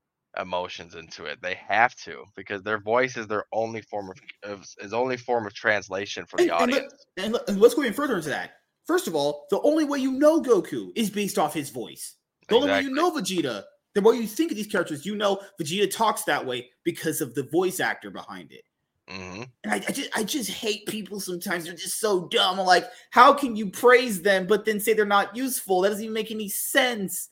[0.40, 1.40] emotions into it.
[1.42, 4.18] They have to because their voice is their only form of,
[4.50, 6.92] of is only form of translation for the And- audience.
[7.16, 8.52] And, let- let's go even further into that.
[8.86, 12.16] First of all, the only way you know Goku is based off his voice.
[12.48, 15.40] The only way you know Vegeta the way you think of these characters, you know
[15.60, 18.62] Vegeta talks that way because of the voice actor behind it.
[19.08, 21.64] hmm And I, I just I just hate people sometimes.
[21.64, 22.60] They're just so dumb.
[22.60, 25.80] I'm like, how can you praise them but then say they're not useful?
[25.80, 27.30] That doesn't even make any sense.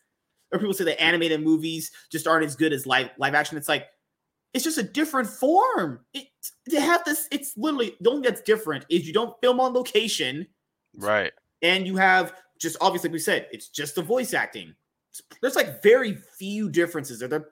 [0.52, 3.58] Or people say that animated movies just aren't as good as live live action.
[3.58, 3.86] It's like
[4.54, 6.00] it's just a different form.
[6.14, 6.28] It
[6.70, 7.28] they have this.
[7.30, 10.46] It's literally the only thing that's different is you don't film on location
[10.96, 11.32] Right.
[11.62, 14.74] and you have just obviously like we said it's just the voice acting
[15.40, 17.48] there's like very few differences there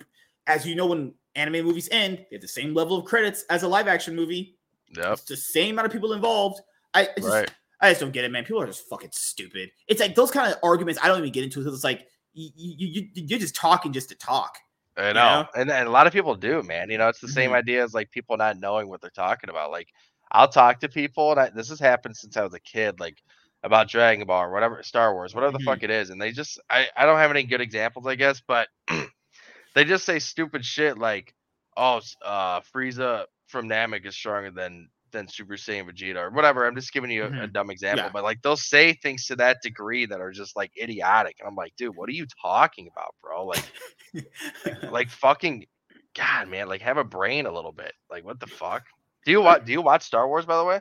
[0.49, 3.63] as you know when anime movies end they have the same level of credits as
[3.63, 4.57] a live action movie
[4.97, 5.13] Yep.
[5.13, 6.61] it's the same amount of people involved
[6.95, 7.51] i I just, Right.
[7.81, 10.51] i just don't get it man people are just fucking stupid it's like those kind
[10.53, 13.57] of arguments i don't even get into because it's like you, you, you, you're just
[13.57, 14.59] talking just to talk
[14.97, 15.43] I know.
[15.43, 15.47] know?
[15.55, 16.91] And, and a lot of people do, man.
[16.91, 17.55] You know, it's the same Mhm.
[17.55, 19.71] idea as like people not knowing what they're talking about.
[19.71, 19.89] Like,
[20.33, 23.23] I'll talk to people, and I, this has happened since I was a kid, like
[23.63, 25.65] about Dragon Ball or whatever, Star Wars, whatever the Mhm.
[25.65, 26.11] fuck it is.
[26.11, 28.69] And they just, I, I don't have any good examples, I guess, but
[29.75, 31.35] they just say stupid shit like,
[31.77, 36.67] oh, uh, Frieza from Namek is stronger than than Super Saiyan Vegeta or whatever.
[36.67, 37.53] I'm just giving you a, a Mhm.
[37.53, 38.11] dumb example, Yeah.
[38.13, 41.37] but like they'll say things to that degree that are just like idiotic.
[41.41, 43.47] And I'm like, dude, what are you talking about, bro?
[43.47, 43.65] Like,
[44.91, 45.67] like fucking
[46.15, 48.83] god man like have a brain a little bit like what the fuck
[49.27, 50.81] do you watch do you watch star wars by the way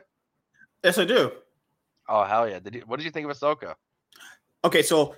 [0.82, 1.30] yes i do
[2.08, 3.74] oh hell yeah did you, what did you think of ahsoka
[4.64, 5.14] okay so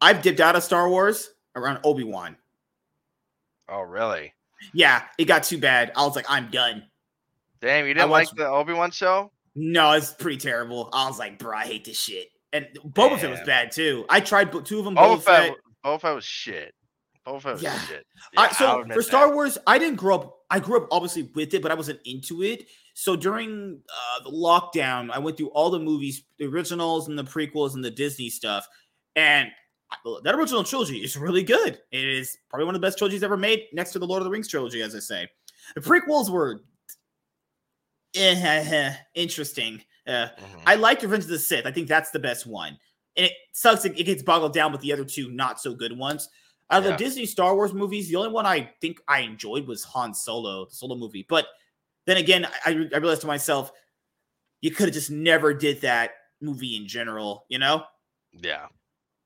[0.00, 2.36] i've dipped out of star wars around obi-wan
[3.68, 4.32] oh really
[4.72, 6.84] yeah it got too bad i was like i'm done
[7.60, 10.88] damn you didn't like watched- the obi-wan show No, it's pretty terrible.
[10.92, 12.28] I was like, bro, I hate this shit.
[12.52, 14.04] And Boba Fett was bad too.
[14.08, 14.94] I tried two of them.
[14.96, 15.56] Boba Boba Fett, Fett.
[15.84, 16.74] Boba Fett was shit.
[17.26, 17.78] Boba Fett was Yeah.
[17.86, 18.06] shit.
[18.32, 19.34] Yeah, I'll so for Star that.
[19.34, 20.36] Wars, I didn't grow up.
[20.50, 22.66] I grew up obviously with it, but I wasn't into it.
[22.94, 27.24] So during uh, the lockdown, I went through all the movies, the originals and the
[27.24, 28.66] prequels and the Disney stuff.
[29.16, 29.48] And
[30.24, 31.78] that original trilogy is really good.
[31.92, 34.24] It is probably one of the best trilogies ever made, next to the Lord of
[34.24, 35.28] the Rings trilogy, as I say.
[35.74, 36.60] The prequels were
[38.14, 39.82] interesting.
[40.06, 40.62] Uh, Mhm.
[40.66, 41.66] I liked Revenge of the Sith.
[41.66, 42.78] I think that's the best one.
[43.16, 45.96] And it sucks it, it gets boggled down with the other two not so good
[45.96, 46.28] ones.
[46.70, 46.90] Out of Yeah.
[46.92, 50.66] the Disney Star Wars movies, the only one I think I enjoyed was Han Solo,
[50.66, 51.26] the Solo movie.
[51.28, 51.46] But
[52.06, 53.72] then again, I, I realized to myself,
[54.60, 57.84] you could have just never did that movie in general, you know?
[58.32, 58.66] yeah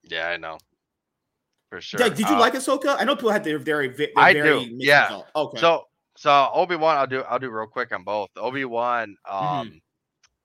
[0.05, 0.57] yeah i know
[1.69, 2.97] for sure Like, did you Uh, like Ahsoka?
[2.99, 5.05] I know people had their very, their I very do, yeah.
[5.05, 5.27] result.
[5.37, 5.61] Okay.
[5.61, 5.85] So
[6.17, 8.31] so Obi Wan, I'll do I'll do real quick on both.
[8.37, 9.79] Obi Wan, um, Mm-hmm.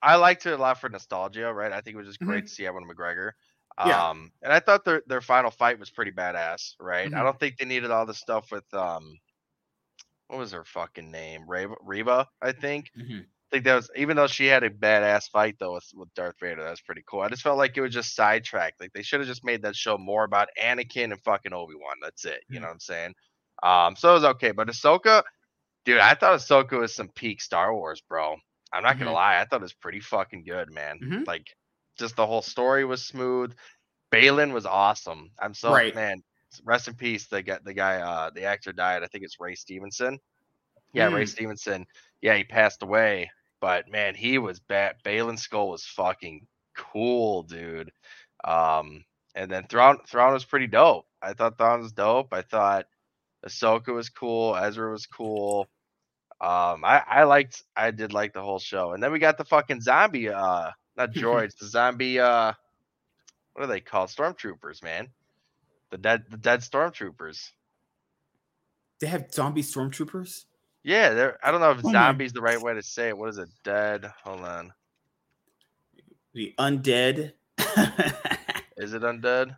[0.01, 1.71] I liked it a lot for nostalgia, right?
[1.71, 3.31] I think it was just great to see Ewan McGregor.
[3.79, 3.87] Mm-hmm.
[3.87, 4.03] Yeah.
[4.09, 7.11] Um, and I thought their their final fight was pretty badass, right?
[7.13, 7.23] I Mhm.
[7.23, 9.17] don't think they needed all the stuff with um,
[10.27, 11.49] what was her fucking name?
[11.49, 12.91] Reva, Reva I think.
[12.95, 13.29] Mhm.
[13.51, 16.35] I think that was even though she had a badass fight though with, with Darth
[16.39, 17.21] Vader, that was pretty cool.
[17.21, 18.79] I just felt like it was just sidetracked.
[18.79, 21.97] Like they should have just made that show more about Anakin and fucking Obi Wan.
[22.01, 22.43] That's it.
[22.49, 22.61] You Mhm.
[22.61, 23.15] know what I'm saying?
[23.63, 24.51] Um, so it was okay.
[24.51, 25.23] But Ahsoka,
[25.89, 28.37] dude, I thought Ahsoka was some peak Star Wars, bro.
[28.71, 29.15] I'm not gonna Mhm.
[29.15, 30.99] lie, I thought it was pretty fucking good, man.
[30.99, 31.25] Mhm.
[31.27, 31.47] Like,
[31.97, 33.57] just the whole story was smooth.
[34.11, 35.31] Baylan was awesome.
[35.39, 35.95] I'm so Right.
[35.95, 36.23] man.
[36.63, 37.25] Rest in peace.
[37.27, 39.03] The guy, the guy, uh, the actor died.
[39.03, 40.19] I think it's Ray Stevenson.
[40.93, 41.29] Yeah, Ray Mm.
[41.29, 41.87] Stevenson.
[42.21, 43.31] Yeah, he passed away.
[43.59, 45.01] But man, he was bad.
[45.03, 47.91] Baylan Skoll was fucking cool, dude.
[48.43, 49.05] Um,
[49.35, 51.07] and then Thrawn, Thrawn was pretty dope.
[51.21, 52.31] I thought Thrawn was dope.
[52.33, 52.87] I thought
[53.45, 54.55] Ahsoka was cool.
[54.55, 55.67] Ezra was cool.
[56.41, 58.93] Um, I, I liked, I did like the whole show.
[58.93, 62.53] And then we got the fucking zombie, uh, not droids, the zombie, uh,
[63.53, 64.09] what are they called?
[64.09, 65.09] Stormtroopers, man.
[65.89, 67.49] The dead, the dead stormtroopers.
[69.01, 70.45] they have zombie stormtroopers?
[70.83, 71.37] Yeah, they're.
[71.43, 73.17] I don't know if Oh zombie's the right way to say it.
[73.17, 73.49] What is it?
[73.65, 74.09] Dead.
[74.23, 74.71] Hold on.
[76.33, 77.33] The undead.
[78.77, 79.57] Is it undead?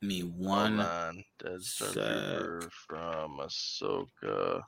[0.00, 0.80] Me Hold one.
[0.80, 1.24] on.
[1.38, 4.62] Dead stormtrooper from Ahsoka.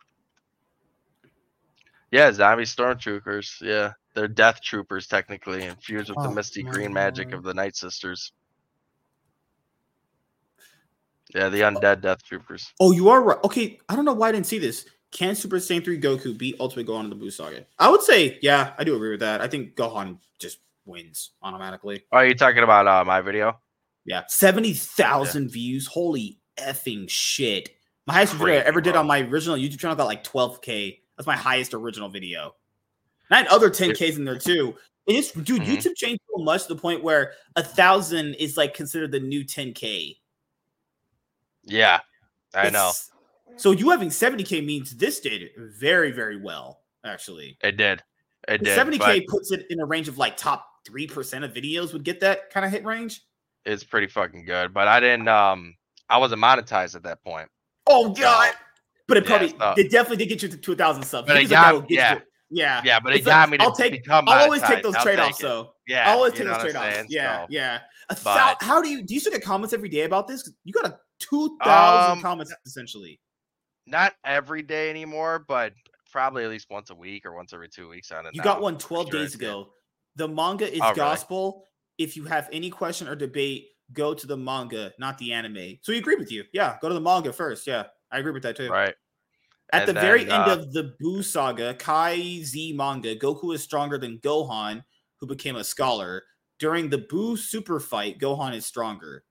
[2.11, 3.61] Yeah, zombie stormtroopers.
[3.61, 7.55] Yeah, they're death troopers technically, infused with the Oh misty my green magic of the
[7.55, 8.33] Night Sisters.
[11.35, 12.73] Yeah, the undead death troopers.
[12.81, 13.39] Oh, you are right.
[13.45, 14.87] Okay, I don't know why I didn't see this.
[15.11, 17.65] Can Super Saiyan 3 Goku beat Ultimate Gohan in the Buu Saga?
[17.79, 19.41] I would say, yeah, I do agree with that.
[19.41, 22.05] I think Gohan just wins automatically.
[22.13, 23.59] Are you talking about uh, my video?
[24.05, 25.87] Yeah, 70,000 views.
[25.87, 27.71] Holy effing shit.
[28.07, 31.01] My highest video I Crazy, ever did on my original YouTube channel got like 12K.
[31.19, 32.55] That's my highest original video.
[33.29, 34.75] And I had other 10Ks in there too.
[35.07, 35.67] It is, dude, Mhm.
[35.67, 39.43] YouTube changed so much to the point where a thousand is like considered the new
[39.45, 40.17] 10K.
[41.65, 42.01] Yeah,
[42.55, 42.93] I know
[43.57, 47.59] So you having 70k means this did very, very well, actually.
[47.63, 48.03] it did.
[48.47, 48.79] It did.
[48.79, 52.05] 70k but puts it in a range of like top three percent of videos would
[52.05, 53.23] get that kind of hit range.
[53.67, 54.73] It's pretty fucking good.
[54.73, 55.29] But I didn't.
[55.29, 55.75] Um,
[56.09, 57.51] I wasn't monetized at that point.
[57.87, 58.55] Oh god!
[59.09, 61.27] But it Yeah, probably so- it definitely did get you to two thousand subs.
[61.27, 62.15] But it He's a guy got- yeah.
[62.15, 62.21] you-
[62.51, 62.83] yeah.
[62.85, 64.97] Yeah, but it It's got like, me to I'll take- become I'll always take those
[64.99, 65.73] trade offs though.
[65.87, 67.07] Yeah, I'll always take those trade offs.
[67.11, 67.81] Yeah, So, yeah.
[68.25, 70.49] Thou- how do you do you still get comments every day about this?
[70.65, 73.19] You got a two thousand Um, comments essentially.
[73.87, 75.73] not every day anymore, but
[76.13, 78.35] probably at least once a week or once every two weeks on it.
[78.35, 79.73] You now, got one 12 sure, days ago.
[80.17, 80.97] The manga is Oh, really?
[80.97, 81.65] gospel.
[81.99, 85.79] If you have any question or debate, go to the manga, not the anime.
[85.83, 86.45] So we agree with you.
[86.53, 87.67] Yeah, go to the manga first.
[87.67, 88.69] Yeah, I agree with that too.
[88.69, 88.95] Right.
[89.73, 93.55] At the And very then, end uh, of the Buu saga, Kai Z manga, Goku
[93.55, 94.83] is stronger than Gohan,
[95.17, 96.23] who became a scholar.
[96.59, 99.25] During the Buu super fight, Gohan is stronger.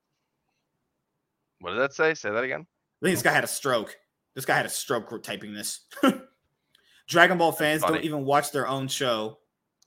[1.60, 2.14] What did that say?
[2.14, 2.68] Say that again.
[3.02, 3.98] I think this guy had a stroke.
[4.36, 5.86] This guy had a stroke typing this.
[7.08, 9.40] Dragon Ball fans don't even watch their own show.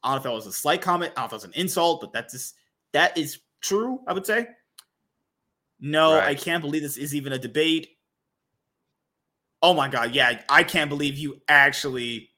[0.03, 1.13] I don't know if that was a slight comment.
[1.17, 2.55] I don't know if that was an insult, but that's just
[2.93, 4.01] that is true.
[4.09, 4.49] I would say.
[5.79, 7.89] No, I can't believe this is even a debate.
[9.63, 12.31] Oh my god, yeah, I can't believe you actually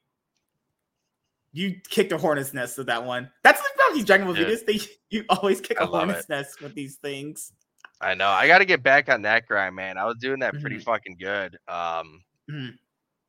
[1.51, 3.29] you kicked a hornet's nest with that one.
[3.43, 4.45] That's the problem these Dragon Ball Yeah.
[4.45, 4.65] videos.
[4.65, 4.79] They
[5.09, 7.53] you always kick I a hornet's nest with these things.
[8.01, 8.27] I know.
[8.27, 9.97] I got to get back on that grind, man.
[9.97, 10.83] I was doing that pretty Mhm.
[10.83, 11.57] fucking good.
[11.69, 12.77] Um, Mhm.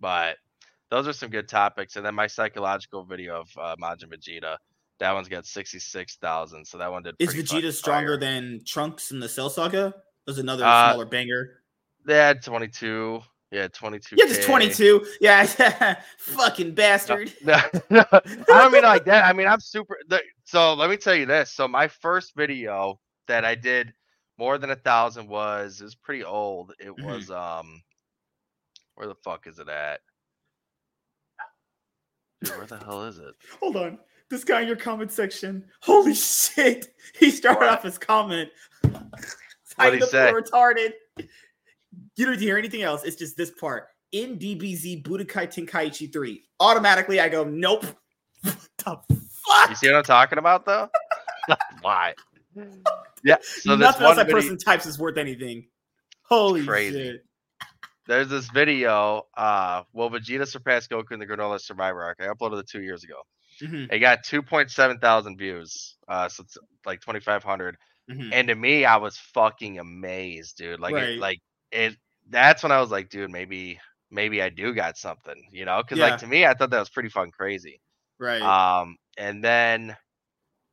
[0.01, 0.39] but
[0.91, 1.95] those are some good topics.
[1.97, 4.57] And then my psychological video of uh, Majin Vegeta,
[4.99, 6.65] that one's got sixty six thousand.
[6.67, 7.15] So that one did.
[7.21, 8.17] Is Vegeta stronger fire.
[8.21, 9.95] than Trunks in the Cell Saga?
[10.27, 11.63] There's another Uh, smaller banger.
[12.09, 13.23] Yeah, twenty two.
[13.55, 14.17] Yeah, twenty two.
[14.19, 15.07] Yeah, just 22.
[15.21, 17.33] Yeah, fucking bastard.
[17.45, 17.57] No,
[17.89, 19.25] no, I don't mean like that.
[19.27, 19.97] I mean I'm super.
[20.45, 21.53] So let me tell you this.
[21.53, 22.99] So my first video
[23.29, 23.95] that I did
[24.39, 26.73] more than a thousand was it was pretty old.
[26.81, 27.05] It Mhm.
[27.05, 27.81] was um,
[28.97, 30.01] where the fuck is it at?
[32.43, 33.35] Dude, where the hell is it?
[33.61, 33.99] Hold on.
[34.31, 35.65] This guy in your comment section.
[35.81, 36.89] Holy shit.
[37.19, 37.69] He started What?
[37.69, 38.51] off his comment.
[39.77, 40.33] What'd he say?
[40.33, 40.93] retarded.
[42.17, 43.05] You don't hear anything else.
[43.05, 43.89] It's just this part.
[44.13, 46.43] In DBZ Budokai Tenkaichi 3.
[46.61, 47.85] Automatically I go, nope.
[48.43, 48.97] what the
[49.47, 49.69] fuck?
[49.71, 50.89] You see what I'm talking about though?
[51.83, 52.15] Why?
[53.25, 53.37] Yeah.
[53.43, 55.67] So this Nothing else one that video, person types is worth anything.
[56.29, 57.03] Holy Crazy.
[57.03, 57.25] shit.
[58.07, 59.27] there's this video.
[59.37, 62.19] Uh, will Vegeta surpass Goku in the Granola Survivor arc?
[62.21, 63.17] I uploaded it two years ago.
[63.63, 65.97] Mhm, It got 2.7 thousand views.
[66.09, 66.57] Uh, so it's
[66.87, 67.77] like 2,500.
[68.11, 68.31] mhm.
[68.33, 70.81] And to me, I was fucking amazed, dude.
[70.81, 71.09] Like, Right.
[71.11, 71.41] it, like
[71.75, 71.97] it.
[72.31, 73.81] That's when I was like, dude, maybe,
[74.11, 75.83] maybe I do got something, you know?
[75.83, 76.07] Because Yeah.
[76.07, 77.81] like to me, I thought that was pretty fun, crazy.
[78.19, 78.43] Right.
[78.43, 79.97] Um, and then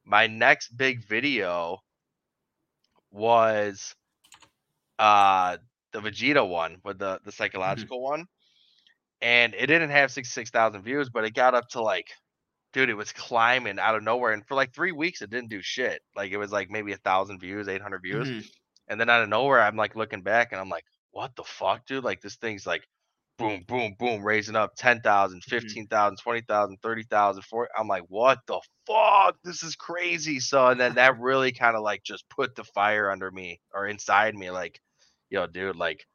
[0.06, 1.80] my next big video
[3.12, 3.96] was
[5.00, 5.58] uh
[5.94, 8.26] the Vegeta one with the the psychological one.
[9.22, 12.08] And it didn't have 66,000 views, but it got up to like
[12.74, 15.62] dude, it was climbing out of nowhere and for like 3 weeks it didn't do
[15.62, 16.02] shit.
[16.16, 18.30] Like it was like maybe a 1000 views, 800 views.
[18.30, 18.52] Mhm.
[18.88, 21.86] And then out of nowhere I'm like looking back and I'm like, "What the fuck,
[21.86, 22.04] dude?
[22.04, 22.84] Like this thing's like
[23.42, 25.50] boom, boom, boom, raising up 10,000, mm-hmm.
[25.50, 27.72] 15,000, 20,000, 30,000, 40.
[27.78, 29.38] I'm like, what the fuck?
[29.44, 30.40] This is crazy.
[30.40, 33.88] So, and then that really kind of like just put the fire under me or
[33.88, 34.52] inside me.
[34.52, 34.80] Like,
[35.30, 36.06] yo, dude, like,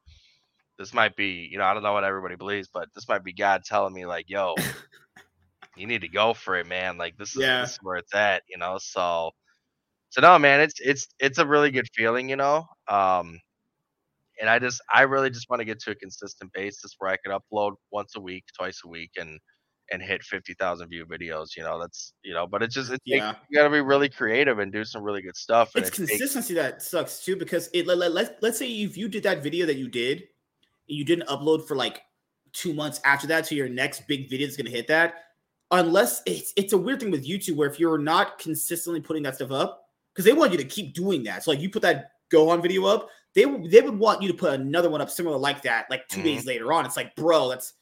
[0.79, 3.33] this might be, you know, I don't know what everybody believes, but this might be
[3.33, 4.55] God telling me, like, yo,
[5.77, 6.99] you need to go for it, man.
[6.99, 7.63] Like, this is, Yeah.
[7.63, 8.79] this is where it's at, you know?
[8.79, 9.33] So,
[10.11, 12.65] so no, man, it's, it's, it's a really good feeling, you know?
[12.89, 13.39] Um,
[14.41, 17.17] and I just I really just want to get to a consistent basis where I
[17.17, 19.41] could upload once a week, twice a week, and
[19.91, 21.57] and hit fifty thousand view videos.
[21.57, 23.35] You know, that's you know, but it's just it takes- Yeah.
[23.49, 25.75] you got to be really creative and do some really good stuff.
[25.75, 28.71] And it's it takes- consistency that sucks too because it let, let, let, let's say
[28.71, 32.03] if you did that video that you did and you didn't upload for like
[32.53, 35.25] two months after that to your next big video that's going to hit that
[35.73, 39.35] unless it's it's a weird thing with youtube where if you're not consistently putting that
[39.35, 39.86] stuff up
[40.17, 42.63] because they want you to keep doing that so like you put that go on
[42.63, 45.61] video up they would- they would want you to put another one up similar like
[45.63, 46.25] that like 2 Mhm.
[46.25, 47.75] days later on it's like bro that's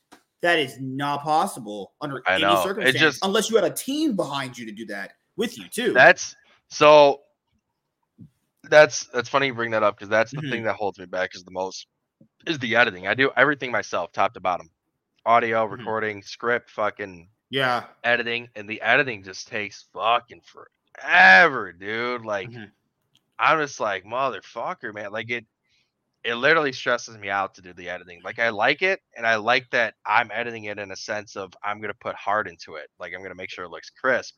[0.43, 2.63] that is not possible under I any know.
[2.63, 5.93] Circumstance just- unless you had a team behind you to do that with you too
[5.93, 6.35] that's
[6.69, 7.21] so
[8.65, 10.51] that's that's funny you bring that up because that's the Mhm.
[10.51, 11.87] thing that holds me back is the most
[12.47, 13.07] is the editing.
[13.07, 14.71] I do everything myself, top to bottom,
[15.27, 15.79] audio, Mhm.
[15.79, 20.71] recording, script, fucking yeah editing, and the editing just takes fucking forever,
[21.79, 22.25] dude.
[22.25, 22.51] Like.
[22.51, 22.71] Mhm.
[23.39, 25.11] I'm just like motherfucker, man.
[25.11, 25.45] Like it,
[26.23, 28.21] it literally stresses me out to do the editing.
[28.23, 31.53] Like I like it, and I like that I'm editing it in a sense of
[31.63, 32.91] I'm gonna put heart into it.
[32.99, 34.37] Like I'm gonna make sure it looks crisp,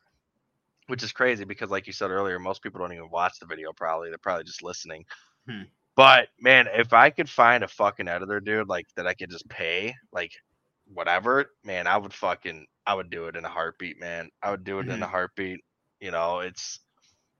[0.87, 3.73] which is crazy because, like you said earlier, most people don't even watch the video.
[3.73, 5.05] Probably they're probably just listening.
[5.49, 5.62] Hmm.
[5.95, 9.49] But man, if I could find a fucking editor, dude, like that I could just
[9.49, 10.33] pay, like
[10.93, 14.31] whatever, man, I would fucking, I would do it in a heartbeat, man.
[14.43, 15.61] I would do it in a heartbeat.
[16.01, 16.81] You know, it's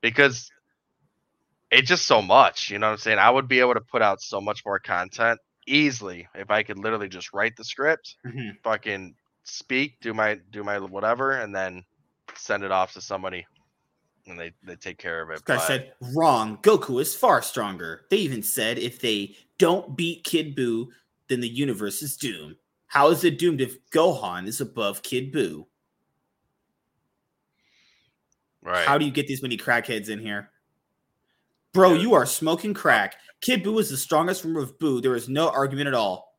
[0.00, 0.50] because
[1.70, 2.70] it's just so much.
[2.70, 3.18] You know what I'm saying?
[3.18, 6.78] I would be able to put out so much more content easily if I could
[6.78, 8.52] literally just write the script, Mhm.
[8.62, 11.84] fucking speak, do my do my whatever, and then
[12.34, 13.46] send it off to somebody,
[14.26, 15.34] and they they take care of it.
[15.34, 16.58] This guy But said, wrong.
[16.58, 18.06] Goku is far stronger.
[18.10, 20.88] They even said if they don't beat Kid Buu,
[21.28, 22.56] then the universe is doomed.
[22.86, 25.66] How is it doomed if Gohan is above Kid Buu?
[28.66, 30.51] Right, How do you get these many crackheads in here?
[31.72, 33.14] Bro, you are smoking crack.
[33.40, 35.01] Kid Buu is the strongest form of Buu.
[35.01, 36.34] There is no argument at all.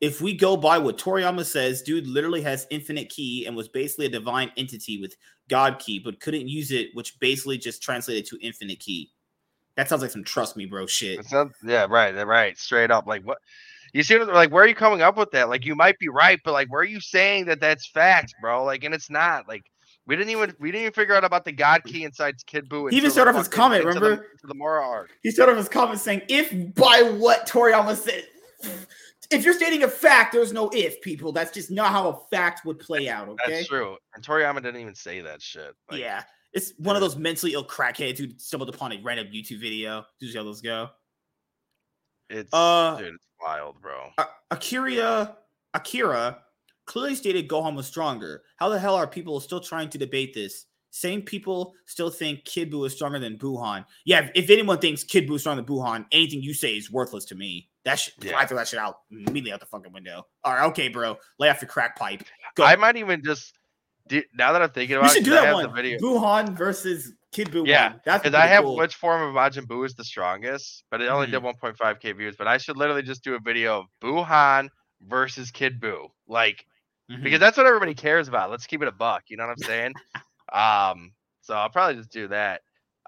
[0.00, 4.06] If we go by what Toriyama says, dude literally has infinite ki and was basically
[4.06, 5.16] a divine entity with
[5.48, 9.10] God ki, but couldn't use it, which basically just translated to infinite ki.
[9.76, 11.30] That sounds like some trust me, bro shit.
[11.30, 13.06] Not, yeah, right, right, straight up.
[13.06, 13.38] Like what?
[13.92, 15.48] You see, like where are you coming up with that?
[15.50, 18.64] Like you might be right, but like where are you saying that that's fact, bro?
[18.64, 19.46] Like, and it's not.
[19.46, 19.64] Like
[20.06, 22.90] we didn't even we didn't even figure out about the God ki inside Kid Buu.
[22.90, 24.26] He even started off his comment, into the- remember?
[24.32, 25.10] into the Moro arc.
[25.22, 28.24] He started off his comment saying, if by what Toriyama said,
[29.30, 31.32] if you're stating a fact, there's no if, people.
[31.32, 33.56] That's just not how a fact would play out, okay?
[33.56, 33.96] That's true.
[34.14, 35.74] And Toriyama didn't even say that shit.
[35.90, 36.22] Like, yeah.
[36.52, 40.04] It's one of those mentally ill crackheads who stumbled upon a random YouTube video.
[40.20, 40.90] Just how those go.
[42.30, 44.10] it's Uh, dude, it's wild, bro.
[44.52, 45.36] Akira
[45.74, 46.38] Akira
[46.86, 48.42] clearly stated Gohan was stronger.
[48.56, 50.66] How the hell are people still trying to debate this?
[50.90, 53.84] Same people still think Kid Buu is stronger than Buhan.
[54.04, 56.90] Yeah, if, if anyone thinks Kid Buu is stronger than Buhan, anything you say is
[56.90, 57.68] worthless to me.
[57.84, 58.38] That shit, Yeah.
[58.38, 60.26] I throw that shit out immediately out the fucking window.
[60.44, 61.16] All right, okay, bro.
[61.40, 62.22] Lay off your crack pipe.
[62.54, 62.64] Go.
[62.64, 63.58] I might even just
[64.06, 65.64] do, now that I'm thinking about it, should do 'cause I that have one.
[65.64, 65.98] the video.
[65.98, 67.66] Buhan versus Kid Buu.
[67.66, 68.00] Yeah, one.
[68.04, 68.76] that's Because I have cool.
[68.76, 71.30] which form of Majin Buu is the strongest, but it only Mhm.
[71.32, 72.36] did 1.5k views.
[72.36, 74.68] But I should literally just do a video of Buhan
[75.00, 76.64] versus Kid Buu, like
[77.08, 77.18] Mhm.
[77.22, 78.50] because that's what everybody cares about.
[78.50, 79.24] Let's keep it a buck.
[79.28, 79.96] You know what I'm saying?
[80.52, 81.12] um,
[81.42, 82.62] so I'll probably just do that.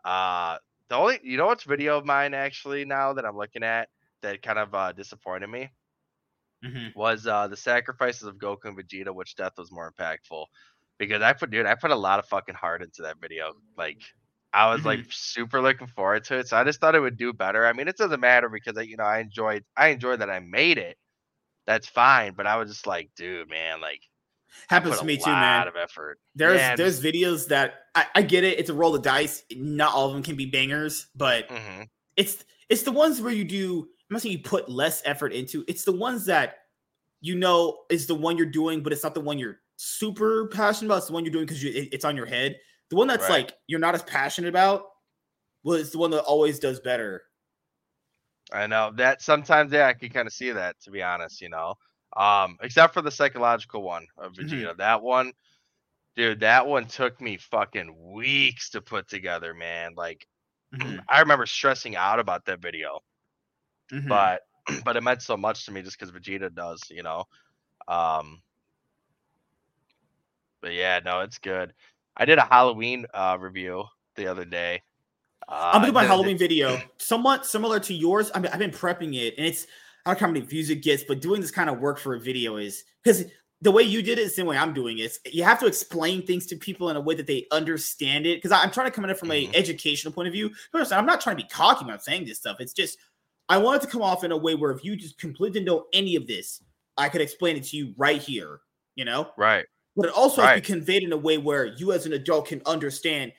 [0.04, 0.58] Uh,
[0.88, 3.88] the only you know what's video of mine actually now that I'm looking at
[4.22, 5.70] that kind of uh, disappointed me
[6.62, 6.94] Mhm.
[6.94, 10.46] was uh, the sacrifices of Goku and Vegeta, which death was more impactful.
[10.98, 13.52] Because I put, dude, I put a lot of fucking heart into that video.
[13.76, 14.00] Like,
[14.52, 16.48] I was like super looking forward to it.
[16.48, 17.66] So I just thought it would do better.
[17.66, 20.40] I mean, it doesn't matter because I, you know, I enjoyed, I enjoyed that I
[20.40, 20.96] made it.
[21.66, 22.34] That's fine.
[22.34, 24.02] But I was just like, dude, man, like,
[24.68, 25.68] happens to me too, man.
[25.68, 26.18] of effort.
[26.34, 28.58] There's Yeah, there's videos that I, I get it.
[28.58, 29.42] It's a roll of dice.
[29.52, 31.82] Not all of them can be bangers, but hmm
[32.16, 33.82] it's it's the ones where you do.
[34.08, 35.64] I'm not saying you put less effort into.
[35.68, 36.58] It's the ones that
[37.20, 40.88] you know is the one you're doing, but it's not the one you're super passionate
[40.88, 40.98] about.
[40.98, 42.56] It's the one you're doing because you, it- it's on your head.
[42.90, 43.46] The one that's Right.
[43.46, 44.84] like you're not as passionate about.
[45.64, 47.24] Well, it's the one that always does better.
[48.52, 51.48] I know that sometimes, yeah, I can kind of see that to be honest, you
[51.48, 51.74] know.
[52.16, 54.70] Um, except for the psychological one of Mhm.
[54.72, 54.76] Vegeta.
[54.78, 55.32] That one,
[56.16, 59.92] dude, that one took me fucking weeks to put together, man.
[59.96, 60.26] Like,
[60.72, 63.00] Mhm, I remember stressing out about that video,
[63.90, 64.08] mhm.
[64.08, 64.42] but
[64.84, 67.24] but it meant so much to me just because Vegeta does, you know.
[67.88, 68.42] Um,
[70.60, 71.72] but yeah, no, it's good.
[72.16, 73.84] I did a Halloween uh, review
[74.16, 74.82] the other day.
[75.48, 78.30] Uh, I'm gonna do my Halloween video, somewhat similar to yours.
[78.34, 79.66] I mean, I've been prepping it, and it's
[80.04, 82.14] I don't know how many views it gets, but doing this kind of work for
[82.14, 83.24] a video is because
[83.62, 85.16] the way you did it is the same way I'm doing it.
[85.32, 88.36] You have to explain things to people in a way that they understand it.
[88.36, 89.52] Because I'm trying to come at it from Mhm.
[89.52, 90.50] a educational point of view.
[90.74, 91.00] Understand?
[91.00, 92.60] I'm not trying to be cocky when I'm saying this stuff.
[92.60, 92.98] It's just
[93.48, 95.66] I want it to come off in a way where if you just completely didn't
[95.66, 96.60] know any of this,
[96.96, 98.60] I could explain it to you right here.
[98.94, 99.66] You know, right.
[99.94, 102.48] but it also has to be conveyed in a way where you as an adult
[102.48, 103.32] can understand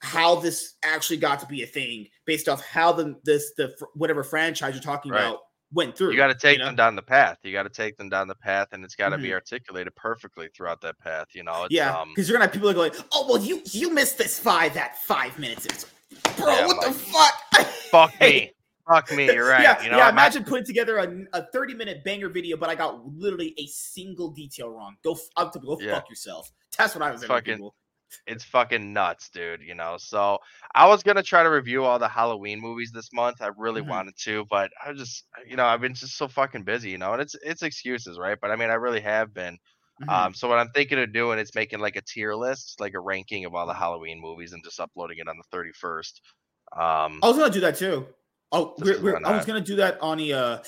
[0.00, 4.22] how this actually got to be a thing based off how the this the whatever
[4.22, 5.20] franchise you're talking Right.
[5.24, 5.40] about
[5.72, 6.10] went through.
[6.12, 6.66] You got to take know?
[6.66, 7.38] them down the path.
[7.42, 9.34] You got to take them down the path, and it's got to be Mhm.
[9.34, 11.28] articulated perfectly throughout that path.
[11.32, 13.90] You know, it's, yeah, um, because you're gonna have people going, "Oh, well, you you
[13.92, 15.86] missed this five that five minutes." It's,
[16.36, 17.34] Bro, Yeah, what the fuck?
[17.90, 18.52] fuck me,
[18.88, 19.24] fuck me.
[19.24, 19.62] You're right.
[19.62, 20.04] yeah, you know, yeah.
[20.04, 23.66] Not- Imagine putting together a, a 30 minute banger video, but I got literally a
[23.66, 24.96] single detail wrong.
[25.02, 25.94] Go, f- go Yeah.
[25.94, 26.50] fuck yourself.
[26.78, 27.24] That's what I was.
[27.24, 27.74] Fucking- people.
[28.26, 29.62] It's fucking nuts, dude.
[29.62, 30.38] You know, so
[30.74, 33.42] I was gonna try to review all the Halloween movies this month.
[33.42, 33.88] I really Mhm.
[33.88, 36.90] wanted to, but I just, you know, I've been just so fucking busy.
[36.90, 38.38] You know, and it's it's excuses, right?
[38.40, 39.58] But I mean, I really have been.
[40.00, 40.26] Mhm.
[40.26, 43.00] Um, so what I'm thinking of doing is making like a tier list, like a
[43.00, 46.20] ranking of all the Halloween movies, and just uploading it on the 31st.
[46.76, 48.08] Um, I was gonna do that too.
[48.52, 50.32] Oh, we're, we're, I was gonna do that on the.
[50.32, 50.58] Uh,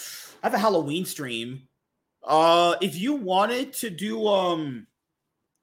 [0.43, 1.69] I have a Halloween stream.
[2.25, 4.87] Uh, if you wanted to do um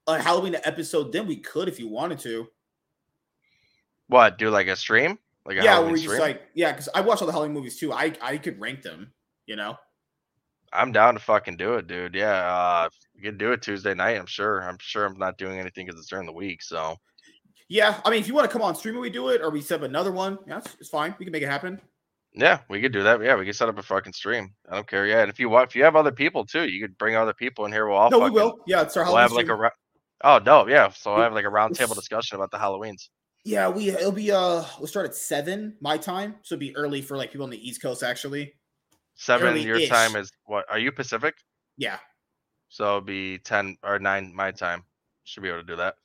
[0.08, 2.48] a Halloween episode, then we could if you wanted to.
[4.08, 4.38] what?
[4.38, 5.18] Do like a stream?
[5.46, 6.22] Like a yeah, Halloween where we just stream?
[6.22, 7.92] like yeah, because I watch all the Halloween movies too.
[7.92, 9.12] I I could rank them.
[9.46, 9.78] You know.
[10.72, 12.16] I'm down to fucking do it, dude.
[12.16, 14.18] Yeah, uh, we can do it Tuesday night.
[14.18, 14.64] I'm sure.
[14.64, 16.64] I'm sure I'm not doing anything because it's during the week.
[16.64, 16.96] So
[17.70, 19.52] Yeah, I mean, if you want to come on stream and we do it, or
[19.52, 21.14] we set up another one, yeah, it's, it's fine.
[21.20, 21.80] We can make it happen.
[22.36, 23.22] Yeah, we could do that.
[23.22, 24.54] Yeah, we could set up a fucking stream.
[24.68, 25.06] I don't care.
[25.06, 27.34] Yeah, and if you want, if you have other people too, you could bring other
[27.34, 27.88] people in here.
[27.88, 28.58] We'll all no, we will.
[28.66, 29.72] Yeah, it's our we'll Halloween have like a.
[30.24, 30.90] Oh no, yeah.
[30.90, 33.10] So I have like a roundtable discussion about the Halloweens.
[33.46, 37.02] Yeah, we it'll be uh we'll start at seven my time, so it'll be early
[37.02, 38.54] for like people on the East Coast actually.
[39.16, 39.90] Seven your Early-ish.
[39.90, 40.66] time is what?
[40.70, 41.36] Are you Pacific?
[41.78, 41.98] Yeah,
[42.70, 44.84] So it'll be ten or nine my time.
[45.26, 45.96] Should be able to do that.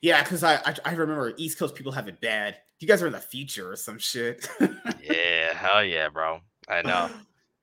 [0.00, 2.56] yeah, because I, I I remember East Coast people have it bad.
[2.78, 4.48] You guys are in the future or some shit.
[5.02, 6.40] yeah, hell yeah, bro.
[6.68, 7.10] I know.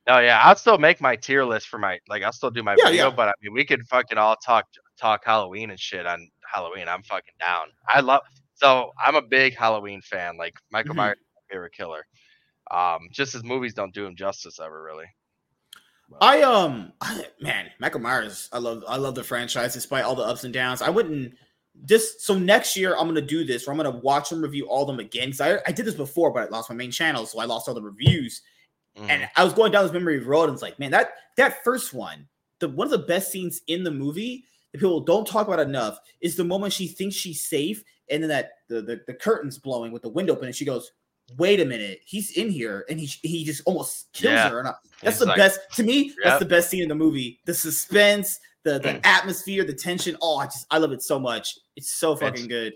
[0.07, 2.23] No, yeah, I'll still make my tier list for my like.
[2.23, 3.15] I'll still do my Yeah, video, yeah.
[3.15, 4.65] but I mean, we could fucking all talk
[4.97, 6.87] talk Halloween and shit on Halloween.
[6.87, 7.67] I'm fucking down.
[7.87, 8.21] I love.
[8.53, 10.37] So I'm a big Halloween fan.
[10.37, 10.97] Like Michael Mhm.
[10.97, 12.05] Myers, my favorite killer.
[12.71, 15.05] Um, just his movies don't do him justice ever, really.
[16.21, 16.93] I um
[17.41, 18.49] man, Michael Myers.
[18.51, 20.81] I love I love the franchise despite all the ups and downs.
[20.81, 21.33] I wouldn't
[21.75, 24.85] this so next year I'm gonna do this where I'm gonna watch and review all
[24.85, 25.29] them again.
[25.31, 27.67] Cause I, I did this before, but I lost my main channel, so I lost
[27.67, 28.41] all the reviews.
[28.97, 29.09] Mhm.
[29.09, 31.93] And I was going down this memory road and it's like, man, that that first
[31.93, 32.27] one,
[32.59, 34.45] the one of the best scenes in the movie
[34.79, 38.51] people don't talk about enough is the moment she thinks she's safe, and then that
[38.67, 40.91] the the, the curtains blowing with the window open, and she goes,
[41.37, 44.49] "Wait a minute, he's in here," and he he just almost kills Yeah.
[44.49, 44.63] her.
[44.63, 46.13] That's He's the like- best to me.
[46.23, 47.39] That's the best scene in the movie.
[47.45, 50.17] The suspense, the the atmosphere, the tension.
[50.21, 51.57] Oh, I just I love it so much.
[51.75, 52.73] It's so fucking It's- good.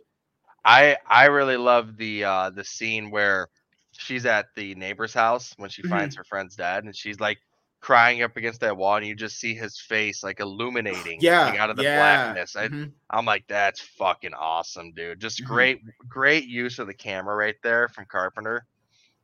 [0.63, 3.47] I I really love the uh the scene where
[3.93, 5.89] she's at the neighbor's house when she Mhm.
[5.89, 7.39] finds her friend's dad and she's like
[7.81, 11.59] crying up against that wall and you just see his face like illuminating Yeah, like,
[11.59, 11.97] out of the yeah.
[12.31, 12.55] blackness.
[12.55, 12.91] I, Mhm.
[13.09, 15.19] I'm like, that's fucking awesome, dude.
[15.19, 15.47] Just Mhm.
[15.47, 18.65] great, great use of the camera right there from Carpenter.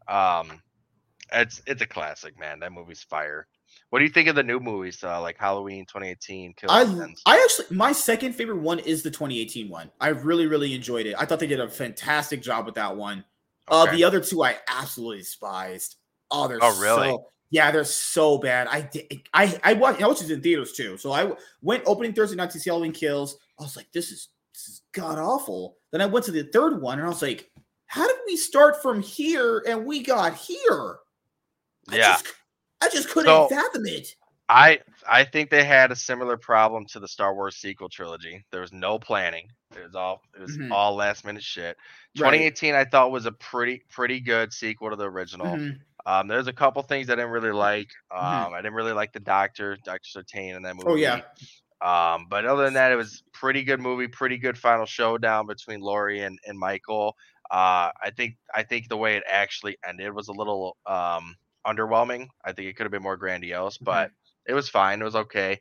[0.08, 0.62] Um,
[1.32, 2.60] it's it's a classic, man.
[2.60, 3.48] That movie's fire.
[3.90, 6.54] What do you think of the new movies, uh, like Halloween 2018?
[6.54, 6.82] Kill I
[7.26, 9.92] I actually my second favorite one is the 2018 one.
[10.02, 11.16] I really really enjoyed it.
[11.20, 13.24] I thought they did a fantastic job with that one.
[13.68, 15.98] Uh, the other two I absolutely despised.
[16.32, 17.10] Oh, they're Oh, really?
[17.10, 18.68] so yeah, they're so bad.
[18.68, 20.98] I did I I watched I watched it in theaters too.
[20.98, 23.38] So I went opening Thursday night to see Halloween Kills.
[23.60, 25.78] I was like, this is this is god awful.
[25.92, 27.50] Then I went to the third one and I was like,
[27.86, 30.98] how did we start from here and we got here?
[31.90, 32.14] I Yeah.
[32.14, 32.26] just,
[32.82, 34.16] I just couldn't So- fathom it.
[34.50, 34.80] I
[35.10, 38.46] I think they had a similar problem to the Star Wars sequel trilogy.
[38.52, 39.50] There was no planning.
[39.76, 40.72] It was all it was Mhm.
[40.72, 41.76] all last minute shit.
[42.18, 42.32] Right.
[42.32, 45.48] 2018 I thought was a pretty pretty good sequel to the original.
[45.48, 45.80] Mhm.
[46.08, 47.90] Um, there's a couple things I didn't really like.
[48.16, 48.54] Um, Mhm.
[48.54, 50.88] I didn't really like the Doctor, Doctor Sartain in that movie.
[50.88, 51.22] Oh yeah.
[51.82, 55.82] Um, but other than that, it was pretty good movie, pretty good final showdown between
[55.82, 57.16] Laurie and, and Michael.
[57.52, 61.36] Uh, I think I think the way it actually ended was a little um
[61.66, 62.30] underwhelming.
[62.44, 64.12] I think it could have been more grandiose, but
[64.48, 65.02] it was fine.
[65.02, 65.60] It was okay.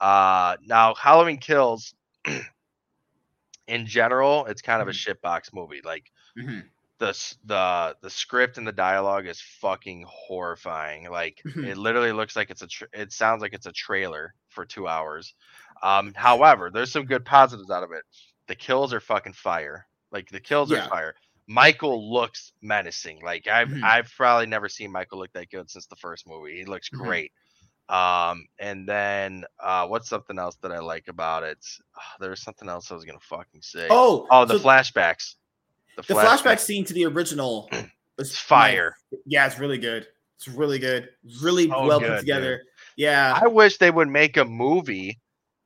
[0.00, 1.94] Uh, now Halloween Kills,
[3.66, 5.80] in general, it's kind of a shitbox movie.
[5.84, 6.64] Like Mhm.
[7.00, 11.10] The the the script and the dialogue is fucking horrifying.
[11.10, 11.66] Like Mhm.
[11.66, 14.86] it literally looks like it's a tra- it sounds like it's a trailer for 2
[14.86, 15.34] hours.
[15.82, 18.04] Um however, there's some good positives out of it.
[18.46, 19.88] The kills are fucking fire.
[20.12, 20.84] Like the kills Yeah.
[20.84, 21.14] are fire.
[21.48, 23.22] Michael looks menacing.
[23.24, 23.82] Like I've Mhm.
[23.82, 26.58] I've probably never seen Michael look that good since the first movie.
[26.58, 26.98] He looks Mhm.
[26.98, 27.32] great.
[27.88, 31.58] Um and then uh what's something else that I like about it?
[31.96, 33.88] Ah, there was something else I was going to fucking say.
[33.90, 35.36] Oh, oh, the so flashbacks.
[35.96, 37.80] The flashback scene to the original was
[38.30, 38.94] It's fire.
[39.26, 40.06] Yeah, it's really good.
[40.36, 41.08] It's really good.
[41.42, 42.62] Really So well good, put together.
[42.96, 43.38] Yeah.
[43.40, 45.18] I wish they would make a movie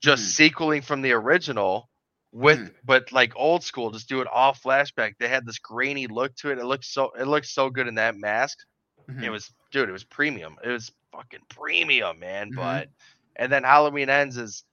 [0.02, 0.30] just Mm-hmm.
[0.30, 1.88] sequeling from the original
[2.32, 2.74] with Mhm.
[2.84, 5.14] but like old school, just do it all flashback.
[5.18, 6.59] They had this grainy look to it.
[6.59, 8.59] It looked so it looked so good in that mask.
[9.09, 9.30] It Mhm.
[9.30, 10.56] was dude, it was premium.
[10.64, 12.51] It was fucking premium, man.
[12.52, 12.56] Mhm.
[12.56, 12.88] But
[13.36, 14.64] and then Halloween ends is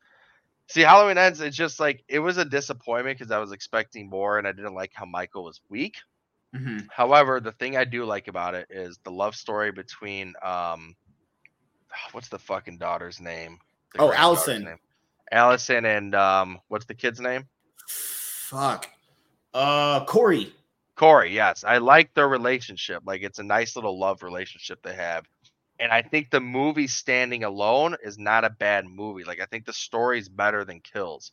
[0.72, 4.38] see Halloween ends, it's just like it was a disappointment because I was expecting more
[4.38, 5.98] and I didn't like how Michael was weak.
[6.56, 6.88] Mhm.
[6.92, 10.96] However, the thing I do like about it is the love story between um
[12.12, 13.60] what's the fucking daughter's name?
[13.94, 14.64] The Oh, Allison.
[14.64, 14.78] name.
[15.32, 17.48] Allison and um what's the kid's name?
[17.88, 18.90] Fuck.
[19.54, 20.54] Uh, Corey.
[20.96, 21.64] Corey, yes.
[21.64, 23.04] I like their relationship.
[23.06, 25.26] Like it's a nice little love relationship they have.
[25.82, 29.26] And I think the movie standing alone is not a bad movie.
[29.26, 31.32] Like I think the story's better than Kills.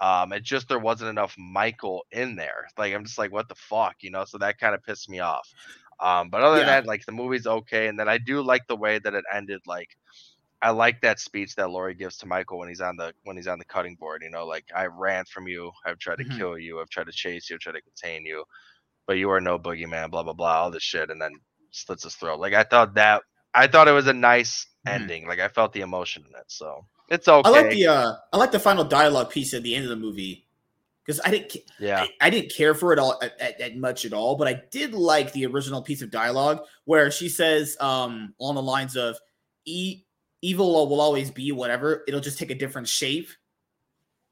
[0.00, 2.66] Um, it just there wasn't enough Michael in there.
[2.78, 4.24] Like I'm just like, what the fuck, you know?
[4.24, 5.48] So that kind of pissed me off.
[6.00, 7.88] Um, but other than that, like the movie's okay.
[7.88, 9.60] And then I do like the way that it ended.
[9.66, 9.90] Like
[10.62, 13.48] I like that speech that Laurie gives to Michael when he's on the when he's
[13.48, 14.22] on the cutting board.
[14.24, 16.38] You know, like I ran from you, I've tried to Mhm.
[16.38, 18.44] kill you, I've tried to chase you, I've tried to contain you,
[19.06, 20.10] but you are no boogeyman.
[20.10, 21.32] Blah blah blah, all this shit, and then
[21.72, 22.40] slits his throat.
[22.40, 23.22] Like I thought that
[23.54, 24.92] I thought it was a nice Mhm.
[24.92, 25.26] ending.
[25.28, 27.48] Like I felt the emotion in it, so it's okay.
[27.48, 29.96] I like the uh, I like the final dialogue piece at the end of the
[29.96, 30.46] movie.
[31.04, 32.02] because I didn't Yeah.
[32.02, 34.62] I, I didn't care for it all at, at, at much at all, but I
[34.70, 39.18] did like the original piece of dialogue where she says um along the lines of
[39.64, 40.04] e-
[40.42, 43.28] evil will always be whatever, it'll just take a different shape.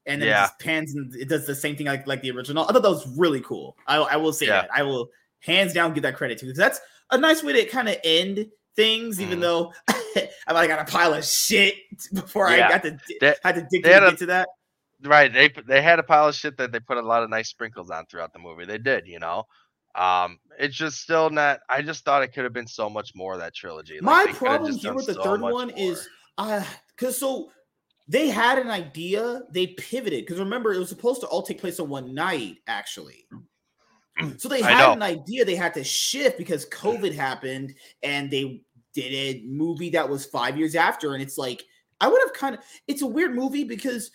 [0.05, 0.45] And then Yeah.
[0.45, 2.63] it just pans and it does the same thing like, like the original.
[2.63, 3.77] I thought that was really cool.
[3.85, 4.61] I, I will say Yeah.
[4.61, 4.69] that.
[4.73, 5.09] I will
[5.41, 6.79] hands down give that credit to because that's
[7.11, 9.41] a nice way to kind of end things, even Mhm.
[9.41, 9.73] though
[10.47, 11.75] I might got a pile of shit
[12.13, 12.67] before Yeah.
[12.67, 14.49] I got to They- had to dig they to a- to that.
[15.03, 15.33] Right.
[15.33, 17.89] They they had a pile of shit that they put a lot of nice sprinkles
[17.89, 18.65] on throughout the movie.
[18.65, 19.45] They did, you know.
[19.95, 21.59] Um, it's just still not.
[21.69, 23.95] I just thought it could have been so much more that trilogy.
[23.95, 25.77] Like, My have problem here with the so third one more.
[25.77, 26.07] is
[26.37, 26.63] uh
[26.95, 27.51] because so
[28.07, 31.79] they had an idea, they pivoted because remember it was supposed to all take place
[31.79, 33.25] on one night, actually.
[34.37, 37.73] So they had an idea they had to shift because COVID happened
[38.03, 41.13] and they did a movie that was five years after.
[41.13, 41.63] And it's like,
[41.99, 44.11] I would have kind of it's a weird movie because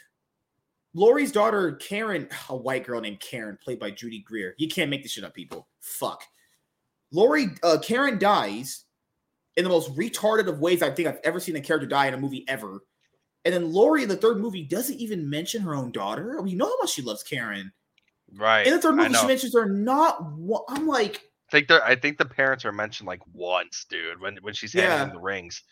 [0.95, 4.55] Laurie's daughter, Karen, a white girl named Karen, played by Judy Greer.
[4.59, 5.69] You can't make this shit up, people.
[5.81, 6.23] Fuck.
[7.13, 8.85] Laurie, uh, Karen dies
[9.57, 12.15] in the most retarded of ways I think I've ever seen a character die in
[12.15, 12.81] a movie ever.
[13.45, 16.41] And then Laurie in the third movie doesn't even mention her own daughter.
[16.43, 17.73] We know how much she loves Karen.
[18.37, 18.67] Right.
[18.67, 20.19] In the third movie, she mentions are not.
[20.69, 21.85] I'm like, I think they're.
[21.85, 24.21] I think the parents are mentioned like once, dude.
[24.21, 25.05] When when she's handing Yeah.
[25.05, 25.63] him the rings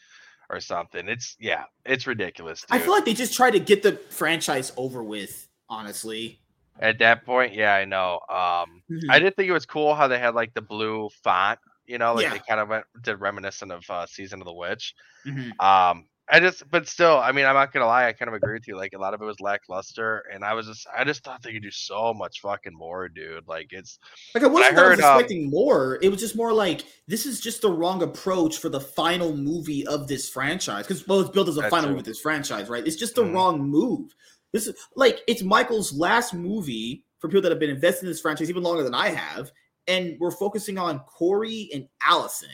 [0.51, 1.09] or something.
[1.09, 1.65] It's yeah.
[1.85, 2.61] It's ridiculous.
[2.63, 2.69] Dude.
[2.71, 5.49] I feel like they just try to get the franchise over with.
[5.71, 6.41] Honestly,
[6.79, 8.21] At that point, yeah, I know.
[8.29, 9.09] Um, Mhm.
[9.11, 11.59] I did think it was cool how they had like the blue font.
[11.87, 12.31] You know, like Yeah.
[12.35, 14.95] they kind of went did reminiscent of uh, Season of the Witch.
[15.27, 15.59] Mhm.
[15.61, 18.55] Um, I just, but still, I mean, I'm not gonna lie, I kind of agree
[18.55, 18.77] with you.
[18.77, 21.53] Like a lot of it was lackluster, and I was just, I just thought they
[21.53, 23.47] could do so much fucking more, dude.
[23.47, 23.99] Like it's,
[24.35, 25.99] like I wasn't I that I was heard, um, expecting more.
[26.01, 29.87] It was just more like this is just the wrong approach for the final movie
[29.87, 32.87] of this franchise because well, it's built as a final movie of this franchise, right?
[32.87, 33.35] It's just the Mhm.
[33.35, 34.15] wrong move.
[34.53, 38.21] This is like it's Michael's last movie for people that have been invested in this
[38.21, 39.51] franchise even longer than I have,
[39.89, 42.49] and we're focusing on Corey and Allison.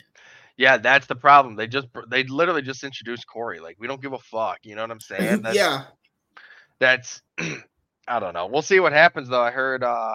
[0.60, 1.56] Yeah, that's the problem.
[1.56, 3.60] They just, they literally just introduced Corey.
[3.60, 4.58] Like we don't give a fuck.
[4.62, 5.40] You know what I'm saying?
[5.42, 5.84] That's, yeah,
[6.78, 7.22] that's,
[8.06, 8.46] I don't know.
[8.46, 9.40] We'll see what happens though.
[9.40, 10.14] I heard, uh,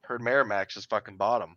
[0.00, 1.56] heard Miramax just fucking bought him.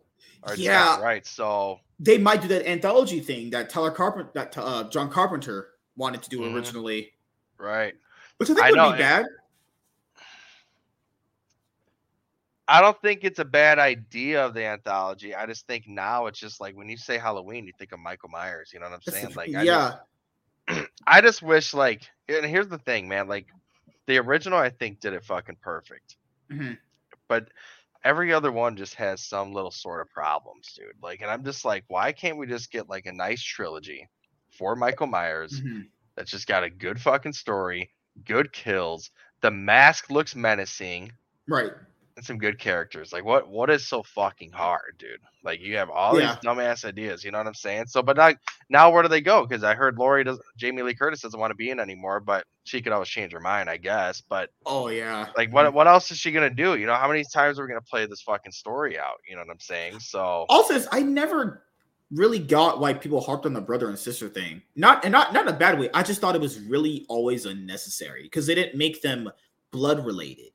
[0.57, 0.99] Yeah.
[0.99, 1.25] right.
[1.25, 6.21] So they might do that anthology thing that Tyler Carpenter, that uh, John Carpenter wanted
[6.23, 6.55] to do Mhm.
[6.55, 7.13] originally,
[7.57, 7.93] right.
[8.35, 9.25] which I think I would know, be it- bad.
[12.74, 15.36] I don't think it's a bad idea of the anthology.
[15.36, 18.30] I just think now it's just like when you say Halloween, you think of Michael
[18.30, 18.72] Myers.
[18.74, 19.36] You know what I'm saying?
[19.36, 19.95] Like, I yeah,
[20.68, 23.28] just, I just wish like, and here's the thing, man.
[23.28, 23.45] Like,
[24.08, 26.16] the original, I think, did it fucking perfect.
[26.50, 26.80] Mhm.
[27.28, 27.50] But
[28.04, 30.95] every other one just has some little sort of problems, dude.
[31.00, 34.10] Like, and I'm just like, why can't we just get like a nice trilogy
[34.50, 35.90] for Michael Myers Mhm.
[36.16, 37.91] that's just got a good fucking story,
[38.26, 39.12] good kills.
[39.41, 41.12] The mask looks menacing
[41.48, 41.72] right.
[42.15, 43.11] And some good characters.
[43.11, 45.19] Like what what is so fucking hard, dude?
[45.44, 46.35] Like you have all Yeah.
[46.35, 47.88] these dumbass ideas, you know what I'm saying?
[47.88, 48.34] So but now
[48.69, 49.45] now where do they go?
[49.48, 52.45] Because I heard Laurie does Jamie Lee Curtis doesn't want to be in anymore, but
[52.65, 54.22] she could always change her mind, I guess.
[54.22, 56.76] But Oh yeah, like what what else is she gonna do?
[56.76, 59.18] You know, how many times are we gonna play this fucking story out?
[59.27, 59.99] You know what I'm saying?
[59.99, 61.64] So also I never
[62.11, 64.61] really got why people harped on the brother and sister thing.
[64.76, 65.90] Not and not not in a bad way.
[65.95, 69.31] I just thought it was really always unnecessary because they didn't make them
[69.72, 70.52] blood related.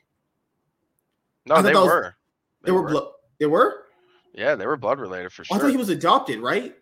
[1.48, 2.14] No, they that was- were.
[2.64, 3.08] They, were, blood.
[3.38, 3.84] They were.
[4.34, 5.56] yeah, they were blood related for sure.
[5.56, 6.74] I thought he was adopted, right?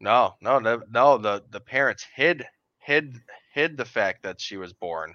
[0.00, 1.16] No, no, no, no.
[1.16, 2.44] The the parents hid
[2.78, 3.20] hid
[3.54, 5.14] hid the fact that she was born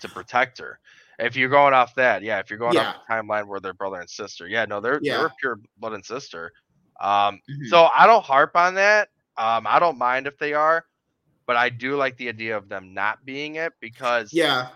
[0.00, 0.78] to protect her.
[1.18, 2.38] If you're going off that, yeah.
[2.38, 5.18] If you're going off the timeline where they're brother and sister, yeah, no, they're Yeah.
[5.18, 6.50] they're pure blood and sister.
[6.98, 7.66] Um, Mhm.
[7.68, 9.10] so I don't harp on that.
[9.36, 10.86] Um, I don't mind if they are,
[11.46, 14.68] but I do like the idea of them not being it because Yeah,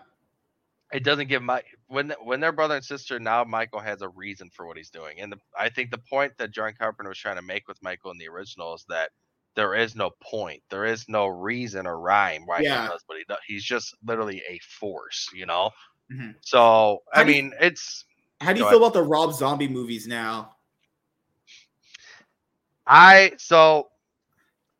[0.93, 4.51] it doesn't give my when when they're brother and sister now michael has a reason
[4.53, 7.37] for what he's doing and the, i think the point that john carpenter was trying
[7.37, 9.11] to make with michael in the original is that
[9.55, 12.83] there is no point there is no reason or rhyme why Yeah.
[12.83, 15.71] he does what he does he's just literally a force you know
[16.13, 16.35] Mhm.
[16.41, 18.05] so i How you- mean it's
[18.41, 20.57] How do you feel about the Rob Zombie movies now?
[22.87, 23.89] i so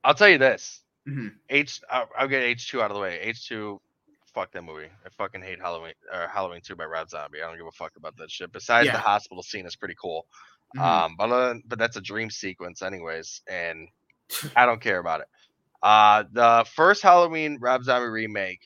[0.05, 1.35] i'll tell you this Mhm.
[1.51, 3.79] h I'll, I'll get h2 out of the way h2
[4.37, 7.57] fuck that movie i fucking hate halloween or halloween 2 by rob zombie i don't
[7.57, 8.93] give a fuck about that shit besides Yeah.
[8.93, 10.27] the hospital scene is pretty cool
[10.77, 10.81] Mhm.
[10.83, 13.87] Um, but uh, but that's a dream sequence, anyways, and
[14.57, 15.29] I don't care about it.
[15.81, 18.63] Uh, the first Halloween Rob Zombie remake,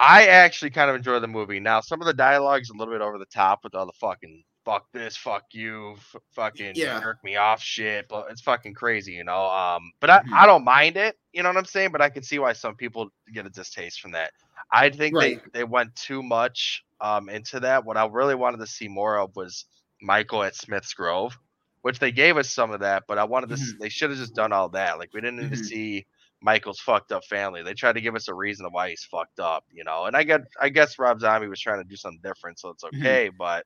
[0.00, 1.60] I actually kind of enjoy the movie.
[1.60, 4.42] Now, some of the dialogue's a little bit over the top with all the fucking
[4.66, 7.00] fuck this, fuck you, f- fucking Yeah.
[7.00, 9.46] jerk me off shit, but it's fucking crazy, you know.
[9.46, 10.32] Um, but I, Mhm.
[10.34, 11.92] I don't mind it, you know what I'm saying.
[11.92, 14.32] But I can see why some people get a distaste from that.
[14.72, 15.40] I think Right.
[15.54, 17.84] they they went too much um into that.
[17.84, 19.66] What I really wanted to see more of was
[20.02, 21.38] Michael at Smith's Grove,
[21.82, 23.54] which they gave us some of that, but I wanted to.
[23.56, 23.78] Mm-hmm.
[23.80, 24.98] They should have just done all that.
[24.98, 25.56] Like we didn't need Mhm.
[25.58, 26.06] to see
[26.42, 27.62] Michael's fucked up family.
[27.62, 30.04] They tried to give us a reason of why he's fucked up, you know.
[30.06, 32.82] And I get, I guess Rob Zombie was trying to do something different, so it's
[32.84, 32.98] Mhm.
[33.00, 33.28] okay.
[33.30, 33.64] But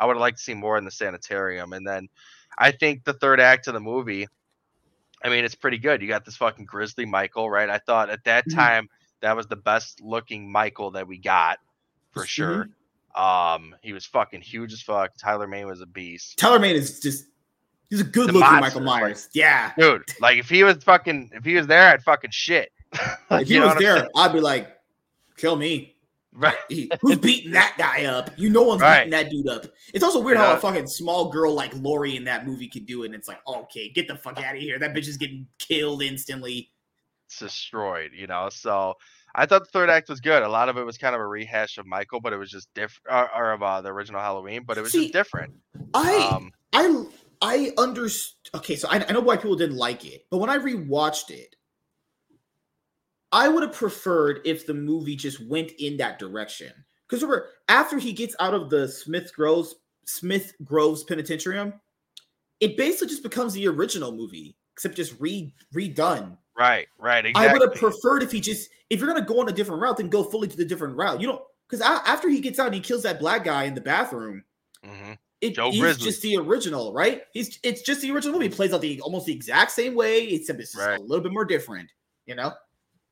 [0.00, 1.72] I would have liked to see more in the sanitarium.
[1.74, 2.08] And then
[2.58, 4.26] I think the third act of the movie,
[5.22, 6.00] I mean, it's pretty good.
[6.00, 7.68] You got this fucking grizzly Michael, right?
[7.68, 8.54] I thought at that Mhm.
[8.54, 8.88] time
[9.20, 11.58] that was the best looking Michael that we got
[12.12, 12.70] for sure.
[13.14, 15.10] Um, he was fucking huge as fuck.
[15.20, 16.38] Tyler Mane was a beast.
[16.38, 17.26] Tyler Mane is just
[17.90, 19.28] he's a good The looking monster, Michael like- Myers.
[19.34, 19.72] yeah.
[19.76, 22.72] Dude, like if he was fucking if he was there, I'd fucking shit.
[23.30, 24.08] If he was there.
[24.16, 24.76] I'd be like,
[25.36, 25.96] kill me.
[26.32, 26.54] Right.
[27.00, 28.30] Who's beating that guy up?
[28.36, 29.04] You know one's Right.
[29.04, 29.66] beating that dude up.
[29.92, 33.02] It's also weird how a fucking small girl like Laurie in that movie could do
[33.02, 33.06] it.
[33.06, 34.78] And it's like, okay, get the fuck out of here.
[34.78, 36.70] That bitch is getting killed instantly.
[37.26, 38.48] It's destroyed, you know.
[38.50, 38.94] So
[39.34, 40.42] I thought the third act was good.
[40.42, 42.72] A lot of it was kind of a rehash of Michael, but it was just
[42.74, 45.52] different, or, or of uh, the original Halloween, but it was See, just different.
[45.94, 47.04] I Um, I
[47.42, 48.36] I understand.
[48.54, 51.54] Okay, so I, I know why people didn't like it, but when I rewatched it,
[53.32, 56.72] I would have preferred if the movie just went in that direction.
[57.08, 61.72] Because remember, after he gets out of the Smith Groves Smith Groves Penitentiary,
[62.60, 66.36] it basically just becomes the original movie, except just re redone.
[66.56, 67.48] right, right, Exactly.
[67.48, 69.96] I would have preferred if he just if you're gonna go on a different route,
[69.96, 71.20] then go fully to the different route.
[71.20, 73.80] You don't because after he gets out and he kills that black guy in the
[73.80, 74.42] bathroom,
[74.84, 75.16] Mhm.
[75.40, 77.22] it, he's just the original, right?
[77.32, 78.46] He's it's just the original movie.
[78.46, 80.98] It plays out the almost the exact same way, except it's just Right.
[80.98, 81.88] a little bit more different.
[82.26, 82.52] You know?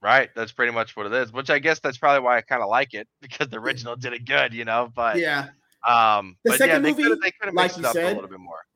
[0.00, 1.32] Right, that's pretty much what it is.
[1.32, 4.12] Which I guess that's probably why I kind of like it because the original did
[4.12, 4.92] it good, you know.
[4.94, 5.48] But yeah.
[5.86, 8.14] um, The but yeah, second they movie, they could have like mixed it up a
[8.14, 8.66] little bit more.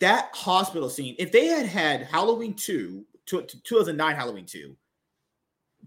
[0.00, 4.76] That hospital scene, if they had had Halloween 2, to, to 2009 Halloween 2,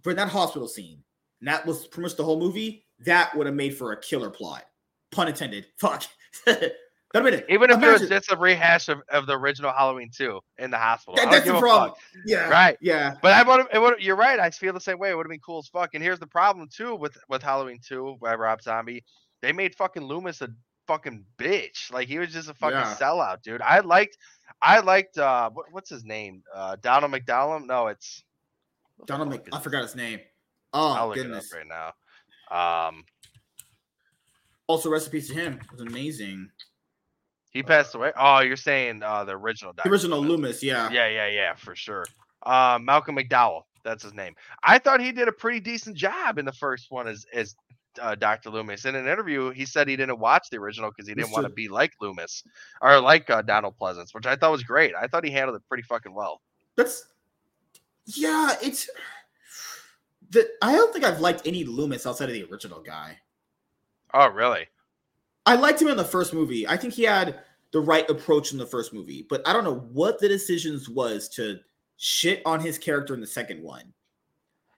[0.02, 1.04] for that hospital scene,
[1.42, 4.30] and that was pretty much the whole movie, that would have made for a killer
[4.30, 4.66] plot.
[5.12, 5.68] Pun intended.
[5.78, 6.04] Fuck.
[7.14, 7.54] That'd have been it.
[7.54, 10.78] Even if it was just a rehash of, of the original Halloween 2 in the
[10.78, 11.16] hospital.
[11.16, 11.90] That- that's the problem.
[11.92, 11.98] fuck.
[12.26, 12.50] Yeah.
[12.50, 12.78] Right.
[12.82, 13.16] Yeah.
[13.22, 14.00] But I would have.
[14.00, 14.40] You're right.
[14.40, 15.10] I feel the same way.
[15.10, 15.96] It would have been cool as fuck.
[15.96, 19.04] And here's the problem too with with Halloween 2 by Rob Zombie.
[19.42, 20.50] They made fucking Loomis a
[20.86, 21.92] fucking bitch.
[21.92, 22.96] Like he was just a fucking Yeah.
[23.00, 23.62] sellout, dude.
[23.64, 24.18] I liked.
[24.62, 25.18] I liked.
[25.18, 26.44] uh what, What's his name?
[26.54, 27.66] Uh Donald McDowell?
[27.66, 28.24] No, it's.
[29.06, 30.20] Donald Mc, I forgot his name.
[30.74, 31.52] I'll Oh look goodness.
[31.54, 31.94] it up right
[32.52, 32.88] now.
[32.90, 33.04] Um,
[34.68, 35.54] Also, recipes to him.
[35.54, 36.50] It was amazing.
[37.52, 38.12] He passed away.
[38.18, 39.74] Oh, you're saying uh the original.
[39.74, 39.92] The Dr.
[39.92, 40.90] original Loomis, yeah.
[40.92, 42.06] Yeah, yeah, yeah, for sure.
[42.44, 44.36] Uh, Malcolm McDowell, that's his name.
[44.64, 47.56] I thought he did a pretty decent job in the first one as as
[48.00, 48.50] uh, Dr.
[48.50, 48.86] Loomis.
[48.86, 51.54] In an interview, he said he didn't watch the original because he didn't want to
[51.54, 52.44] be like Loomis
[52.82, 54.94] or like uh, Donald Pleasence, which I thought was great.
[54.96, 56.42] I thought he handled it pretty fucking well.
[56.76, 57.08] That's
[58.06, 58.90] yeah, it's
[60.30, 63.20] the I don't think I've liked any Loomis outside of the original guy.
[64.14, 64.68] Oh, really?
[65.50, 66.68] I liked him in the first movie.
[66.68, 67.40] I think he had
[67.72, 71.28] the right approach in the first movie, but I don't know what the decisions was
[71.30, 71.58] to
[71.98, 73.92] shit on his character in the second one.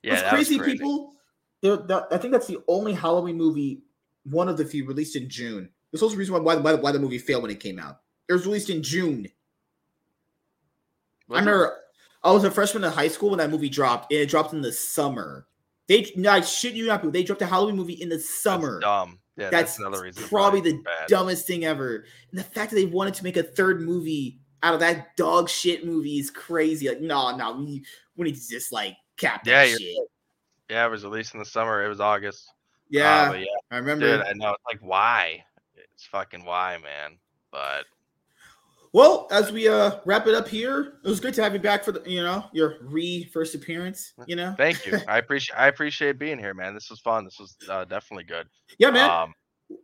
[0.02, 0.78] Yeah, was crazy, crazy.
[0.78, 1.14] people.
[1.62, 3.82] that- I think that's the only Halloween movie,
[4.24, 5.70] one of the few released in June.
[5.92, 8.00] There's also a reason why, why why the movie failed when it came out.
[8.30, 9.28] It was released in June.
[11.28, 11.78] Was I remember
[12.24, 14.12] I was a freshman in high school when that movie dropped.
[14.14, 15.48] and It dropped in the summer.
[15.88, 18.42] They, no, I shit you not, people, they dropped a Halloween movie in the That's
[18.42, 18.80] summer.
[18.80, 19.20] dumb.
[19.38, 20.24] Yeah, That's, that's, another reason.
[20.24, 21.08] probably the bad.
[21.08, 22.06] dumbest thing ever.
[22.32, 25.50] And the fact that they wanted to make a third movie out of that dog
[25.50, 26.90] shit movie is crazy.
[26.90, 27.84] Like, no, no, we,
[28.18, 29.98] we need to just like cap Yeah, that you're shit.
[30.70, 31.84] Yeah, it was released in the summer.
[31.84, 32.50] It was August.
[32.50, 32.54] Uh,
[32.90, 34.18] Yeah, but yeah, I remember.
[34.18, 34.52] dude, I know.
[34.52, 35.44] It's like why?
[35.94, 37.18] It's fucking why, man.
[37.52, 37.86] But
[38.94, 41.84] Well, as we uh wrap it up here, it was great to have you back
[41.84, 44.14] for the you know your re first appearance.
[44.28, 45.00] You know, Thank you.
[45.08, 46.74] I appreciate I appreciate being here, man.
[46.74, 47.24] This was fun.
[47.24, 48.48] This was uh, definitely good.
[48.80, 49.10] yeah, man.
[49.10, 49.34] Um,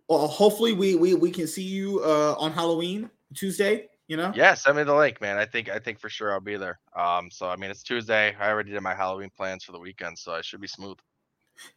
[0.10, 3.88] well, hopefully we we we can see you uh on Halloween Tuesday.
[4.10, 5.38] You know, yeah, send me the link, man.
[5.38, 6.80] I think I think for sure I'll be there.
[6.96, 8.36] Um, so I mean it's Tuesday.
[8.40, 10.98] I already did my Halloween plans for the weekend, so I should be smooth.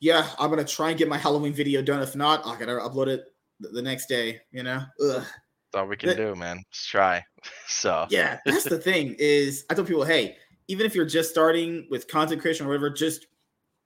[0.01, 0.29] yeah.
[0.39, 2.03] I'm gonna try and get my Halloween video done.
[2.03, 3.25] If not, I gotta upload it
[3.61, 4.41] the next day.
[4.53, 5.25] You know, Ugh.
[5.73, 6.57] That's all we can That- do, man.
[6.57, 7.25] Let's try.
[7.67, 8.39] so yeah.
[8.45, 10.37] That's the thing is, I tell people, hey,
[10.69, 13.27] even if you're just starting with content creation or whatever, just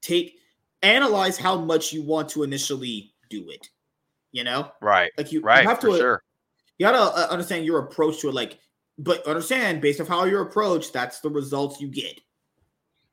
[0.03, 0.39] take
[0.83, 3.69] analyze how much you want to initially do it.
[4.33, 6.23] You know, right, like you, you right, have for to sure.
[6.79, 8.59] you gotta uh, understand your approach to it like
[8.99, 12.21] but understand based off how your approach that's the results you get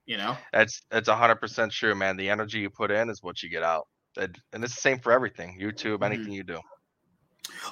[0.07, 2.17] you know That's that's hundred percent true, man.
[2.17, 3.87] The energy you put in is what you get out.
[4.17, 5.59] And, and it's the same for everything.
[5.61, 6.05] YouTube, Mhm.
[6.07, 6.59] anything you do.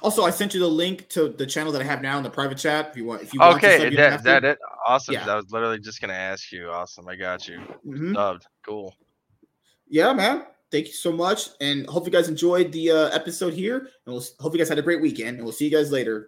[0.02, 2.30] Also i sent you the link to the channel that i have now in the
[2.30, 4.24] private chat if you want if you want to Okay, you that, don't is have
[4.24, 4.60] that it?
[4.88, 5.14] Awesome.
[5.14, 5.32] Yeah.
[5.32, 6.70] I was literally just gonna ask you.
[6.70, 7.08] Awesome.
[7.08, 7.60] I got you.
[7.86, 8.14] Mhm.
[8.16, 8.48] Dubbed.
[8.66, 8.96] Cool.
[9.88, 13.78] yeah man thank you so much, and hope you guys enjoyed the uh, episode here.
[14.06, 16.28] And we'll hope you guys had a great weekend, and we'll see you guys later.